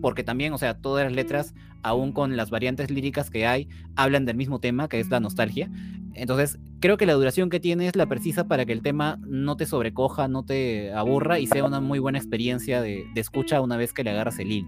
porque 0.01 0.23
también, 0.23 0.53
o 0.53 0.57
sea, 0.57 0.75
todas 0.75 1.03
las 1.05 1.13
letras, 1.13 1.53
aún 1.83 2.11
con 2.11 2.37
las 2.37 2.49
variantes 2.49 2.89
líricas 2.91 3.29
que 3.29 3.45
hay, 3.45 3.67
hablan 3.95 4.25
del 4.25 4.37
mismo 4.37 4.59
tema, 4.59 4.87
que 4.87 4.99
es 4.99 5.09
la 5.09 5.19
nostalgia. 5.19 5.69
Entonces, 6.13 6.59
creo 6.79 6.97
que 6.97 7.05
la 7.05 7.13
duración 7.13 7.49
que 7.49 7.59
tiene 7.59 7.87
es 7.87 7.95
la 7.95 8.05
precisa 8.05 8.47
para 8.47 8.65
que 8.65 8.73
el 8.73 8.81
tema 8.81 9.17
no 9.21 9.55
te 9.55 9.65
sobrecoja, 9.65 10.27
no 10.27 10.43
te 10.43 10.93
aburra 10.93 11.39
y 11.39 11.47
sea 11.47 11.63
una 11.63 11.79
muy 11.79 11.99
buena 11.99 12.17
experiencia 12.17 12.81
de, 12.81 13.05
de 13.13 13.21
escucha 13.21 13.61
una 13.61 13.77
vez 13.77 13.93
que 13.93 14.03
le 14.03 14.09
agarras 14.09 14.39
el 14.39 14.51
hilo. 14.51 14.67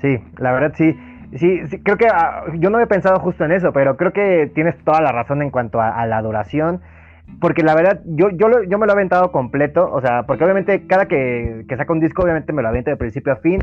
Sí, 0.00 0.16
la 0.38 0.52
verdad 0.52 0.72
sí. 0.76 0.94
Sí, 1.36 1.60
creo 1.84 1.98
que 1.98 2.06
uh, 2.06 2.58
yo 2.58 2.70
no 2.70 2.80
he 2.80 2.86
pensado 2.86 3.20
justo 3.20 3.44
en 3.44 3.52
eso, 3.52 3.70
pero 3.72 3.98
creo 3.98 4.14
que 4.14 4.50
tienes 4.54 4.82
toda 4.82 5.02
la 5.02 5.12
razón 5.12 5.42
en 5.42 5.50
cuanto 5.50 5.80
a, 5.80 5.90
a 5.90 6.06
la 6.06 6.22
duración. 6.22 6.80
Porque 7.40 7.62
la 7.62 7.74
verdad, 7.74 8.00
yo, 8.04 8.30
yo, 8.30 8.48
yo 8.64 8.78
me 8.78 8.86
lo 8.86 8.92
he 8.92 8.96
aventado 8.96 9.30
completo, 9.30 9.88
o 9.92 10.00
sea, 10.00 10.24
porque 10.24 10.44
obviamente 10.44 10.86
cada 10.86 11.06
que, 11.06 11.64
que 11.68 11.76
saca 11.76 11.92
un 11.92 12.00
disco, 12.00 12.22
obviamente 12.22 12.52
me 12.52 12.62
lo 12.62 12.68
aviento 12.68 12.90
de 12.90 12.96
principio 12.96 13.32
a 13.32 13.36
fin. 13.36 13.60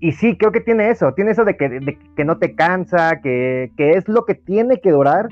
Y 0.00 0.12
sí, 0.12 0.36
creo 0.36 0.52
que 0.52 0.60
tiene 0.60 0.90
eso, 0.90 1.12
tiene 1.14 1.32
eso 1.32 1.44
de 1.44 1.56
que, 1.56 1.98
que 2.16 2.24
no 2.24 2.38
te 2.38 2.54
cansa, 2.54 3.20
que, 3.20 3.72
que, 3.76 3.92
es 3.92 4.08
lo 4.08 4.24
que 4.24 4.34
tiene 4.34 4.80
que 4.80 4.92
durar 4.92 5.28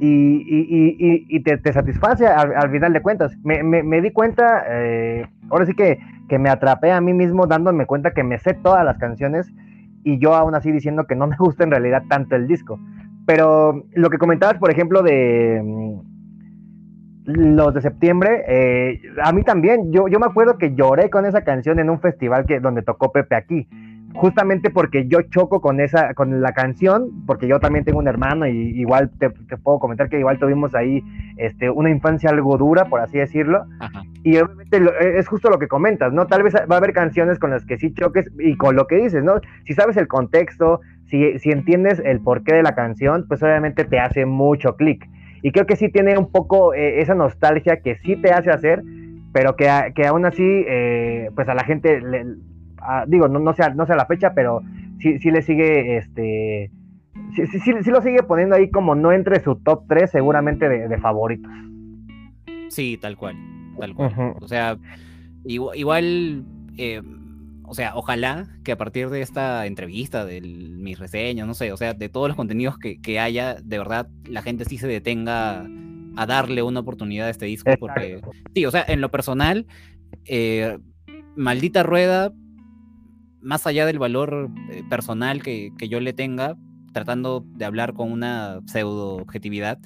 y, 0.00 0.08
y, 0.08 1.26
y 1.28 1.42
te, 1.44 1.58
te, 1.58 1.72
satisface 1.72 2.26
al, 2.26 2.70
final 2.70 2.92
de 2.92 3.00
cuentas. 3.00 3.36
Me, 3.44 3.62
me, 3.62 3.84
me 3.84 4.00
di 4.00 4.10
cuenta, 4.10 4.64
eh, 4.68 5.24
ahora 5.50 5.66
sí 5.66 5.74
que, 5.74 6.00
que 6.28 6.40
me 6.40 6.50
atrapé 6.50 6.90
a 6.90 7.00
mí 7.00 7.14
mismo 7.14 7.46
dándome 7.46 7.86
cuenta 7.86 8.12
que 8.12 8.24
me 8.24 8.38
sé 8.38 8.54
todas 8.54 8.84
las 8.84 8.98
canciones 8.98 9.48
y 10.02 10.18
yo 10.18 10.34
aún 10.34 10.56
así 10.56 10.72
diciendo 10.72 11.06
que 11.06 11.14
no 11.14 11.28
me 11.28 11.36
gusta 11.36 11.62
en 11.62 11.70
realidad 11.70 12.02
tanto 12.08 12.34
el 12.34 12.48
disco. 12.48 12.80
Pero 13.26 13.84
lo 13.92 14.10
que 14.10 14.18
comentabas, 14.18 14.58
por 14.58 14.72
ejemplo, 14.72 15.02
de 15.02 15.62
los 17.28 17.74
de 17.74 17.82
septiembre, 17.82 18.42
eh, 18.48 19.02
a 19.22 19.32
mí 19.32 19.42
también, 19.42 19.92
yo, 19.92 20.08
yo 20.08 20.18
me 20.18 20.24
acuerdo 20.24 20.56
que 20.56 20.74
lloré 20.74 21.10
con 21.10 21.26
esa 21.26 21.42
canción 21.42 21.78
en 21.78 21.90
un 21.90 22.00
festival 22.00 22.46
que, 22.46 22.58
donde 22.58 22.80
tocó 22.80 23.12
Pepe 23.12 23.36
aquí, 23.36 23.68
justamente 24.14 24.70
porque 24.70 25.06
yo 25.08 25.20
choco 25.20 25.60
con 25.60 25.78
esa, 25.80 26.14
con 26.14 26.40
la 26.40 26.52
canción, 26.52 27.10
porque 27.26 27.46
yo 27.46 27.60
también 27.60 27.84
tengo 27.84 27.98
un 27.98 28.08
hermano 28.08 28.46
y 28.46 28.80
igual 28.80 29.10
te, 29.18 29.28
puedo 29.28 29.78
comentar 29.78 30.08
que 30.08 30.18
igual 30.18 30.38
tuvimos 30.38 30.74
ahí 30.74 31.02
este, 31.36 31.68
una 31.68 31.90
infancia 31.90 32.30
algo 32.30 32.56
dura, 32.56 32.86
por 32.86 33.00
así 33.00 33.18
decirlo, 33.18 33.66
y 34.24 34.38
obviamente 34.38 35.18
es 35.18 35.28
justo 35.28 35.50
lo 35.50 35.58
que 35.58 35.68
comentas, 35.68 36.14
¿no? 36.14 36.26
Tal 36.28 36.42
vez 36.42 36.54
va 36.54 36.76
a 36.76 36.78
haber 36.78 36.94
canciones 36.94 37.38
con 37.38 37.50
las 37.50 37.66
que 37.66 37.76
sí 37.76 37.92
choques 37.92 38.30
y 38.38 38.56
con 38.56 38.74
lo 38.74 38.86
que 38.86 38.96
dices, 38.96 39.22
¿no? 39.22 39.34
Si 39.66 39.74
sabes 39.74 39.98
el 39.98 40.08
contexto, 40.08 40.80
si, 41.04 41.38
si 41.38 41.50
entiendes 41.50 42.00
el 42.02 42.20
porqué 42.20 42.54
de 42.54 42.62
la 42.62 42.74
canción, 42.74 43.26
pues 43.28 43.42
obviamente 43.42 43.84
te 43.84 44.00
hace 44.00 44.24
mucho 44.24 44.76
clic 44.76 45.06
y 45.42 45.52
creo 45.52 45.66
que 45.66 45.76
sí 45.76 45.88
tiene 45.88 46.16
un 46.18 46.30
poco 46.30 46.74
eh, 46.74 47.00
esa 47.00 47.14
nostalgia 47.14 47.80
que 47.80 47.96
sí 47.96 48.16
te 48.16 48.32
hace 48.32 48.50
hacer, 48.50 48.82
pero 49.32 49.56
que, 49.56 49.68
que 49.94 50.06
aún 50.06 50.24
así, 50.24 50.42
eh, 50.44 51.30
pues 51.34 51.48
a 51.48 51.54
la 51.54 51.64
gente, 51.64 52.00
le, 52.00 52.24
digo, 53.06 53.28
no, 53.28 53.38
no, 53.38 53.54
sea, 53.54 53.70
no 53.70 53.86
sea 53.86 53.96
la 53.96 54.06
fecha, 54.06 54.32
pero 54.34 54.62
sí, 54.98 55.18
sí 55.18 55.30
le 55.30 55.42
sigue, 55.42 55.98
este, 55.98 56.70
sí, 57.34 57.46
sí, 57.46 57.72
sí, 57.82 57.90
lo 57.90 58.02
sigue 58.02 58.22
poniendo 58.22 58.56
ahí 58.56 58.70
como 58.70 58.94
no 58.94 59.12
entre 59.12 59.40
su 59.40 59.56
top 59.56 59.84
3 59.88 60.10
seguramente 60.10 60.68
de, 60.68 60.98
favoritos. 60.98 61.50
Sí, 62.68 62.98
tal 63.00 63.16
cual, 63.16 63.36
tal 63.78 63.94
cual. 63.94 64.36
O 64.40 64.48
sea, 64.48 64.76
igual, 65.44 65.78
igual 65.78 66.44
eh, 66.76 67.02
o 67.68 67.74
sea, 67.74 67.92
ojalá 67.94 68.48
que 68.64 68.72
a 68.72 68.78
partir 68.78 69.10
de 69.10 69.20
esta 69.20 69.66
entrevista, 69.66 70.24
de 70.24 70.40
mis 70.40 70.98
reseñas, 70.98 71.46
no 71.46 71.54
sé, 71.54 71.72
o 71.72 71.76
sea, 71.76 71.92
de 71.92 72.08
todos 72.08 72.28
los 72.28 72.36
contenidos 72.36 72.78
que, 72.78 73.20
haya, 73.20 73.54
de 73.62 73.78
verdad 73.78 74.08
la 74.24 74.42
gente 74.42 74.64
sí 74.64 74.78
se 74.78 74.86
detenga 74.86 75.66
a 76.16 76.26
darle 76.26 76.62
una 76.62 76.80
oportunidad 76.80 77.28
a 77.28 77.30
este 77.30 77.46
disco, 77.46 77.70
porque 77.78 78.20
sí, 78.54 78.64
o 78.64 78.70
sea, 78.70 78.84
en 78.88 79.00
lo 79.00 79.10
personal, 79.10 79.66
eh, 80.24 80.78
maldita 81.36 81.82
rueda, 81.82 82.32
más 83.40 83.66
allá 83.66 83.86
del 83.86 83.98
valor 83.98 84.50
eh, 84.70 84.82
personal 84.88 85.42
que, 85.42 85.72
yo 85.88 86.00
le 86.00 86.12
tenga, 86.12 86.56
tratando 86.92 87.44
de 87.46 87.66
hablar 87.66 87.92
con 87.92 88.10
una 88.10 88.60
pseudo 88.66 89.16
objetividad, 89.16 89.78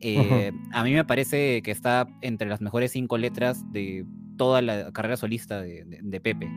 eh, 0.00 0.52
a 0.72 0.84
mí 0.84 0.92
me 0.92 1.04
parece 1.04 1.62
que 1.62 1.70
está 1.70 2.06
entre 2.20 2.48
las 2.48 2.60
mejores 2.60 2.92
cinco 2.92 3.18
letras 3.18 3.64
de 3.72 4.06
toda 4.36 4.62
la 4.62 4.92
carrera 4.92 5.16
solista 5.16 5.62
de 5.62 6.20
Pepe. 6.22 6.48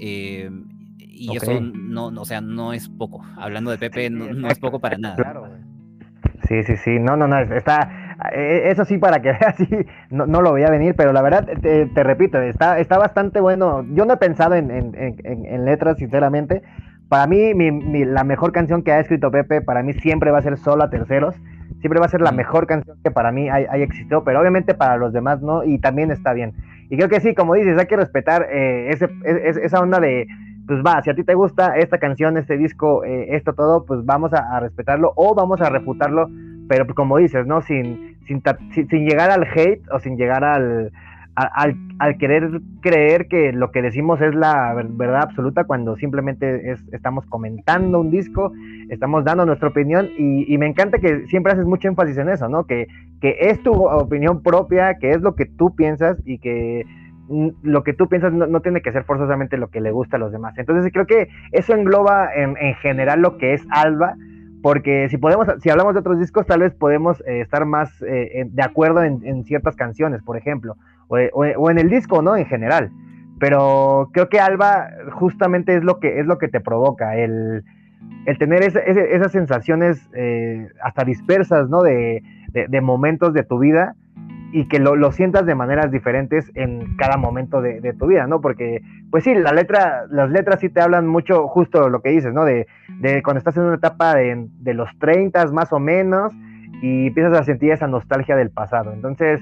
Eh, 0.00 0.50
y 0.98 1.36
eso 1.36 1.60
no, 1.60 2.06
o 2.06 2.24
sea, 2.24 2.40
no 2.40 2.72
es 2.72 2.88
poco. 2.88 3.22
Hablando 3.36 3.70
de 3.70 3.78
Pepe, 3.78 4.10
no, 4.10 4.48
es 4.48 4.58
poco 4.58 4.80
para 4.80 4.98
nada. 4.98 5.16
Claro, 5.16 5.48
Sí, 6.48 6.62
sí, 6.64 6.76
sí. 6.76 6.98
No, 6.98 7.16
no, 7.16 7.26
no. 7.26 7.38
Está. 7.38 8.16
E, 8.32 8.70
eso 8.70 8.84
sí, 8.84 8.98
para 8.98 9.20
que 9.22 9.32
veas, 9.40 9.56
sí, 9.56 9.68
no, 10.10 10.26
no, 10.26 10.42
lo 10.42 10.50
voy 10.50 10.62
a 10.62 10.70
venir, 10.70 10.94
pero 10.96 11.12
la 11.12 11.22
verdad, 11.22 11.46
te, 11.60 12.02
repito, 12.02 12.40
está, 12.40 12.78
está 12.78 12.98
bastante 12.98 13.40
bueno. 13.40 13.84
Yo 13.94 14.04
no 14.04 14.14
he 14.14 14.16
pensado 14.16 14.54
en, 14.54 14.70
en, 14.70 14.94
en, 14.94 15.64
letras, 15.64 15.98
sinceramente. 15.98 16.62
Para 17.08 17.26
mí, 17.26 17.54
mi, 17.54 18.04
la 18.04 18.24
mejor 18.24 18.52
canción 18.52 18.82
que 18.82 18.92
ha 18.92 19.00
escrito 19.00 19.30
Pepe, 19.30 19.62
para 19.62 19.82
mí 19.82 19.92
siempre 19.94 20.30
va 20.30 20.38
a 20.38 20.42
ser 20.42 20.56
Solo 20.58 20.84
a 20.84 20.90
Terceros. 20.90 21.34
Siempre 21.80 22.00
va 22.00 22.06
a 22.06 22.08
ser 22.08 22.22
la 22.22 22.32
mejor 22.32 22.66
canción 22.66 22.96
que 23.02 23.10
para 23.10 23.30
mí 23.30 23.50
haya 23.50 23.76
existido, 23.76 24.24
pero 24.24 24.40
obviamente 24.40 24.74
para 24.74 24.96
los 24.96 25.12
demás 25.12 25.42
no, 25.42 25.64
y 25.64 25.78
también 25.78 26.10
está 26.10 26.32
bien. 26.32 26.54
Y 26.90 26.96
creo 26.96 27.08
que 27.08 27.20
sí, 27.20 27.34
como 27.34 27.54
dices, 27.54 27.78
hay 27.78 27.86
que 27.86 27.96
respetar 27.96 28.46
eh, 28.50 28.90
ese, 28.90 29.08
esa 29.62 29.80
onda 29.80 30.00
de, 30.00 30.26
pues 30.66 30.80
va, 30.80 31.02
si 31.02 31.10
a 31.10 31.14
ti 31.14 31.24
te 31.24 31.34
gusta 31.34 31.76
esta 31.76 31.98
canción, 31.98 32.36
este 32.38 32.56
disco, 32.56 33.04
eh, 33.04 33.36
esto 33.36 33.52
todo, 33.52 33.84
pues 33.84 34.04
vamos 34.04 34.32
a, 34.32 34.60
respetarlo 34.60 35.12
o 35.16 35.34
vamos 35.34 35.60
a 35.60 35.68
refutarlo, 35.68 36.28
pero 36.68 36.84
pues 36.86 36.96
como 36.96 37.18
dices, 37.18 37.46
¿no? 37.46 37.60
Sin, 37.62 38.16
sin, 38.26 38.42
sin, 38.72 39.06
llegar 39.06 39.30
al 39.30 39.44
hate 39.44 39.82
o 39.92 39.98
sin 39.98 40.16
llegar 40.16 40.42
al, 40.44 40.90
al, 41.34 41.76
al, 41.98 42.16
querer 42.16 42.60
creer 42.80 43.28
que 43.28 43.52
lo 43.52 43.70
que 43.72 43.82
decimos 43.82 44.20
es 44.22 44.34
la 44.34 44.74
verdad 44.74 45.22
absoluta 45.22 45.64
cuando 45.64 45.96
simplemente 45.96 46.70
es, 46.70 46.80
estamos 46.92 47.26
comentando 47.26 48.00
un 48.00 48.10
disco, 48.10 48.52
estamos 48.88 49.24
dando 49.24 49.44
nuestra 49.44 49.68
opinión 49.68 50.08
y, 50.16 50.52
y, 50.52 50.56
me 50.56 50.66
encanta 50.66 50.98
que 50.98 51.26
siempre 51.26 51.52
haces 51.52 51.66
mucho 51.66 51.88
énfasis 51.88 52.16
en 52.16 52.30
eso, 52.30 52.48
¿no? 52.48 52.64
Que, 52.64 52.86
que 53.20 53.36
es 53.40 53.62
tu 53.62 53.72
opinión 53.72 54.42
propia, 54.42 54.98
que 54.98 55.10
es 55.10 55.20
lo 55.20 55.34
que 55.34 55.46
tú 55.46 55.74
piensas 55.74 56.18
y 56.24 56.38
que 56.38 56.84
lo 57.62 57.82
que 57.84 57.94
tú 57.94 58.08
piensas 58.08 58.34
no, 58.34 58.60
tiene 58.60 58.82
que 58.82 58.92
ser 58.92 59.04
forzosamente 59.04 59.56
lo 59.56 59.68
que 59.68 59.80
le 59.80 59.92
gusta 59.92 60.16
a 60.16 60.20
los 60.20 60.30
demás. 60.30 60.58
Entonces 60.58 60.92
creo 60.92 61.06
que 61.06 61.28
eso 61.52 61.74
engloba 61.74 62.28
en, 62.34 62.56
en 62.58 62.74
general 62.74 63.22
lo 63.22 63.38
que 63.38 63.54
es 63.54 63.66
Alba 63.70 64.14
porque 64.64 65.10
si 65.10 65.18
podemos, 65.18 65.46
si 65.60 65.68
hablamos 65.68 65.92
de 65.92 66.00
otros 66.00 66.18
discos, 66.18 66.46
tal 66.46 66.60
vez 66.60 66.72
podemos 66.72 67.20
eh, 67.26 67.42
estar 67.42 67.66
más 67.66 68.00
eh, 68.00 68.46
de 68.48 68.62
acuerdo 68.62 69.02
en, 69.02 69.44
ciertas 69.44 69.76
canciones, 69.76 70.22
por 70.22 70.38
ejemplo, 70.38 70.78
o, 71.08 71.70
en 71.70 71.78
el 71.78 71.90
disco, 71.90 72.22
¿no? 72.22 72.34
En 72.34 72.46
general. 72.46 72.90
Pero 73.38 74.08
creo 74.14 74.30
que 74.30 74.40
Alba 74.40 74.88
justamente 75.12 75.76
es 75.76 75.84
lo 75.84 76.00
que 76.00 76.18
es 76.18 76.24
lo 76.24 76.38
que 76.38 76.48
te 76.48 76.62
provoca, 76.62 77.14
el, 77.14 77.62
tener 78.38 78.62
esas 78.62 79.32
sensaciones 79.32 80.08
eh, 80.14 80.70
hasta 80.82 81.04
dispersas, 81.04 81.68
¿no? 81.68 81.82
De, 81.82 82.22
de, 82.54 82.80
momentos 82.80 83.34
de 83.34 83.42
tu 83.42 83.58
vida 83.58 83.94
y 84.52 84.68
que 84.68 84.78
lo, 84.78 85.10
sientas 85.10 85.44
de 85.46 85.54
maneras 85.56 85.90
diferentes 85.90 86.50
en 86.54 86.96
cada 86.96 87.16
momento 87.16 87.60
de, 87.60 87.92
tu 87.98 88.06
vida, 88.06 88.26
¿no? 88.26 88.40
Porque, 88.40 88.82
pues 89.10 89.24
sí, 89.24 89.34
la 89.34 89.52
letra, 89.52 90.04
las 90.08 90.30
letras 90.30 90.60
sí 90.60 90.68
te 90.68 90.80
hablan 90.80 91.08
mucho 91.08 91.48
justo 91.48 91.88
lo 91.88 92.00
que 92.00 92.10
dices, 92.10 92.32
¿no? 92.32 92.44
De, 92.44 92.66
cuando 93.24 93.38
estás 93.38 93.56
en 93.56 93.64
una 93.64 93.74
etapa 93.74 94.14
de, 94.14 94.74
los 94.74 94.88
30 95.00 95.46
más 95.52 95.72
o 95.72 95.80
menos 95.80 96.32
y 96.80 97.08
empiezas 97.08 97.36
a 97.36 97.42
sentir 97.42 97.72
esa 97.72 97.88
nostalgia 97.88 98.36
del 98.36 98.50
pasado. 98.50 98.92
Entonces, 98.92 99.40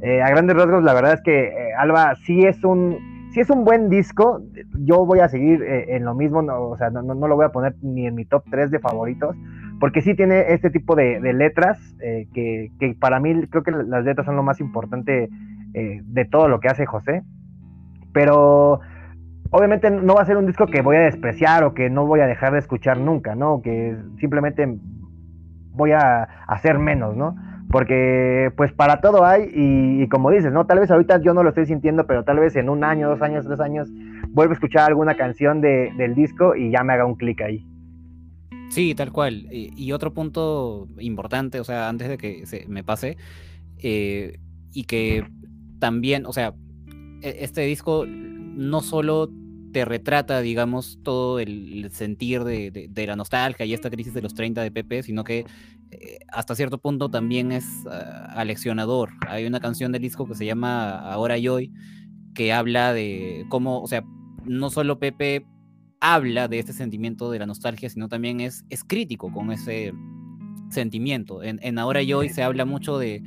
eh, 0.00 0.22
a 0.22 0.28
grandes 0.30 0.56
rasgos, 0.56 0.82
la 0.82 0.94
verdad 0.94 1.14
es 1.14 1.22
que 1.22 1.48
eh, 1.48 1.74
Alba 1.78 2.14
sí 2.24 2.44
es 2.44 2.62
un 2.64 2.98
sí 3.30 3.40
es 3.40 3.50
un 3.50 3.64
buen 3.64 3.88
disco. 3.88 4.42
Yo 4.84 5.04
voy 5.04 5.20
a 5.20 5.28
seguir 5.28 5.62
eh, 5.62 5.96
en 5.96 6.04
lo 6.04 6.14
mismo, 6.14 6.40
o 6.40 6.76
sea, 6.76 6.90
no, 6.90 7.02
no, 7.02 7.28
lo 7.28 7.36
voy 7.36 7.44
a 7.44 7.50
poner 7.50 7.74
ni 7.82 8.06
en 8.06 8.14
mi 8.14 8.24
top 8.24 8.44
3 8.50 8.70
de 8.70 8.78
favoritos, 8.78 9.36
porque 9.80 10.02
sí 10.02 10.14
tiene 10.14 10.52
este 10.52 10.70
tipo 10.70 10.96
de, 10.96 11.20
letras 11.32 11.78
eh, 12.00 12.26
que, 12.34 12.70
para 12.98 13.20
mí 13.20 13.46
creo 13.46 13.62
que 13.62 13.70
las 13.70 14.04
letras 14.04 14.26
son 14.26 14.36
lo 14.36 14.42
más 14.42 14.60
importante 14.60 15.28
eh, 15.74 16.00
de 16.02 16.24
todo 16.24 16.48
lo 16.48 16.60
que 16.60 16.68
hace 16.68 16.86
José. 16.86 17.22
Pero 18.12 18.80
obviamente 19.50 19.90
no 19.90 20.14
va 20.14 20.22
a 20.22 20.26
ser 20.26 20.36
un 20.36 20.46
disco 20.46 20.66
que 20.66 20.82
voy 20.82 20.96
a 20.96 21.00
despreciar 21.00 21.64
o 21.64 21.74
que 21.74 21.90
no 21.90 22.06
voy 22.06 22.20
a 22.20 22.26
dejar 22.26 22.52
de 22.52 22.58
escuchar 22.58 22.98
nunca, 22.98 23.34
¿no? 23.34 23.62
Que 23.62 23.96
simplemente 24.18 24.66
voy 25.72 25.92
a 25.92 26.22
hacer 26.48 26.78
menos, 26.78 27.16
¿no? 27.16 27.36
Porque 27.70 28.50
pues 28.56 28.72
para 28.72 29.00
todo 29.00 29.24
hay 29.24 29.50
y, 29.54 30.08
como 30.08 30.30
dices, 30.30 30.52
¿no? 30.52 30.66
Tal 30.66 30.80
vez 30.80 30.90
ahorita 30.90 31.20
yo 31.20 31.34
no 31.34 31.42
lo 31.42 31.50
estoy 31.50 31.66
sintiendo, 31.66 32.06
pero 32.06 32.24
tal 32.24 32.38
vez 32.40 32.56
en 32.56 32.68
un 32.68 32.82
año, 32.82 33.10
dos 33.10 33.22
años, 33.22 33.46
tres 33.46 33.60
años 33.60 33.90
vuelvo 34.30 34.52
a 34.52 34.54
escuchar 34.54 34.88
alguna 34.88 35.14
canción 35.14 35.60
del 35.60 36.14
disco 36.14 36.56
y 36.56 36.70
ya 36.70 36.82
me 36.82 36.94
haga 36.94 37.04
un 37.04 37.14
clic 37.14 37.42
ahí. 37.42 37.64
Sí, 38.70 38.94
tal 38.94 39.12
cual. 39.12 39.48
Y, 39.50 39.92
otro 39.92 40.12
punto 40.12 40.88
importante, 40.98 41.60
o 41.60 41.64
sea, 41.64 41.88
antes 41.88 42.08
de 42.08 42.18
que 42.18 42.46
se 42.46 42.66
me 42.68 42.84
pase, 42.84 43.16
eh, 43.78 44.38
y 44.72 44.84
que 44.84 45.24
también, 45.78 46.26
o 46.26 46.32
sea, 46.32 46.54
e, 47.22 47.38
este 47.40 47.62
disco 47.62 48.04
no 48.06 48.80
solo 48.82 49.30
te 49.72 49.84
retrata, 49.84 50.40
digamos, 50.40 50.98
todo 51.02 51.38
el 51.38 51.88
sentir 51.92 52.44
de, 52.44 52.90
la 53.06 53.16
nostalgia 53.16 53.66
y 53.66 53.74
esta 53.74 53.90
crisis 53.90 54.14
de 54.14 54.22
los 54.22 54.34
30 54.34 54.62
de 54.62 54.70
Pepe, 54.70 55.02
sino 55.02 55.24
que 55.24 55.44
eh, 55.90 56.18
hasta 56.28 56.54
cierto 56.54 56.78
punto 56.78 57.10
también 57.10 57.52
es 57.52 57.64
uh, 57.84 57.90
aleccionador. 58.30 59.10
Hay 59.28 59.46
una 59.46 59.60
canción 59.60 59.92
del 59.92 60.02
disco 60.02 60.26
que 60.26 60.34
se 60.34 60.46
llama 60.46 60.98
Ahora 60.98 61.38
y 61.38 61.48
Hoy, 61.48 61.72
que 62.34 62.52
habla 62.52 62.92
de 62.92 63.46
cómo, 63.48 63.82
o 63.82 63.86
sea, 63.86 64.04
no 64.44 64.70
solo 64.70 64.98
Pepe 64.98 65.46
habla 66.00 66.48
de 66.48 66.58
este 66.58 66.72
sentimiento 66.72 67.30
de 67.30 67.38
la 67.38 67.46
nostalgia, 67.46 67.88
sino 67.90 68.08
también 68.08 68.40
es, 68.40 68.64
es 68.70 68.84
crítico 68.84 69.32
con 69.32 69.50
ese 69.50 69.92
sentimiento. 70.70 71.42
En, 71.42 71.78
Ahora 71.78 72.02
y 72.02 72.12
Hoy 72.12 72.28
se 72.28 72.42
habla 72.42 72.64
mucho 72.64 72.98
de, 72.98 73.22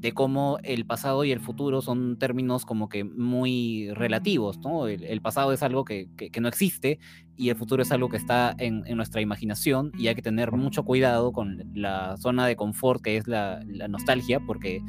de 0.00 0.12
cómo 0.12 0.58
el 0.62 0.86
pasado 0.86 1.24
y 1.24 1.32
el 1.32 1.40
futuro 1.40 1.82
son 1.82 2.18
términos 2.18 2.64
como 2.64 2.88
que 2.88 3.02
muy 3.02 3.90
relativos, 3.94 4.58
¿no? 4.58 4.86
El, 4.86 5.20
pasado 5.20 5.52
es 5.52 5.62
algo 5.62 5.84
que, 5.84 6.08
no 6.40 6.48
existe 6.48 7.00
y 7.36 7.48
el 7.48 7.56
futuro 7.56 7.82
es 7.82 7.90
algo 7.90 8.08
que 8.08 8.16
está 8.16 8.54
en, 8.58 8.84
nuestra 8.96 9.20
imaginación 9.20 9.90
y 9.98 10.06
hay 10.06 10.14
que 10.14 10.22
tener 10.22 10.52
mucho 10.52 10.84
cuidado 10.84 11.32
con 11.32 11.64
la 11.74 12.16
zona 12.16 12.46
de 12.46 12.54
confort 12.54 13.02
que 13.02 13.16
es 13.16 13.26
la, 13.26 13.60
nostalgia, 13.88 14.38
porque 14.38 14.82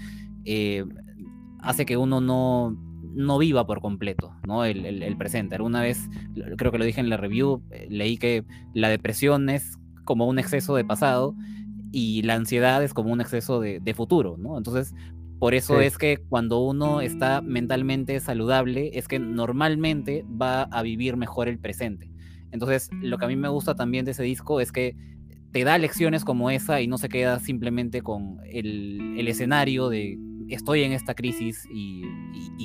eh, 0.45 0.85
hace 1.59 1.87
que 1.87 1.97
uno 1.97 2.21
no, 2.21 2.77
no 3.13 3.37
viva 3.37 3.65
por 3.65 3.81
completo, 3.81 4.35
¿no? 4.47 4.65
El, 4.65 5.15
presente. 5.17 5.55
Alguna 5.55 5.81
vez, 5.81 6.09
creo 6.57 6.71
que 6.71 6.77
lo 6.77 6.85
dije 6.85 6.99
en 6.99 7.09
la 7.09 7.17
review, 7.17 7.63
eh, 7.71 7.87
leí 7.89 8.17
que 8.17 8.45
la 8.73 8.89
depresión 8.89 9.49
es 9.49 9.77
como 10.05 10.27
un 10.27 10.39
exceso 10.39 10.75
de 10.75 10.85
pasado 10.85 11.35
y 11.91 12.21
la 12.23 12.35
ansiedad 12.35 12.83
es 12.83 12.93
como 12.93 13.11
un 13.11 13.21
exceso 13.21 13.59
de, 13.59 13.93
futuro, 13.95 14.37
¿no? 14.37 14.57
Entonces, 14.57 14.93
por 15.39 15.53
eso 15.53 15.79
es 15.79 15.97
que 15.97 16.17
cuando 16.17 16.59
uno 16.59 17.01
está 17.01 17.41
mentalmente 17.41 18.19
saludable, 18.19 18.91
es 18.93 19.07
que 19.07 19.19
normalmente 19.19 20.25
va 20.29 20.63
a 20.63 20.81
vivir 20.81 21.17
mejor 21.17 21.47
el 21.47 21.59
presente. 21.59 22.11
Entonces, 22.51 22.89
lo 23.01 23.17
que 23.17 23.25
a 23.25 23.27
mí 23.27 23.35
me 23.35 23.49
gusta 23.49 23.75
también 23.75 24.05
de 24.05 24.11
ese 24.11 24.23
disco 24.23 24.59
es 24.59 24.71
que 24.71 24.95
te 25.51 25.63
da 25.63 25.77
lecciones 25.77 26.25
como 26.25 26.49
esa 26.49 26.81
y 26.81 26.87
no 26.87 26.97
se 26.97 27.09
queda 27.09 27.39
simplemente 27.39 28.01
con 28.01 28.39
el, 28.45 29.15
el 29.17 29.27
escenario 29.27 29.89
de 29.89 30.17
estoy 30.53 30.83
en 30.83 30.91
esta 30.91 31.13
crisis 31.13 31.67
y, 31.71 32.03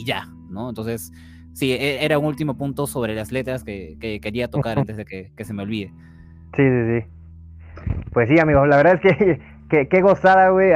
ya, 0.05 0.27
¿no? 0.51 0.69
Entonces, 0.69 1.13
sí, 1.53 1.73
e, 1.73 2.05
era 2.05 2.19
un 2.19 2.27
último 2.27 2.57
punto 2.57 2.87
sobre 2.87 3.15
las 3.15 3.33
letras 3.33 3.65
que, 3.65 3.97
quería 4.23 4.49
tocar 4.49 4.79
antes 4.79 4.97
de 4.97 5.05
que, 5.05 5.45
se 5.45 5.55
me 5.55 5.63
olvide. 5.63 5.93
Sí, 6.57 6.63
sí, 6.63 7.01
sí. 7.01 7.07
Pues 8.13 8.29
sí, 8.29 8.39
amigo, 8.39 8.67
la 8.67 8.77
verdad 8.77 8.95
es 8.95 9.01
que 9.01 9.41
qué 9.91 10.01
gozada, 10.01 10.51
güey, 10.51 10.71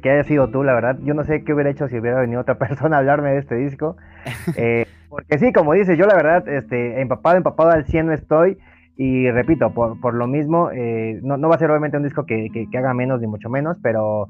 que 0.00 0.10
haya 0.10 0.24
sido 0.24 0.48
tú, 0.48 0.62
la 0.62 0.74
verdad. 0.74 0.98
Yo 1.02 1.14
no 1.14 1.24
sé 1.24 1.42
qué 1.44 1.52
hubiera 1.52 1.70
hecho 1.70 1.88
si 1.88 1.98
hubiera 1.98 2.20
venido 2.20 2.40
otra 2.40 2.58
persona 2.58 2.96
a 2.96 2.98
hablarme 3.00 3.30
de 3.30 3.38
este 3.38 3.56
disco. 3.56 3.96
Eh, 4.56 4.86
porque 5.08 5.38
sí, 5.38 5.52
como 5.52 5.72
dices, 5.72 5.96
yo 5.96 6.06
la 6.06 6.16
verdad, 6.16 6.48
este, 6.48 7.00
empapado, 7.00 7.36
empapado 7.36 7.70
al 7.70 7.86
100 7.86 8.06
no 8.06 8.12
estoy. 8.12 8.58
Y 8.96 9.30
repito, 9.30 9.72
por, 9.72 10.00
por 10.00 10.14
lo 10.14 10.26
mismo, 10.26 10.70
eh, 10.70 11.20
no, 11.22 11.36
no, 11.36 11.48
va 11.48 11.56
a 11.56 11.58
ser 11.58 11.70
obviamente 11.70 11.96
un 11.96 12.02
disco 12.02 12.24
que, 12.24 12.48
que, 12.52 12.68
que, 12.70 12.78
haga 12.78 12.94
menos 12.94 13.20
ni 13.20 13.26
mucho 13.26 13.50
menos, 13.50 13.78
pero, 13.82 14.28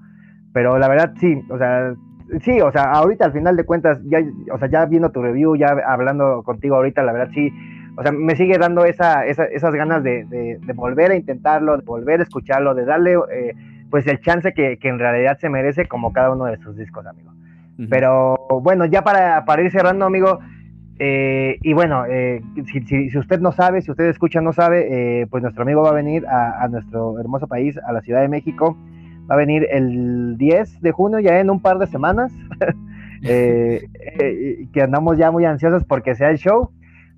pero 0.53 0.79
la 0.79 0.89
verdad 0.89 1.15
sí, 1.19 1.41
o 1.51 1.57
sea, 1.57 1.95
sí, 2.43 2.61
o 2.61 2.73
sea, 2.73 2.93
ahorita 2.93 3.25
al 3.25 3.33
final 3.33 3.57
de 3.57 3.65
cuentas, 3.65 4.01
ya, 4.05 4.21
o 4.53 4.59
sea, 4.59 4.69
ya 4.69 4.87
viendo 4.87 5.11
tu 5.11 5.23
review, 5.23 5.57
ya 5.57 5.69
hablando 5.87 6.43
contigo 6.43 6.77
ahorita, 6.77 7.03
la 7.03 7.13
verdad 7.13 7.31
sí, 7.33 7.53
o 7.97 8.03
sea, 8.03 8.13
me 8.13 8.37
sigue 8.37 8.59
dando 8.59 8.85
esa, 8.85 9.25
esas 9.25 9.75
ganas 9.75 10.03
de, 10.03 10.59
volver 10.75 11.13
a 11.13 11.17
intentarlo, 11.17 11.77
de 11.77 11.85
volver 11.85 12.21
a 12.21 12.25
escucharlo, 12.25 12.75
de 12.75 12.85
darle 12.85 13.15
eh, 13.33 13.55
pues 13.91 14.07
el 14.07 14.21
chance 14.21 14.53
que, 14.53 14.79
en 14.83 14.99
realidad 14.99 15.39
se 15.39 15.49
merece 15.49 15.87
como 15.87 16.13
cada 16.13 16.33
uno 16.33 16.45
de 16.45 16.59
sus 16.59 16.77
discos, 16.77 17.07
amigo. 17.07 17.33
Pero 17.91 18.37
bueno, 18.63 18.87
ya 18.87 19.03
para, 19.03 19.45
para 19.45 19.63
ir 19.63 19.71
cerrando, 19.71 20.07
amigo, 20.07 20.39
eh, 20.99 21.59
y 21.61 21.75
bueno, 21.75 22.07
eh, 22.07 22.41
si, 22.67 22.81
si, 22.87 23.19
usted 23.19 23.41
no 23.41 23.53
sabe, 23.53 23.83
si 23.83 23.91
usted 23.91 24.07
escucha 24.07 24.41
no 24.41 24.53
sabe, 24.53 25.27
pues 25.31 25.43
nuestro 25.43 25.63
amigo 25.63 25.83
va 25.83 25.91
a 25.91 25.95
venir 25.95 26.27
a, 26.27 26.63
a 26.63 26.69
nuestro 26.69 27.19
hermoso 27.21 27.47
país, 27.47 27.79
a 27.79 27.93
la 27.93 28.01
Ciudad 28.01 28.23
de 28.23 28.29
México, 28.29 28.77
va 29.31 29.35
a 29.35 29.39
venir 29.39 29.67
el 29.71 30.37
10 30.37 30.81
de 30.81 30.93
junio, 30.93 31.19
ya 31.19 31.39
en 31.41 31.51
un 31.51 31.61
par 31.61 31.79
de 31.79 31.87
semanas, 31.87 32.33
eh, 33.23 33.87
eh, 34.21 34.67
que 34.73 34.83
andamos 34.83 35.19
ya 35.19 35.31
muy 35.31 35.45
ansiosos 35.45 35.85
porque 35.85 36.15
sea 36.15 36.31
el 36.31 36.39
show. 36.39 36.71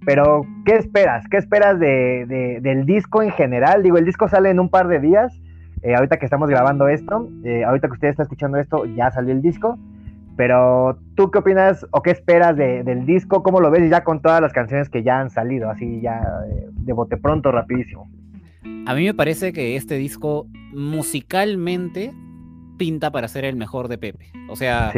Pero, 0.07 0.43
¿qué 0.65 0.77
esperas? 0.77 1.27
¿Qué 1.29 1.37
esperas 1.37 1.79
de, 1.81 2.61
del 2.63 2.87
disco 2.87 3.23
en 3.23 3.33
general? 3.33 3.83
Digo, 3.83 3.99
el 3.99 4.05
disco 4.05 4.29
sale 4.29 4.51
en 4.51 4.61
un 4.61 4.69
par 4.69 4.87
de 4.87 5.01
días, 5.01 5.41
eh, 5.83 5.95
ahorita 5.97 6.19
que 6.19 6.25
estamos 6.25 6.49
grabando 6.49 6.89
esto, 6.89 7.29
ahorita 7.67 7.89
que 7.89 7.95
usted 7.95 8.09
está 8.09 8.23
escuchando 8.23 8.59
esto, 8.59 8.85
ya 8.85 9.11
salió 9.11 9.33
el 9.33 9.43
disco. 9.43 9.77
Pero, 10.37 11.01
¿tú 11.17 11.33
qué 11.33 11.41
opinas 11.41 11.85
o 11.91 12.01
qué 12.01 12.13
esperas 12.13 12.57
del 12.57 13.07
disco? 13.07 13.43
¿Cómo 13.43 13.61
lo 13.61 13.73
ves 13.73 13.91
ya 13.91 14.05
con 14.05 14.23
todas 14.23 14.41
las 14.41 14.53
canciones 14.53 14.89
que 14.89 15.03
ya 15.03 15.19
han 15.19 15.31
salido? 15.31 15.69
Así 15.69 16.01
ya 16.01 16.23
de 16.71 16.93
bote 16.93 17.17
pronto, 17.17 17.51
rapidísimo. 17.51 18.09
A 18.87 18.95
mí 18.95 19.05
me 19.05 19.15
parece 19.15 19.53
que 19.53 19.77
este 19.77 19.97
disco 19.97 20.49
musicalmente 20.73 22.15
pinta 22.79 23.11
para 23.11 23.29
ser 23.29 23.45
el 23.45 23.57
mejor 23.57 23.89
de 23.89 23.99
Pepe. 23.99 24.33
O 24.49 24.57
sea, 24.57 24.93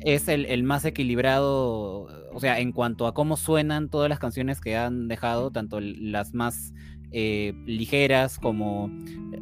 es 0.00 0.28
el, 0.28 0.62
más 0.64 0.84
equilibrado, 0.84 2.08
o 2.32 2.40
sea, 2.40 2.58
en 2.60 2.72
cuanto 2.72 3.06
a 3.06 3.14
cómo 3.14 3.36
suenan 3.36 3.88
todas 3.88 4.08
las 4.08 4.18
canciones 4.18 4.60
que 4.60 4.76
han 4.76 5.08
dejado, 5.08 5.50
tanto 5.50 5.80
las 5.80 6.34
más 6.34 6.72
eh, 7.12 7.54
ligeras 7.66 8.38
como 8.38 8.90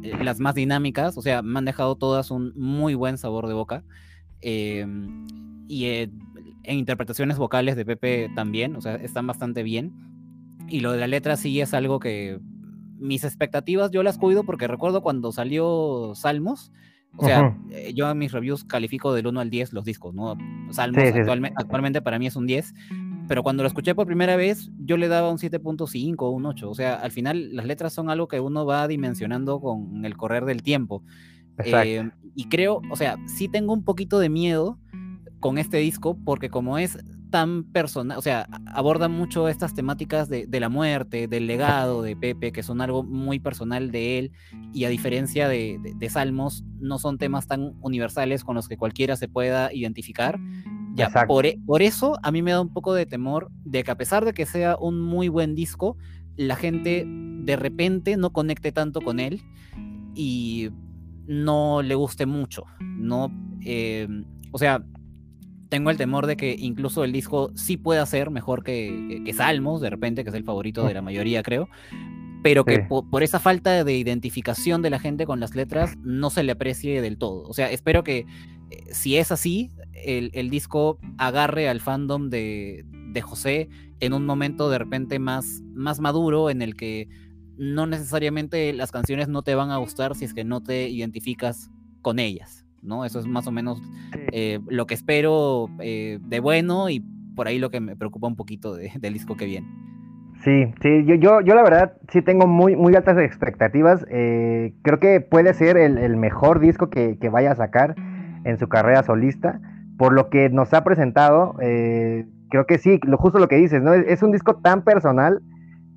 eh, 0.03 0.13
las 0.23 0.39
más 0.39 0.55
dinámicas, 0.55 1.17
o 1.17 1.21
sea, 1.21 1.41
me 1.41 1.57
han 1.59 1.65
dejado 1.65 1.95
todas 1.95 2.31
un 2.31 2.53
muy 2.55 2.93
buen 2.93 3.17
sabor 3.17 3.47
de 3.47 3.53
boca. 3.53 3.83
Em, 4.41 5.25
y 5.67 5.85
eh, 5.85 6.11
en 6.63 6.77
interpretaciones 6.77 7.37
vocales 7.37 7.75
de 7.75 7.85
Pepe 7.85 8.29
también, 8.35 8.75
o 8.75 8.81
sea, 8.81 8.95
están 8.95 9.27
bastante 9.27 9.63
bien. 9.63 9.93
Y 10.67 10.79
lo 10.79 10.91
de 10.91 10.99
la 10.99 11.07
letra 11.07 11.37
sí 11.37 11.59
es 11.61 11.73
algo 11.73 11.99
que 11.99 12.39
mis 12.97 13.23
expectativas 13.23 13.91
yo 13.91 14.03
las 14.03 14.17
cuido 14.17 14.43
porque 14.43 14.67
recuerdo 14.67 15.01
cuando 15.01 15.31
salió 15.31 16.13
Salmos, 16.15 16.71
o 17.17 17.25
sea, 17.25 17.57
eh, 17.71 17.93
yo 17.95 18.09
en 18.09 18.17
mis 18.17 18.31
reviews 18.31 18.65
califico 18.65 19.13
del 19.13 19.27
1 19.27 19.39
al 19.39 19.49
10 19.49 19.73
los 19.73 19.85
discos, 19.85 20.13
¿no? 20.13 20.37
Salmos 20.71 21.03
actualmente 21.55 22.01
para 22.01 22.19
mí 22.19 22.27
es 22.27 22.35
un 22.35 22.45
10, 22.45 22.73
pero 23.27 23.41
cuando 23.41 23.63
lo 23.63 23.67
escuché 23.67 23.95
por 23.95 24.05
primera 24.05 24.35
vez 24.35 24.69
yo 24.79 24.97
le 24.97 25.07
daba 25.07 25.31
un 25.31 25.37
7.5 25.37 26.15
o 26.19 26.29
un 26.29 26.45
8, 26.45 26.69
o 26.69 26.75
sea, 26.75 26.95
al 26.95 27.11
final 27.11 27.55
las 27.55 27.65
letras 27.65 27.93
son 27.93 28.09
algo 28.09 28.27
que 28.27 28.39
uno 28.39 28.65
va 28.65 28.87
dimensionando 28.87 29.59
con 29.59 30.03
el 30.05 30.17
correr 30.17 30.45
del 30.45 30.61
tiempo. 30.61 31.03
Eh, 31.63 32.09
y 32.35 32.49
creo, 32.49 32.81
o 32.91 32.95
sea, 32.97 33.15
sí 33.27 33.47
tengo 33.47 33.71
un 33.71 33.85
poquito 33.85 34.19
de 34.19 34.27
miedo 34.27 34.77
con 35.39 35.57
este 35.57 35.77
disco 35.77 36.17
porque 36.25 36.49
como 36.49 36.77
es 36.77 36.97
tan 37.29 37.63
personal, 37.63 38.17
o 38.17 38.21
sea, 38.21 38.47
aborda 38.67 39.07
mucho 39.07 39.47
estas 39.49 39.73
temáticas 39.73 40.29
de, 40.29 40.47
la 40.59 40.69
muerte, 40.69 41.27
del 41.27 41.47
legado 41.47 42.01
de 42.01 42.15
Pepe, 42.15 42.51
que 42.51 42.63
son 42.63 42.81
algo 42.81 43.03
muy 43.03 43.39
personal 43.39 43.91
de 43.91 44.19
él, 44.19 44.31
y 44.73 44.85
a 44.85 44.89
diferencia 44.89 45.47
de, 45.47 45.79
Salmos, 46.09 46.63
no 46.79 46.99
son 46.99 47.17
temas 47.17 47.47
tan 47.47 47.73
universales 47.81 48.43
con 48.43 48.55
los 48.55 48.67
que 48.67 48.77
cualquiera 48.77 49.15
se 49.15 49.27
pueda 49.27 49.73
identificar. 49.73 50.39
Ya, 50.93 51.09
por, 51.27 51.45
e, 51.45 51.59
por, 51.65 51.81
eso 51.81 52.17
a 52.23 52.31
mí 52.31 52.41
me 52.41 52.51
da 52.51 52.61
un 52.61 52.71
poco 52.71 52.93
de 52.93 53.05
temor 53.05 53.51
de 53.65 53.83
que 53.83 53.91
a 53.91 53.97
pesar 53.97 54.23
de 54.23 54.33
que 54.33 54.45
sea 54.45 54.77
un 54.77 55.01
muy 55.01 55.27
buen 55.27 55.53
disco, 55.53 55.97
la 56.37 56.55
gente 56.55 57.03
de 57.05 57.55
repente 57.57 58.15
no 58.15 58.31
conecte 58.31 58.71
tanto 58.71 59.01
con 59.01 59.19
él 59.19 59.41
y 60.13 60.69
no 61.27 61.81
le 61.81 61.95
guste 61.95 62.25
mucho, 62.25 62.63
¿no? 62.79 63.29
Eh, 63.61 64.07
o 64.51 64.57
sea, 64.57 64.85
tengo 65.69 65.89
el 65.89 65.97
temor 65.97 66.27
de 66.27 66.37
que 66.37 66.55
incluso 66.57 67.03
el 67.03 67.11
disco 67.11 67.51
sí 67.55 67.77
pueda 67.77 68.05
ser 68.05 68.29
mejor 68.29 68.63
que, 68.63 69.31
Salmos, 69.35 69.81
de 69.81 69.89
repente, 69.89 70.23
que 70.23 70.29
es 70.29 70.35
el 70.35 70.43
favorito 70.43 70.85
de 70.85 70.93
la 70.93 71.01
mayoría, 71.01 71.43
creo, 71.43 71.69
pero 72.43 72.63
que 72.63 72.79
por, 72.79 73.23
esa 73.23 73.39
falta 73.39 73.83
de 73.83 73.97
identificación 73.97 74.81
de 74.81 74.89
la 74.89 74.99
gente 74.99 75.25
con 75.25 75.39
las 75.39 75.55
letras 75.55 75.95
no 76.03 76.29
se 76.29 76.43
le 76.43 76.51
aprecie 76.51 77.01
del 77.01 77.17
todo. 77.17 77.43
O 77.47 77.53
sea, 77.53 77.71
espero 77.71 78.03
que 78.03 78.25
eh, 78.69 78.83
si 78.91 79.17
es 79.17 79.31
así, 79.31 79.71
el, 79.93 80.49
disco 80.49 80.99
agarre 81.17 81.69
al 81.69 81.81
fandom 81.81 82.29
de, 82.29 82.85
José 83.23 83.69
en 84.01 84.11
un 84.11 84.25
momento 84.25 84.69
de 84.69 84.77
repente 84.77 85.19
más, 85.19 85.61
más 85.73 86.01
maduro 86.01 86.49
en 86.49 86.61
el 86.61 86.75
que 86.75 87.07
no 87.57 87.87
necesariamente 87.87 88.73
las 88.73 88.91
canciones 88.91 89.29
no 89.29 89.41
te 89.41 89.55
van 89.55 89.71
a 89.71 89.77
gustar 89.77 90.15
si 90.15 90.25
es 90.25 90.33
que 90.33 90.43
no 90.43 90.61
te 90.61 90.89
identificas 90.89 91.71
con 92.01 92.19
ellas. 92.19 92.64
¿No? 92.85 93.05
Eso 93.05 93.19
es 93.19 93.27
más 93.27 93.47
o 93.47 93.51
menos 93.51 93.81
eh, 94.31 94.59
lo 94.67 94.85
que 94.85 94.93
espero 94.93 95.69
eh, 95.79 96.19
de 96.21 96.39
bueno 96.39 96.89
y 96.89 97.03
por 97.35 97.47
ahí 97.47 97.59
lo 97.59 97.69
que 97.69 97.81
me 97.81 97.95
preocupa 97.95 98.27
un 98.27 98.35
poquito 98.35 98.75
del 98.75 99.13
disco 99.13 99.35
que 99.35 99.45
viene. 99.45 99.67
Sí, 100.43 100.73
sí, 100.81 101.05
yo, 101.05 101.15
yo, 101.15 101.41
yo 101.41 101.55
la 101.55 101.63
verdad 101.63 101.93
sí 102.09 102.21
tengo 102.21 102.45
muy, 102.45 102.75
muy 102.75 102.95
altas 102.95 103.17
expectativas. 103.17 104.05
Eh, 104.09 104.73
creo 104.83 104.99
que 104.99 105.19
puede 105.19 105.53
ser 105.53 105.75
el, 105.77 106.17
mejor 106.17 106.59
disco 106.59 106.89
que, 106.89 107.17
vaya 107.31 107.51
a 107.51 107.55
sacar 107.55 107.95
en 108.43 108.57
su 108.57 108.67
carrera 108.67 109.03
solista. 109.03 109.59
Por 109.97 110.13
lo 110.13 110.29
que 110.29 110.49
nos 110.49 110.73
ha 110.73 110.83
presentado, 110.83 111.55
creo 111.57 112.65
que 112.67 112.77
sí, 112.77 112.99
lo, 113.03 113.17
justo 113.17 113.39
lo 113.39 113.47
que 113.47 113.55
dices, 113.55 113.81
¿no? 113.81 113.93
Es, 113.93 114.21
un 114.21 114.31
disco 114.31 114.57
tan 114.57 114.83
personal 114.83 115.41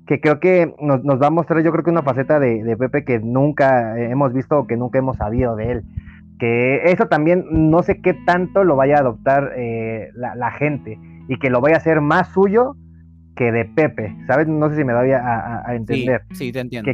que 0.07 0.19
creo 0.19 0.39
que 0.39 0.73
nos, 0.81 1.21
va 1.21 1.27
a 1.27 1.31
mostrar, 1.31 1.61
yo 1.61 1.71
creo 1.71 1.83
que 1.83 1.91
una 1.91 2.01
faceta 2.01 2.39
de, 2.39 2.63
de 2.63 2.77
Pepe 2.77 3.03
que 3.03 3.19
nunca 3.19 3.99
hemos 3.99 4.33
visto 4.33 4.57
o 4.57 4.67
que 4.67 4.77
nunca 4.77 4.97
hemos 4.97 5.17
sabido 5.17 5.55
de 5.55 5.71
él 5.73 5.83
que 6.39 6.83
eso 6.85 7.07
también 7.07 7.45
no 7.51 7.83
sé 7.83 8.01
qué 8.01 8.13
tanto 8.13 8.63
lo 8.63 8.75
vaya 8.75 8.95
a 8.95 8.99
adoptar 8.99 9.51
eh, 9.57 10.09
la, 10.15 10.51
gente 10.51 10.97
y 11.27 11.37
que 11.37 11.49
lo 11.49 11.61
vaya 11.61 11.75
a 11.75 11.79
hacer 11.79 12.01
más 12.01 12.29
suyo 12.29 12.75
que 13.35 13.51
de 13.51 13.65
Pepe, 13.65 14.15
¿sabes? 14.25 14.47
No 14.47 14.69
sé 14.69 14.77
si 14.77 14.83
me 14.83 14.93
doy 14.93 15.11
a, 15.11 15.63
entender. 15.69 16.23
Sí, 16.31 16.51
te 16.51 16.61
entiendo. 16.61 16.91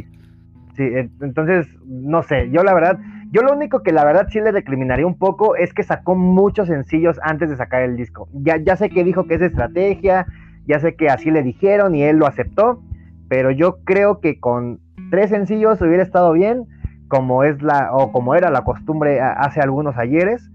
sí, 0.74 0.84
entonces, 1.20 1.66
no 1.86 2.22
sé, 2.22 2.50
yo 2.50 2.62
la 2.64 2.74
verdad, 2.74 2.98
yo 3.30 3.42
lo 3.42 3.52
único 3.52 3.82
que 3.82 3.92
la 3.92 4.04
verdad 4.04 4.26
sí 4.30 4.40
le 4.40 4.50
recriminaría 4.50 5.06
un 5.06 5.18
poco 5.18 5.56
es 5.56 5.72
que 5.72 5.84
sacó 5.84 6.16
muchos 6.16 6.68
sencillos 6.68 7.18
antes 7.22 7.48
de 7.48 7.56
sacar 7.56 7.82
el 7.82 7.96
disco. 7.96 8.28
Ya, 8.32 8.56
ya 8.56 8.76
sé 8.76 8.90
que 8.90 9.04
dijo 9.04 9.26
que 9.26 9.34
es 9.34 9.42
estrategia, 9.42 10.26
ya 10.66 10.80
sé 10.80 10.96
que 10.96 11.08
así 11.08 11.30
le 11.30 11.42
dijeron 11.42 11.94
y 11.94 12.02
él 12.02 12.16
lo 12.16 12.26
aceptó, 12.26 12.82
pero 13.28 13.52
yo 13.52 13.78
creo 13.84 14.20
que 14.20 14.40
con 14.40 14.80
tres 15.10 15.30
sencillos 15.30 15.80
hubiera 15.80 16.02
estado 16.02 16.32
bien 16.32 16.64
como 17.08 17.44
es 17.44 17.62
la 17.62 17.90
o 17.92 18.12
como 18.12 18.34
era 18.34 18.50
la 18.50 18.64
costumbre 18.64 19.20
hace 19.20 19.60
algunos 19.60 19.96
ayeres, 19.96 20.50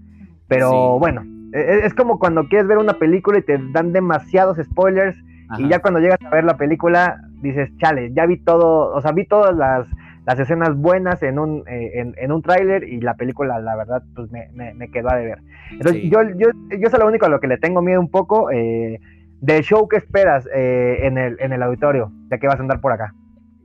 pero 0.48 0.98
bueno, 0.98 1.22
e, 1.52 1.58
e, 1.58 1.86
es, 1.86 1.94
como 1.94 2.18
cuando 2.18 2.48
quieres 2.48 2.66
ver 2.66 2.78
una 2.78 2.94
película 2.94 3.38
y 3.38 3.42
te 3.42 3.58
dan 3.72 3.92
demasiados 3.92 4.58
spoilers 4.62 5.16
y 5.58 5.68
ya 5.68 5.80
cuando 5.80 6.00
llegas 6.00 6.18
a 6.24 6.30
ver 6.30 6.44
la 6.44 6.56
película 6.56 7.20
dices, 7.42 7.70
chale, 7.78 8.12
ya 8.14 8.26
vi 8.26 8.38
todo, 8.38 8.94
o 8.94 9.00
sea, 9.00 9.12
vi 9.12 9.26
todas 9.26 9.54
las 9.56 9.86
las 10.24 10.38
escenas 10.38 10.76
buenas 10.76 11.20
en 11.24 11.38
un, 11.38 11.64
eh, 11.66 12.12
en, 12.16 12.32
un 12.32 12.42
tráiler 12.42 12.84
y 12.84 13.00
la 13.00 13.14
película, 13.14 13.58
la 13.58 13.74
verdad, 13.74 14.04
pues 14.14 14.30
me, 14.30 14.48
me, 14.52 14.88
quedó 14.88 15.10
a 15.10 15.16
deber. 15.16 15.38
Entonces, 15.72 16.00
yo, 16.04 16.22
yo, 16.36 16.50
yo 16.70 16.86
es 16.86 16.96
lo 16.96 17.08
único 17.08 17.26
a 17.26 17.28
lo 17.28 17.40
que 17.40 17.48
le 17.48 17.58
tengo 17.58 17.82
miedo 17.82 18.00
un 18.00 18.08
poco. 18.08 18.48
Eh, 18.52 19.00
del 19.42 19.64
show 19.64 19.88
que 19.88 19.96
esperas 19.96 20.48
eh, 20.54 21.00
en, 21.02 21.18
el, 21.18 21.36
en 21.40 21.52
el 21.52 21.62
auditorio, 21.64 22.12
ya 22.30 22.38
que 22.38 22.46
vas 22.46 22.58
a 22.58 22.62
andar 22.62 22.80
por 22.80 22.92
acá. 22.92 23.12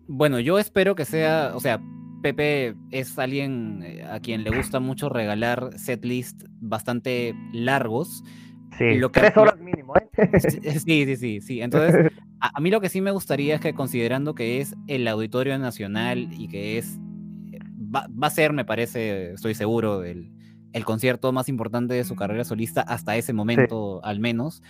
Bueno, 0.08 0.40
yo 0.40 0.58
espero 0.58 0.96
que 0.96 1.06
sea, 1.06 1.52
o 1.54 1.60
sea, 1.60 1.80
Pepe 2.22 2.76
es 2.92 3.18
alguien 3.20 3.84
a 4.10 4.20
quien 4.20 4.44
le 4.44 4.56
gusta 4.56 4.80
mucho 4.80 5.10
regalar 5.10 5.72
setlist 5.78 6.44
bastante 6.60 7.36
largos. 7.54 8.24
Sí, 8.78 8.96
lo 8.96 9.12
que, 9.12 9.22
tres 9.22 9.38
horas 9.38 9.60
mínimo, 9.60 9.94
¿eh? 9.96 10.40
Sí, 10.40 11.06
sí, 11.06 11.16
sí, 11.16 11.42
sí. 11.42 11.62
Entonces, 11.62 12.12
a, 12.40 12.60
mí 12.60 12.70
lo 12.70 12.82
que 12.82 12.90
sí 12.90 13.02
me 13.02 13.12
gustaría 13.12 13.56
es 13.56 13.62
que 13.62 13.74
considerando 13.74 14.36
que 14.36 14.60
es 14.62 14.76
el 14.88 15.08
Auditorio 15.08 15.58
Nacional 15.58 16.30
y 16.32 16.48
que 16.48 16.78
es, 16.78 17.00
va, 17.94 18.08
a 18.22 18.30
ser, 18.30 18.54
me 18.54 18.66
parece, 18.66 19.34
estoy 19.34 19.56
seguro, 19.56 20.04
el, 20.04 20.32
el, 20.74 20.86
concierto 20.86 21.32
más 21.32 21.50
importante 21.50 21.94
de 21.94 22.04
su 22.04 22.16
carrera 22.16 22.44
solista 22.44 22.82
hasta 22.82 23.16
ese 23.16 23.34
momento 23.34 24.04
al 24.04 24.20
menos. 24.20 24.62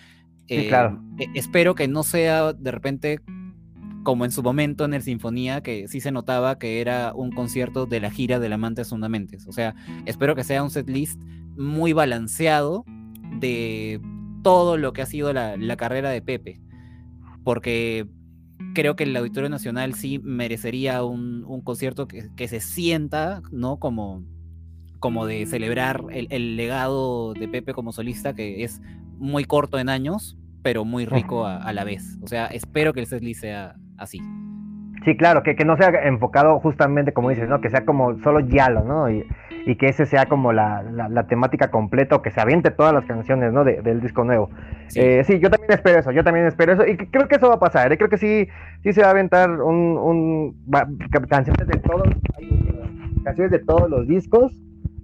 Sí, 0.47 0.67
claro. 0.67 1.01
Eh, 1.19 1.25
e, 1.25 1.39
espero 1.39 1.75
que 1.75 1.87
no 1.87 2.03
sea 2.03 2.53
de 2.53 2.71
repente 2.71 3.19
como 4.07 4.23
en 4.23 4.31
su 4.31 4.41
momento 4.41 4.85
en 4.85 4.93
el 4.93 5.01
Sinfonía, 5.01 5.61
que 5.61 5.89
sí 5.89 5.99
se 5.99 6.13
notaba 6.13 6.57
que 6.57 6.79
era 6.79 7.11
un 7.13 7.29
concierto 7.29 7.85
de 7.85 7.99
la 7.99 8.09
gira 8.09 8.39
del 8.39 8.53
Amantes 8.53 8.91
Fundamentes. 8.91 9.45
O 9.47 9.51
sea, 9.51 9.75
espero 10.05 10.33
que 10.33 10.45
sea 10.45 10.63
un 10.63 10.69
setlist 10.69 11.21
muy 11.57 11.91
balanceado 11.91 12.85
de 13.41 13.99
todo 14.43 14.77
lo 14.77 14.93
que 14.93 15.01
ha 15.01 15.05
sido 15.05 15.33
la, 15.33 15.75
carrera 15.75 16.09
de 16.09 16.21
Pepe. 16.21 16.61
Porque 17.43 18.07
creo 18.73 18.95
que 18.95 19.03
el 19.03 19.13
Auditorio 19.17 19.49
Nacional 19.49 19.93
sí 19.93 20.19
merecería 20.19 21.03
un, 21.03 21.43
concierto 21.65 22.07
que, 22.07 22.47
se 22.47 22.61
sienta, 22.61 23.41
¿no? 23.51 23.77
Como, 23.77 24.23
como 24.99 25.25
de 25.25 25.45
celebrar 25.47 26.05
el, 26.11 26.55
legado 26.55 27.33
de 27.33 27.49
Pepe 27.49 27.73
como 27.73 27.91
solista, 27.91 28.33
que 28.33 28.63
es 28.63 28.81
muy 29.17 29.43
corto 29.43 29.77
en 29.77 29.89
años, 29.89 30.37
pero 30.61 30.85
muy 30.85 31.05
rico 31.05 31.45
a, 31.45 31.73
la 31.73 31.83
vez. 31.83 32.17
O 32.21 32.27
sea, 32.27 32.45
espero 32.45 32.93
que 32.93 33.01
el 33.01 33.07
setlist 33.07 33.41
sea 33.41 33.75
así. 33.97 34.21
Sí, 35.05 35.15
claro, 35.15 35.41
que, 35.43 35.55
que, 35.55 35.63
no 35.63 35.77
sea 35.77 35.89
enfocado 36.03 36.59
justamente, 36.59 37.13
como 37.13 37.29
dices, 37.29 37.47
¿no? 37.47 37.61
Que 37.61 37.69
sea 37.69 37.85
como 37.85 38.19
solo 38.19 38.41
Yalo, 38.41 38.83
¿no? 38.83 39.09
Y, 39.09 39.25
y 39.65 39.75
que 39.75 39.87
ese 39.87 40.05
sea 40.05 40.25
como 40.25 40.51
la, 40.51 40.83
la, 40.83 41.27
temática 41.27 41.71
completa 41.71 42.15
o 42.15 42.21
que 42.21 42.31
se 42.31 42.41
aviente 42.41 42.71
todas 42.71 42.93
las 42.93 43.05
canciones, 43.05 43.53
¿no? 43.53 43.63
del 43.63 44.01
disco 44.01 44.23
nuevo. 44.23 44.49
Sí. 44.87 44.99
Eh, 44.99 45.23
sí. 45.23 45.39
yo 45.39 45.49
también 45.49 45.71
espero 45.71 45.99
eso, 45.99 46.11
yo 46.11 46.23
también 46.23 46.45
espero 46.45 46.73
eso. 46.73 46.85
Y 46.85 46.97
creo 46.97 47.27
que 47.27 47.35
eso 47.35 47.47
va 47.47 47.55
a 47.55 47.59
pasar, 47.59 47.91
¿eh? 47.91 47.97
Creo 47.97 48.09
que 48.09 48.17
sí, 48.17 48.47
sí 48.83 48.91
se 48.91 49.01
va 49.01 49.07
a 49.07 49.11
aventar 49.11 49.49
un, 49.61 49.97
un 49.97 50.57
canciones 51.29 51.67
de 51.67 51.79
todos, 51.79 52.07
canciones 53.23 53.51
de 53.51 53.59
todos 53.59 53.89
los 53.89 54.07
discos. 54.07 54.53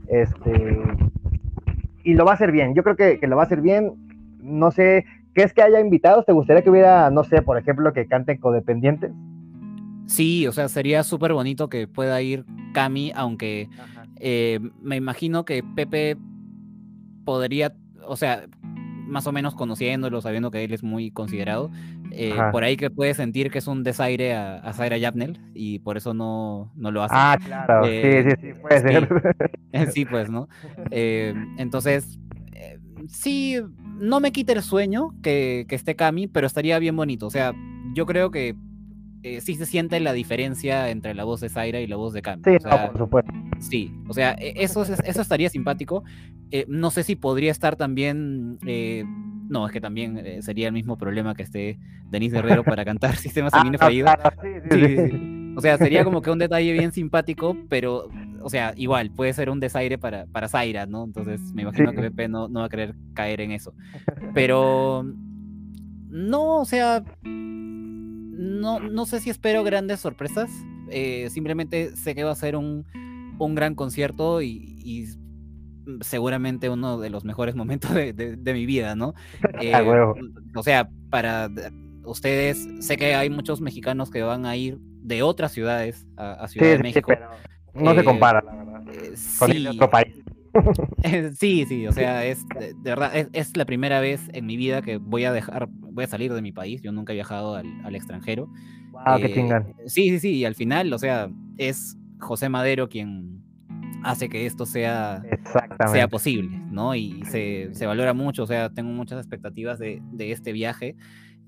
Este 0.07 0.81
y 2.03 2.13
lo 2.13 2.25
va 2.25 2.31
a 2.31 2.35
hacer 2.35 2.51
bien. 2.51 2.73
Yo 2.73 2.83
creo 2.83 2.95
que, 2.95 3.19
que 3.19 3.27
lo 3.27 3.35
va 3.35 3.43
a 3.43 3.45
hacer 3.45 3.61
bien. 3.61 3.93
No 4.41 4.71
sé, 4.71 5.05
¿qué 5.33 5.43
es 5.43 5.53
que 5.53 5.61
haya 5.61 5.79
invitados? 5.79 6.25
¿Te 6.25 6.31
gustaría 6.31 6.63
que 6.63 6.69
hubiera, 6.69 7.09
no 7.09 7.23
sé, 7.23 7.41
por 7.41 7.57
ejemplo, 7.57 7.93
que 7.93 8.07
canten 8.07 8.37
codependientes? 8.37 9.11
Sí, 10.05 10.47
o 10.47 10.51
sea, 10.51 10.67
sería 10.67 11.03
súper 11.03 11.33
bonito 11.33 11.69
que 11.69 11.87
pueda 11.87 12.21
ir 12.21 12.45
Cami, 12.73 13.11
aunque 13.15 13.69
eh, 14.19 14.59
me 14.81 14.95
imagino 14.95 15.45
que 15.45 15.63
Pepe 15.63 16.17
podría, 17.25 17.73
o 18.05 18.15
sea, 18.15 18.45
más 19.07 19.27
o 19.27 19.31
menos 19.31 19.55
conociéndolo, 19.55 20.21
sabiendo 20.21 20.51
que 20.51 20.63
él 20.63 20.73
es 20.73 20.83
muy 20.83 21.11
considerado, 21.11 21.71
eh, 22.11 22.35
por 22.51 22.63
ahí 22.63 22.77
que 22.77 22.89
puede 22.89 23.13
sentir 23.13 23.49
que 23.49 23.57
es 23.57 23.67
un 23.67 23.83
desaire 23.83 24.35
a, 24.35 24.57
a 24.57 24.73
Zaira 24.73 24.97
Yapnel 24.97 25.39
y 25.53 25.79
por 25.79 25.97
eso 25.97 26.13
no, 26.13 26.71
no 26.75 26.91
lo 26.91 27.03
hace. 27.03 27.15
Ah, 27.17 27.37
claro, 27.43 27.85
sí, 27.85 28.01
sí, 28.01 28.29
sí, 28.41 28.53
puede 28.53 28.79
ser. 28.79 29.09
Sí, 29.91 30.05
pues, 30.05 30.29
¿no? 30.29 30.47
Eh, 30.91 31.33
entonces, 31.57 32.19
sí, 33.07 33.57
no 33.99 34.19
me 34.19 34.31
quita 34.31 34.53
el 34.53 34.61
sueño 34.61 35.13
que, 35.21 35.65
que 35.67 35.75
esté 35.75 35.95
Cami, 35.95 36.27
pero 36.27 36.47
estaría 36.47 36.79
bien 36.79 36.95
bonito. 36.95 37.27
O 37.27 37.29
sea, 37.29 37.53
yo 37.93 38.05
creo 38.05 38.31
que 38.31 38.55
eh, 39.23 39.39
sí 39.39 39.55
se 39.55 39.65
siente 39.65 39.99
la 40.01 40.11
diferencia 40.11 40.89
entre 40.89 41.13
la 41.13 41.23
voz 41.23 41.39
de 41.39 41.47
Zaira 41.47 41.79
y 41.79 41.87
la 41.87 41.95
voz 41.95 42.13
de 42.13 42.21
Cami. 42.21 42.43
Sí, 42.43 42.57
por 42.59 42.97
supuesto. 42.97 43.33
Sí, 43.59 43.93
o 44.09 44.13
sea, 44.13 44.33
e, 44.33 44.53
eso, 44.57 44.83
eso 44.83 45.21
estaría 45.21 45.49
simpático. 45.49 46.03
Eh, 46.51 46.65
no 46.67 46.91
sé 46.91 47.03
si 47.03 47.15
podría 47.15 47.51
estar 47.51 47.77
también. 47.77 48.59
Eh, 48.65 49.05
no, 49.49 49.65
es 49.65 49.71
que 49.71 49.79
también 49.79 50.41
sería 50.41 50.67
el 50.67 50.73
mismo 50.73 50.97
problema 50.97 51.35
que 51.35 51.43
esté 51.43 51.79
Denise 52.09 52.35
Guerrero 52.35 52.63
para 52.63 52.83
cantar 52.83 53.15
Sistema 53.15 53.49
Sanguíneo 53.49 53.79
ah, 53.81 53.85
Fallido. 53.85 55.42
O 55.55 55.61
sea, 55.61 55.77
sería 55.77 56.03
como 56.03 56.21
que 56.21 56.31
un 56.31 56.39
detalle 56.39 56.71
bien 56.73 56.91
simpático, 56.91 57.57
pero, 57.69 58.09
o 58.41 58.49
sea, 58.49 58.73
igual, 58.75 59.11
puede 59.11 59.33
ser 59.33 59.49
un 59.49 59.59
desaire 59.59 59.97
para, 59.97 60.25
para 60.27 60.47
Zaira, 60.47 60.85
¿no? 60.85 61.03
Entonces, 61.03 61.41
me 61.53 61.63
imagino 61.63 61.91
que 61.91 62.01
Pepe 62.01 62.27
no, 62.27 62.47
no 62.47 62.61
va 62.61 62.65
a 62.65 62.69
querer 62.69 62.95
caer 63.13 63.41
en 63.41 63.51
eso. 63.51 63.73
Pero, 64.33 65.05
no, 66.09 66.57
o 66.59 66.65
sea, 66.65 67.03
no, 67.23 68.79
no 68.79 69.05
sé 69.05 69.19
si 69.19 69.29
espero 69.29 69.63
grandes 69.63 69.99
sorpresas. 69.99 70.49
Eh, 70.89 71.29
simplemente 71.29 71.95
sé 71.95 72.13
que 72.13 72.23
va 72.23 72.31
a 72.31 72.35
ser 72.35 72.55
un, 72.55 72.85
gran 73.39 73.75
concierto 73.75 74.41
y, 74.41 75.07
seguramente 75.99 76.69
uno 76.69 76.97
de 76.97 77.09
los 77.09 77.25
mejores 77.25 77.55
momentos 77.55 77.93
de, 77.93 78.53
mi 78.53 78.65
vida, 78.65 78.95
¿no? 78.95 79.13
Eh, 79.61 79.73
o 80.55 80.63
sea, 80.63 80.89
para 81.09 81.49
ustedes, 82.05 82.69
sé 82.79 82.95
que 82.95 83.15
hay 83.15 83.29
muchos 83.29 83.59
mexicanos 83.59 84.09
que 84.09 84.21
van 84.21 84.45
a 84.45 84.55
ir 84.55 84.79
de 85.03 85.21
otras 85.21 85.51
ciudades 85.51 86.07
a, 86.17 86.47
Ciudad 86.47 86.71
de 86.71 86.79
México. 86.79 87.07
pero 87.07 87.29
no 87.73 87.95
se 87.95 88.03
compara, 88.03 88.41
la 88.41 88.55
verdad. 88.55 88.83
con 89.39 89.51
sí, 89.51 89.67
otro 89.67 89.89
país. 89.89 90.23
sí, 91.39 91.65
sí, 91.67 91.87
o 91.87 91.91
sea, 91.91 92.25
es 92.25 92.45
de, 92.59 92.73
verdad, 92.83 93.11
es, 93.15 93.57
la 93.57 93.65
primera 93.65 93.99
vez 93.99 94.29
en 94.33 94.45
mi 94.45 94.57
vida 94.57 94.81
que 94.81 94.97
voy 94.97 95.25
a 95.25 95.33
dejar, 95.33 95.67
voy 95.69 96.03
a 96.03 96.07
salir 96.07 96.33
de 96.33 96.41
mi 96.41 96.51
país. 96.51 96.81
Yo 96.81 96.91
nunca 96.91 97.13
he 97.13 97.15
viajado 97.15 97.55
al, 97.55 97.95
extranjero. 97.95 98.49
Wow, 98.91 99.17
qué 99.17 99.39
eh, 99.39 99.63
Sí, 99.87 100.09
sí, 100.09 100.19
sí, 100.19 100.35
y 100.37 100.45
al 100.45 100.55
final, 100.55 100.93
o 100.93 100.99
sea, 100.99 101.29
es 101.57 101.97
José 102.19 102.49
Madero 102.49 102.87
quien 102.89 103.43
hace 104.03 104.29
que 104.29 104.45
esto 104.45 104.65
sea, 104.65 105.23
sea 105.91 106.07
posible, 106.07 106.59
¿no? 106.69 106.93
Y 106.93 107.23
se, 107.25 107.71
valora 107.85 108.13
mucho, 108.13 108.43
o 108.43 108.47
sea, 108.47 108.69
tengo 108.69 108.91
muchas 108.91 109.17
expectativas 109.19 109.79
de, 109.79 110.01
este 110.19 110.51
viaje 110.51 110.95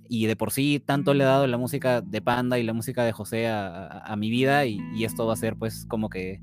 y 0.10 0.26
de 0.28 0.36
por 0.36 0.51
sí 0.51 0.82
tanto 0.84 1.14
le 1.14 1.24
he 1.24 1.28
dado 1.28 1.47
la 1.47 1.58
música 1.58 2.01
de 2.01 2.22
Panda 2.22 2.60
y 2.60 2.64
la 2.64 2.74
música 2.74 3.03
de 3.03 3.12
José 3.12 3.47
a, 3.47 4.16
mi 4.18 4.30
vida 4.30 4.66
y, 4.66 4.80
y, 4.95 5.03
esto 5.03 5.26
va 5.26 5.34
a 5.34 5.38
ser 5.38 5.56
pues 5.56 5.86
como 5.88 6.10
que 6.10 6.39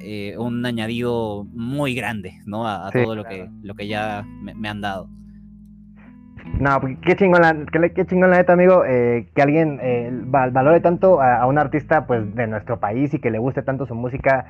eh, 0.00 0.36
un 0.38 0.64
añadido 0.64 1.44
muy 1.52 1.94
grande, 1.94 2.34
¿no? 2.46 2.66
A, 2.66 2.90
todo 2.90 3.14
lo, 3.14 3.24
que, 3.24 3.48
lo 3.62 3.74
que 3.74 3.86
ya 3.88 4.24
me, 4.40 4.68
han 4.68 4.80
dado. 4.80 5.08
No, 6.58 6.80
pues, 6.80 6.98
qué 7.02 7.14
chingón 7.16 7.42
la, 7.42 7.54
qué, 7.94 8.06
chingón 8.06 8.30
la 8.30 8.38
neta, 8.38 8.52
amigo, 8.52 8.84
eh, 8.84 9.28
que 9.34 9.42
alguien 9.42 9.78
eh, 9.82 10.10
valore 10.12 10.80
tanto 10.80 11.20
a, 11.20 11.46
un 11.46 11.58
artista 11.58 12.06
pues 12.06 12.34
de 12.34 12.46
nuestro 12.46 12.80
país 12.80 13.12
y 13.14 13.18
que 13.20 13.30
le 13.30 13.38
guste 13.38 13.62
tanto 13.62 13.86
su 13.86 13.94
música 13.94 14.46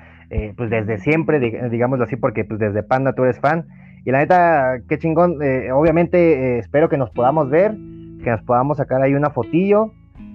pues 0.57 0.71
desde 0.71 0.97
siempre, 0.97 1.39
digámoslo 1.69 2.07
así, 2.07 2.17
porque 2.17 2.47
pues 2.47 2.59
desde 2.59 2.83
Panda 2.83 3.13
tú 3.13 3.25
eres 3.25 3.39
fan. 3.39 3.67
Y 4.07 4.11
la 4.11 4.21
neta, 4.21 4.79
qué 4.89 4.99
chingón, 4.99 5.37
obviamente 5.73 6.59
espero 6.59 6.89
que 6.89 6.97
nos 6.97 7.11
podamos 7.11 7.51
ver, 7.51 7.77
que 8.23 8.31
nos 8.31 8.43
podamos 8.43 8.79
sacar 8.79 9.03
ahí 9.03 9.15
una 9.15 9.31
fotillo, 9.31 9.93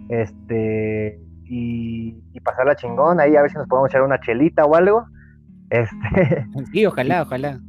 este, 0.10 1.20
y, 1.46 2.16
y 2.34 2.40
pasarla 2.42 2.76
chingón, 2.76 3.20
ahí 3.20 3.36
a 3.36 3.42
ver 3.42 3.52
si 3.52 3.58
nos 3.58 3.68
podemos 3.68 3.90
echar 3.90 4.04
una 4.04 4.20
chelita 4.20 4.66
o 4.66 4.76
algo. 4.76 5.06
Este, 5.70 6.48
sí, 6.72 6.86
ojalá, 6.86 7.24
ojalá. 7.24 7.60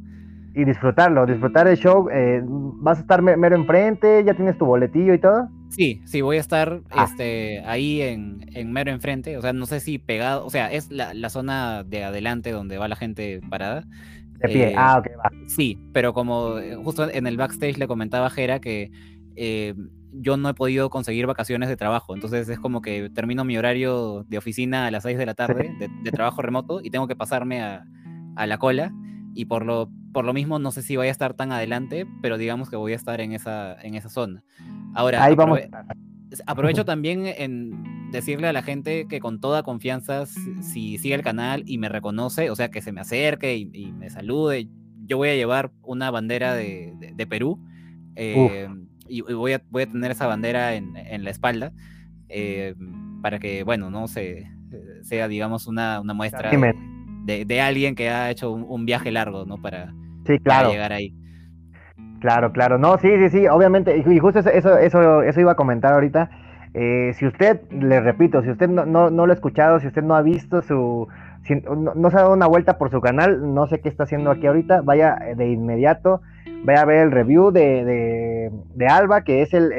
Y 0.55 0.63
disfrutarlo, 0.63 1.25
disfrutar 1.25 1.67
el 1.67 1.75
show. 1.75 2.07
Eh, 2.09 2.41
¿Vas 2.45 2.97
a 2.97 3.01
estar 3.01 3.21
mero 3.21 3.53
enfrente? 3.57 4.23
¿Ya 4.23 4.33
tienes 4.35 4.57
tu 4.57 4.65
boletillo 4.65 5.13
y 5.13 5.19
todo? 5.19 5.49
Sí, 5.67 6.01
sí, 6.05 6.21
voy 6.21 6.37
a 6.37 6.39
estar 6.39 6.79
ah. 6.91 7.03
este, 7.03 7.61
ahí 7.65 8.01
en, 8.01 8.39
en, 8.55 8.71
mero 8.71 8.91
enfrente. 8.91 9.37
O 9.37 9.41
sea, 9.41 9.51
no 9.51 9.65
sé 9.65 9.81
si 9.81 9.99
pegado, 9.99 10.45
o 10.45 10.49
sea, 10.49 10.71
es 10.71 10.89
la, 10.91 11.13
la 11.13 11.29
zona 11.29 11.83
de 11.83 12.05
adelante 12.05 12.51
donde 12.51 12.77
va 12.77 12.87
la 12.87 12.95
gente 12.95 13.41
parada. 13.49 13.83
De 14.41 14.47
pie, 14.47 14.69
eh, 14.69 14.75
ah, 14.77 14.99
ok, 14.99 15.07
va. 15.19 15.29
Sí, 15.47 15.77
pero 15.91 16.13
como 16.13 16.57
eh, 16.57 16.77
justo 16.81 17.09
en 17.09 17.27
el 17.27 17.35
backstage 17.35 17.77
le 17.77 17.87
comentaba 17.87 18.27
a 18.27 18.29
Jera 18.29 18.61
que 18.61 18.91
yo 20.11 20.37
no 20.37 20.49
he 20.49 20.53
podido 20.53 20.89
conseguir 20.89 21.27
vacaciones 21.27 21.69
de 21.69 21.77
trabajo. 21.77 22.13
Entonces 22.13 22.47
es 22.49 22.59
como 22.59 22.81
que 22.81 23.09
termino 23.09 23.43
mi 23.45 23.57
horario 23.57 24.25
de 24.27 24.37
oficina 24.37 24.87
a 24.87 24.91
las 24.91 25.03
6 25.03 25.17
de 25.17 25.25
la 25.25 25.33
tarde 25.33 25.75
de, 25.79 26.11
trabajo 26.11 26.41
remoto 26.41 26.81
y 26.83 26.89
tengo 26.89 27.07
que 27.07 27.15
pasarme 27.15 27.61
a, 27.61 27.85
la 28.45 28.57
cola. 28.57 28.93
Y 29.35 29.45
por 29.45 29.65
lo, 29.65 29.91
por 30.13 30.25
lo 30.25 30.33
mismo 30.33 30.59
no 30.59 30.71
sé 30.71 30.81
si 30.81 30.95
voy 30.95 31.07
a 31.07 31.11
estar 31.11 31.33
tan 31.33 31.51
adelante, 31.51 32.07
pero 32.21 32.37
digamos 32.37 32.69
que 32.69 32.75
voy 32.75 32.93
a 32.93 32.95
estar 32.95 33.21
en 33.21 33.33
esa, 33.33 33.79
en 33.81 33.95
esa 33.95 34.09
zona. 34.09 34.43
Ahora, 34.95 35.23
Ahí 35.23 35.35
vamos. 35.35 35.59
aprovecho 36.45 36.85
también 36.85 37.25
en 37.25 38.09
decirle 38.11 38.47
a 38.47 38.53
la 38.53 38.63
gente 38.63 39.07
que 39.07 39.19
con 39.19 39.39
toda 39.39 39.63
confianza, 39.63 40.25
si, 40.25 40.97
sigue 40.97 41.13
el 41.13 41.21
canal 41.21 41.63
y 41.65 41.77
me 41.77 41.89
reconoce, 41.89 42.49
o 42.49 42.55
sea, 42.55 42.69
que 42.71 42.81
se 42.81 42.91
me 42.91 43.01
acerque 43.01 43.55
y, 43.57 43.91
me 43.91 44.09
salude, 44.09 44.67
yo 45.05 45.17
voy 45.17 45.29
a 45.29 45.35
llevar 45.35 45.71
una 45.83 46.09
bandera 46.11 46.55
de, 46.55 47.27
Perú. 47.29 47.59
Eh, 48.15 48.67
y 49.09 49.21
voy 49.21 49.53
a, 49.53 49.61
voy 49.69 49.83
a 49.83 49.87
tener 49.87 50.11
esa 50.11 50.27
bandera 50.27 50.75
en, 50.75 50.95
en 50.95 51.23
la 51.23 51.31
espalda 51.31 51.71
eh, 52.29 52.75
para 53.21 53.39
que, 53.39 53.63
bueno, 53.63 53.89
no 53.89 54.07
se, 54.07 54.47
sea, 55.01 55.27
digamos, 55.27 55.67
una, 55.67 56.01
muestra 56.03 56.51
de, 57.25 57.61
alguien 57.61 57.95
que 57.95 58.09
ha 58.09 58.29
hecho 58.29 58.51
un, 58.51 58.85
viaje 58.85 59.11
largo, 59.11 59.45
¿no? 59.45 59.61
Para, 59.61 59.93
sí, 60.25 60.39
claro. 60.39 60.71
llegar 60.71 60.93
ahí. 60.93 61.13
Claro, 62.21 62.51
claro. 62.51 62.77
No, 62.77 62.97
sí, 62.97 63.09
sí, 63.17 63.29
sí, 63.29 63.47
obviamente. 63.47 63.97
Y 63.97 64.19
justo 64.19 64.39
eso, 64.39 64.77
eso, 64.77 65.21
eso 65.21 65.41
iba 65.41 65.51
a 65.51 65.55
comentar 65.55 65.93
ahorita. 65.93 66.29
Eh, 66.73 67.11
si 67.15 67.25
usted, 67.25 67.61
le 67.71 67.99
repito, 67.99 68.41
si 68.43 68.49
usted 68.49 68.69
no, 68.69 68.85
no, 68.85 69.09
lo 69.09 69.31
ha 69.31 69.33
escuchado, 69.33 69.79
si 69.79 69.87
usted 69.87 70.03
no 70.03 70.15
ha 70.15 70.21
visto 70.21 70.61
su, 70.61 71.07
no, 71.75 72.09
se 72.11 72.17
ha 72.17 72.21
dado 72.21 72.33
una 72.33 72.47
vuelta 72.47 72.77
por 72.77 72.91
su 72.91 73.01
canal, 73.01 73.53
no 73.53 73.67
sé 73.67 73.81
qué 73.81 73.89
está 73.89 74.03
haciendo 74.03 74.29
aquí 74.31 74.45
ahorita, 74.45 74.81
vaya 74.81 75.17
de 75.35 75.49
inmediato, 75.49 76.21
vaya 76.63 76.81
a 76.81 76.85
ver 76.85 76.99
el 76.99 77.11
review 77.11 77.51
de, 77.51 78.51
de, 78.75 78.87
Alba, 78.87 79.23
que 79.23 79.41
es 79.41 79.53
el, 79.53 79.69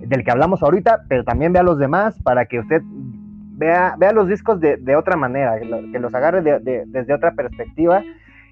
del 0.00 0.24
que 0.24 0.30
hablamos 0.30 0.62
ahorita, 0.62 1.04
pero 1.08 1.24
también 1.24 1.52
vea 1.52 1.62
los 1.62 1.78
demás 1.78 2.20
para 2.22 2.46
que 2.46 2.60
usted 2.60 2.82
vea, 2.84 3.94
vea 3.98 4.12
los 4.12 4.28
discos 4.28 4.60
de, 4.60 4.96
otra 4.96 5.16
manera, 5.16 5.58
que 5.60 5.98
los 5.98 6.14
agarre 6.14 6.42
desde 6.42 7.14
otra 7.14 7.32
perspectiva 7.32 8.02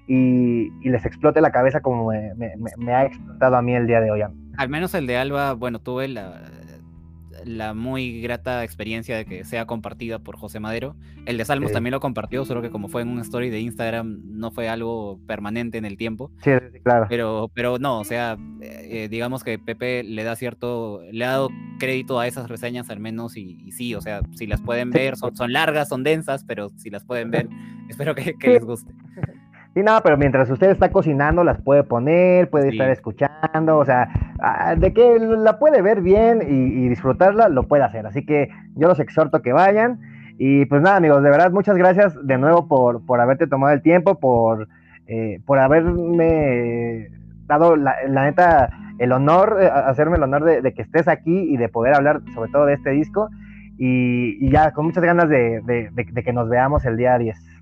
y, 0.07 0.69
les 0.81 1.05
explote 1.05 1.41
la 1.41 1.51
cabeza 1.51 1.81
como 1.81 2.11
me, 2.11 2.93
ha 2.93 3.05
explotado 3.05 3.55
a 3.57 3.61
mí 3.61 3.75
el 3.75 3.87
día 3.87 4.01
de 4.01 4.11
hoy. 4.11 4.21
Al 4.57 4.69
menos 4.69 4.93
el 4.95 5.05
de 5.05 5.17
Alba, 5.17 5.53
bueno, 5.53 5.79
tuve 5.79 6.07
la, 6.07 6.41
la 7.47 7.73
muy 7.73 8.21
grata 8.21 8.63
experiencia 8.63 9.17
de 9.17 9.25
que 9.25 9.43
sea 9.43 9.65
compartida 9.65 10.19
por 10.19 10.37
José 10.37 10.59
Madero. 10.59 10.95
El 11.25 11.37
de 11.37 11.45
Salmos 11.45 11.71
también 11.71 11.91
lo 11.91 11.99
compartió, 11.99 12.45
solo 12.45 12.61
que 12.61 12.69
como 12.69 12.87
fue 12.87 13.01
en 13.01 13.09
una 13.09 13.21
story 13.21 13.49
de 13.49 13.59
Instagram, 13.59 14.21
no 14.25 14.51
fue 14.51 14.69
algo 14.69 15.19
permanente 15.27 15.77
en 15.77 15.85
el 15.85 15.97
tiempo. 15.97 16.31
Sí, 16.43 16.51
claro. 16.83 17.07
Pero, 17.09 17.51
pero 17.53 17.79
no, 17.79 17.99
o 17.99 18.03
sea, 18.03 18.37
eh, 18.61 19.07
digamos 19.09 19.43
que 19.43 19.59
Pepe 19.59 20.03
le 20.03 20.23
da 20.23 20.35
cierto, 20.35 21.01
le 21.11 21.25
ha 21.25 21.29
dado 21.29 21.49
crédito 21.79 22.19
a 22.19 22.27
esas 22.27 22.49
reseñas 22.49 22.89
al 22.89 22.99
menos 22.99 23.37
y, 23.37 23.71
sí, 23.71 23.95
o 23.95 24.01
sea, 24.01 24.21
si 24.35 24.47
las 24.47 24.61
pueden 24.61 24.91
ver, 24.91 25.17
son, 25.17 25.35
son, 25.35 25.53
largas, 25.53 25.89
son 25.89 26.03
densas, 26.03 26.43
pero 26.43 26.69
si 26.77 26.89
las 26.89 27.03
pueden 27.03 27.31
ver, 27.31 27.49
espero 27.89 28.15
que, 28.15 28.35
les 28.41 28.63
guste. 28.63 28.93
Sí, 29.77 29.83
no, 29.83 30.01
pero 30.03 30.17
mientras 30.17 30.49
usted 30.49 30.71
está 30.71 30.89
cocinando, 30.89 31.43
las 31.43 31.61
puede 31.61 31.83
poner, 31.83 32.49
puede 32.49 32.69
estar 32.69 32.89
escuchando, 32.89 33.77
o 33.77 33.85
sea, 33.85 34.09
ah, 34.39 34.73
de 34.75 34.91
que 34.91 35.19
la 35.19 35.59
puede 35.59 35.83
ver 35.83 36.01
bien 36.01 36.41
y, 36.41 36.89
disfrutarla, 36.89 37.47
lo 37.47 37.67
puede 37.67 37.83
hacer. 37.83 38.07
Así 38.07 38.25
que 38.25 38.49
yo 38.73 38.87
los 38.87 38.99
exhorto 38.99 39.43
que 39.43 39.53
vayan. 39.53 39.99
Y 40.39 40.65
pues 40.65 40.81
nada, 40.81 40.95
amigos, 40.95 41.21
de 41.21 41.29
verdad, 41.29 41.51
muchas 41.51 41.77
gracias 41.77 42.17
de 42.25 42.39
nuevo 42.39 42.67
por, 42.67 43.05
por 43.05 43.21
haberte 43.21 43.45
tomado 43.45 43.71
el 43.71 43.83
tiempo, 43.83 44.19
por, 44.19 44.67
eh, 45.05 45.41
por 45.45 45.59
haberme 45.59 47.09
dado, 47.45 47.75
la, 47.75 47.93
neta, 48.07 48.71
el 48.97 49.11
honor, 49.11 49.59
eh, 49.61 49.69
hacerme 49.71 50.17
el 50.17 50.23
honor 50.23 50.43
de, 50.43 50.73
que 50.73 50.81
estés 50.81 51.07
aquí 51.07 51.53
y 51.53 51.55
de 51.55 51.69
poder 51.69 51.93
hablar 51.93 52.21
sobre 52.33 52.49
todo 52.49 52.65
de 52.65 52.73
este 52.73 52.89
disco. 52.89 53.29
Y, 53.77 54.49
ya 54.49 54.71
con 54.71 54.87
muchas 54.87 55.03
ganas 55.03 55.29
de, 55.29 55.61
de 55.61 56.23
que 56.23 56.33
nos 56.33 56.49
veamos 56.49 56.83
el 56.83 56.97
día 56.97 57.15
10. 57.19 57.56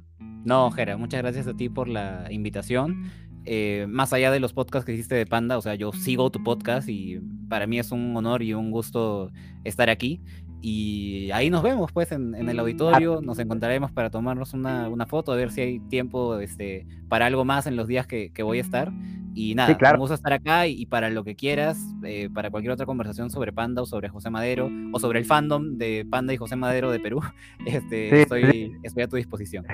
No, 0.46 0.70
Jera, 0.70 0.96
muchas 0.96 1.22
gracias 1.24 1.48
a 1.48 1.56
ti 1.56 1.70
por 1.70 1.88
la 1.88 2.28
invitación. 2.30 3.12
Eh, 3.46 3.86
más 3.90 4.14
allá 4.14 4.32
de 4.32 4.40
los 4.40 4.54
podcasts 4.54 4.86
que 4.86 4.94
hiciste 4.94 5.16
de 5.16 5.26
Panda, 5.26 5.58
o 5.58 5.62
sea, 5.62 5.76
yo 5.76 5.92
sigo 5.92 6.32
tu 6.32 6.44
podcast 6.44 6.88
y 6.88 7.20
para 7.50 7.68
mí 7.68 7.80
es 7.80 7.92
un 7.92 8.16
honor 8.16 8.44
y 8.44 8.54
un 8.54 8.72
gusto 8.72 9.32
estar 9.64 9.90
aquí. 9.90 10.22
Y 10.62 11.30
ahí 11.32 11.50
nos 11.50 11.62
vemos, 11.62 11.92
pues, 11.92 12.12
en, 12.12 12.34
el 12.34 12.60
auditorio. 12.60 13.22
Nos 13.22 13.38
encontraremos 13.40 13.92
para 13.92 14.10
tomarnos 14.10 14.54
una, 14.54 15.06
foto, 15.08 15.32
a 15.32 15.36
ver 15.36 15.52
si 15.52 15.62
hay 15.62 15.80
tiempo 15.80 16.40
este, 16.40 16.88
para 17.08 17.26
algo 17.26 17.44
más 17.44 17.68
en 17.68 17.76
los 17.76 17.88
días 17.88 18.08
que, 18.08 18.32
voy 18.42 18.60
a 18.60 18.62
estar. 18.62 18.92
Y 19.36 19.54
nada, 19.54 19.78
me 19.92 19.98
gusta 19.98 20.16
estar 20.16 20.32
acá 20.34 20.66
y, 20.66 20.86
para 20.86 21.10
lo 21.10 21.24
que 21.24 21.36
quieras, 21.36 21.78
eh, 22.04 22.30
para 22.34 22.50
cualquier 22.50 22.72
otra 22.72 22.86
conversación 22.86 23.30
sobre 23.30 23.52
Panda 23.52 23.82
o 23.82 23.86
sobre 23.86 24.08
José 24.10 24.30
Madero 24.30 24.70
o 24.94 25.00
sobre 25.00 25.20
el 25.20 25.26
fandom 25.26 25.78
de 25.78 26.08
Panda 26.10 26.34
y 26.34 26.38
José 26.38 26.56
Madero 26.56 26.90
de 26.90 27.00
Perú, 27.00 27.22
este, 27.66 28.22
estoy, 28.22 28.78
estoy 28.82 29.04
a 29.04 29.08
tu 29.08 29.18
disposición. 29.18 29.66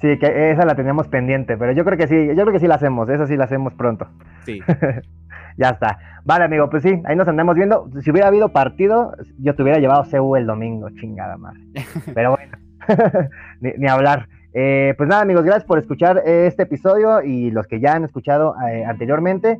Sí, 0.00 0.18
que 0.18 0.50
esa 0.50 0.64
la 0.64 0.74
teníamos 0.74 1.08
pendiente, 1.08 1.58
pero 1.58 1.72
yo 1.72 1.84
creo 1.84 1.98
que 1.98 2.06
sí, 2.06 2.28
yo 2.28 2.42
creo 2.42 2.52
que 2.52 2.60
sí 2.60 2.66
la 2.66 2.76
hacemos, 2.76 3.08
eso 3.10 3.26
sí 3.26 3.36
la 3.36 3.44
hacemos 3.44 3.74
pronto. 3.74 4.08
Sí. 4.46 4.60
ya 5.58 5.68
está. 5.68 5.98
Vale, 6.24 6.44
amigo, 6.44 6.70
pues 6.70 6.82
sí, 6.82 7.02
ahí 7.04 7.16
nos 7.16 7.28
andamos 7.28 7.54
viendo. 7.54 7.90
Si 8.00 8.10
hubiera 8.10 8.28
habido 8.28 8.50
partido, 8.50 9.12
yo 9.38 9.54
te 9.54 9.62
hubiera 9.62 9.78
llevado 9.78 10.04
CU 10.10 10.36
el 10.36 10.46
domingo, 10.46 10.88
chingada 10.98 11.36
madre. 11.36 11.60
Pero 12.14 12.36
bueno, 12.36 12.58
ni, 13.60 13.86
hablar. 13.86 14.26
Eh, 14.52 14.94
pues 14.96 15.08
nada, 15.08 15.22
amigos, 15.22 15.44
gracias 15.44 15.64
por 15.64 15.78
escuchar 15.78 16.22
este 16.26 16.64
episodio 16.64 17.22
y 17.22 17.50
los 17.50 17.66
que 17.66 17.80
ya 17.80 17.94
han 17.94 18.04
escuchado 18.04 18.54
eh, 18.68 18.84
anteriormente. 18.84 19.58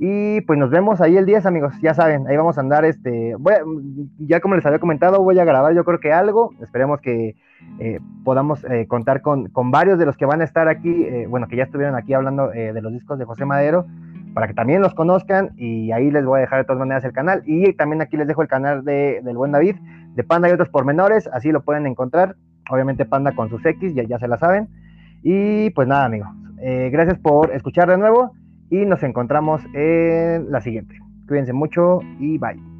Y 0.00 0.42
pues 0.42 0.56
nos 0.60 0.70
vemos 0.70 1.00
ahí 1.00 1.16
el 1.16 1.26
10, 1.26 1.44
amigos. 1.46 1.74
Ya 1.82 1.92
saben, 1.92 2.28
ahí 2.28 2.36
vamos 2.36 2.56
a 2.56 2.60
andar. 2.60 2.84
Este, 2.84 3.34
voy 3.36 3.54
ya 4.18 4.38
como 4.38 4.54
les 4.54 4.64
había 4.64 4.78
comentado, 4.78 5.20
voy 5.24 5.40
a 5.40 5.44
grabar 5.44 5.74
yo 5.74 5.84
creo 5.84 5.98
que 5.98 6.12
algo. 6.12 6.52
Esperemos 6.62 7.00
que 7.00 7.34
eh, 7.80 7.98
podamos 8.22 8.64
eh, 8.64 8.86
contar 8.86 9.22
con, 9.22 9.50
varios 9.72 9.98
de 9.98 10.06
los 10.06 10.16
que 10.16 10.24
van 10.24 10.40
a 10.40 10.44
estar 10.44 10.68
aquí, 10.68 11.04
bueno, 11.28 11.48
que 11.48 11.56
ya 11.56 11.64
estuvieron 11.64 11.96
aquí 11.96 12.14
hablando 12.14 12.48
de 12.48 12.80
los 12.80 12.92
discos 12.92 13.18
de 13.18 13.24
José 13.24 13.44
Madero, 13.44 13.86
para 14.34 14.46
que 14.46 14.54
también 14.54 14.82
los 14.82 14.94
conozcan. 14.94 15.50
Y 15.56 15.90
ahí 15.90 16.12
les 16.12 16.24
voy 16.24 16.38
a 16.38 16.40
dejar 16.42 16.60
de 16.60 16.64
todas 16.64 16.78
maneras 16.78 17.04
el 17.04 17.12
canal. 17.12 17.42
Y 17.44 17.72
también 17.72 18.00
aquí 18.00 18.16
les 18.16 18.28
dejo 18.28 18.42
el 18.42 18.48
canal 18.48 18.84
de, 18.84 19.20
del 19.24 19.36
buen 19.36 19.50
David, 19.50 19.74
de 20.14 20.22
Panda 20.22 20.48
y 20.48 20.52
otros 20.52 20.68
pormenores. 20.68 21.28
Así 21.32 21.50
lo 21.50 21.64
pueden 21.64 21.88
encontrar. 21.88 22.36
Obviamente 22.68 23.04
Panda 23.04 23.32
con 23.32 23.48
sus 23.48 23.64
X, 23.64 23.94
ya, 23.94 24.02
ya 24.04 24.18
se 24.18 24.28
la 24.28 24.38
saben. 24.38 24.68
Y 25.22 25.70
pues 25.70 25.88
nada, 25.88 26.04
amigos. 26.04 26.28
gracias 26.90 27.18
por 27.18 27.52
escuchar 27.52 27.90
de 27.90 27.98
nuevo 27.98 28.32
y 28.70 28.84
nos 28.84 29.02
encontramos 29.02 29.62
en 29.74 30.50
la 30.50 30.60
siguiente. 30.60 30.96
Cuídense 31.26 31.52
mucho 31.52 32.00
y 32.18 32.38
bye. 32.38 32.77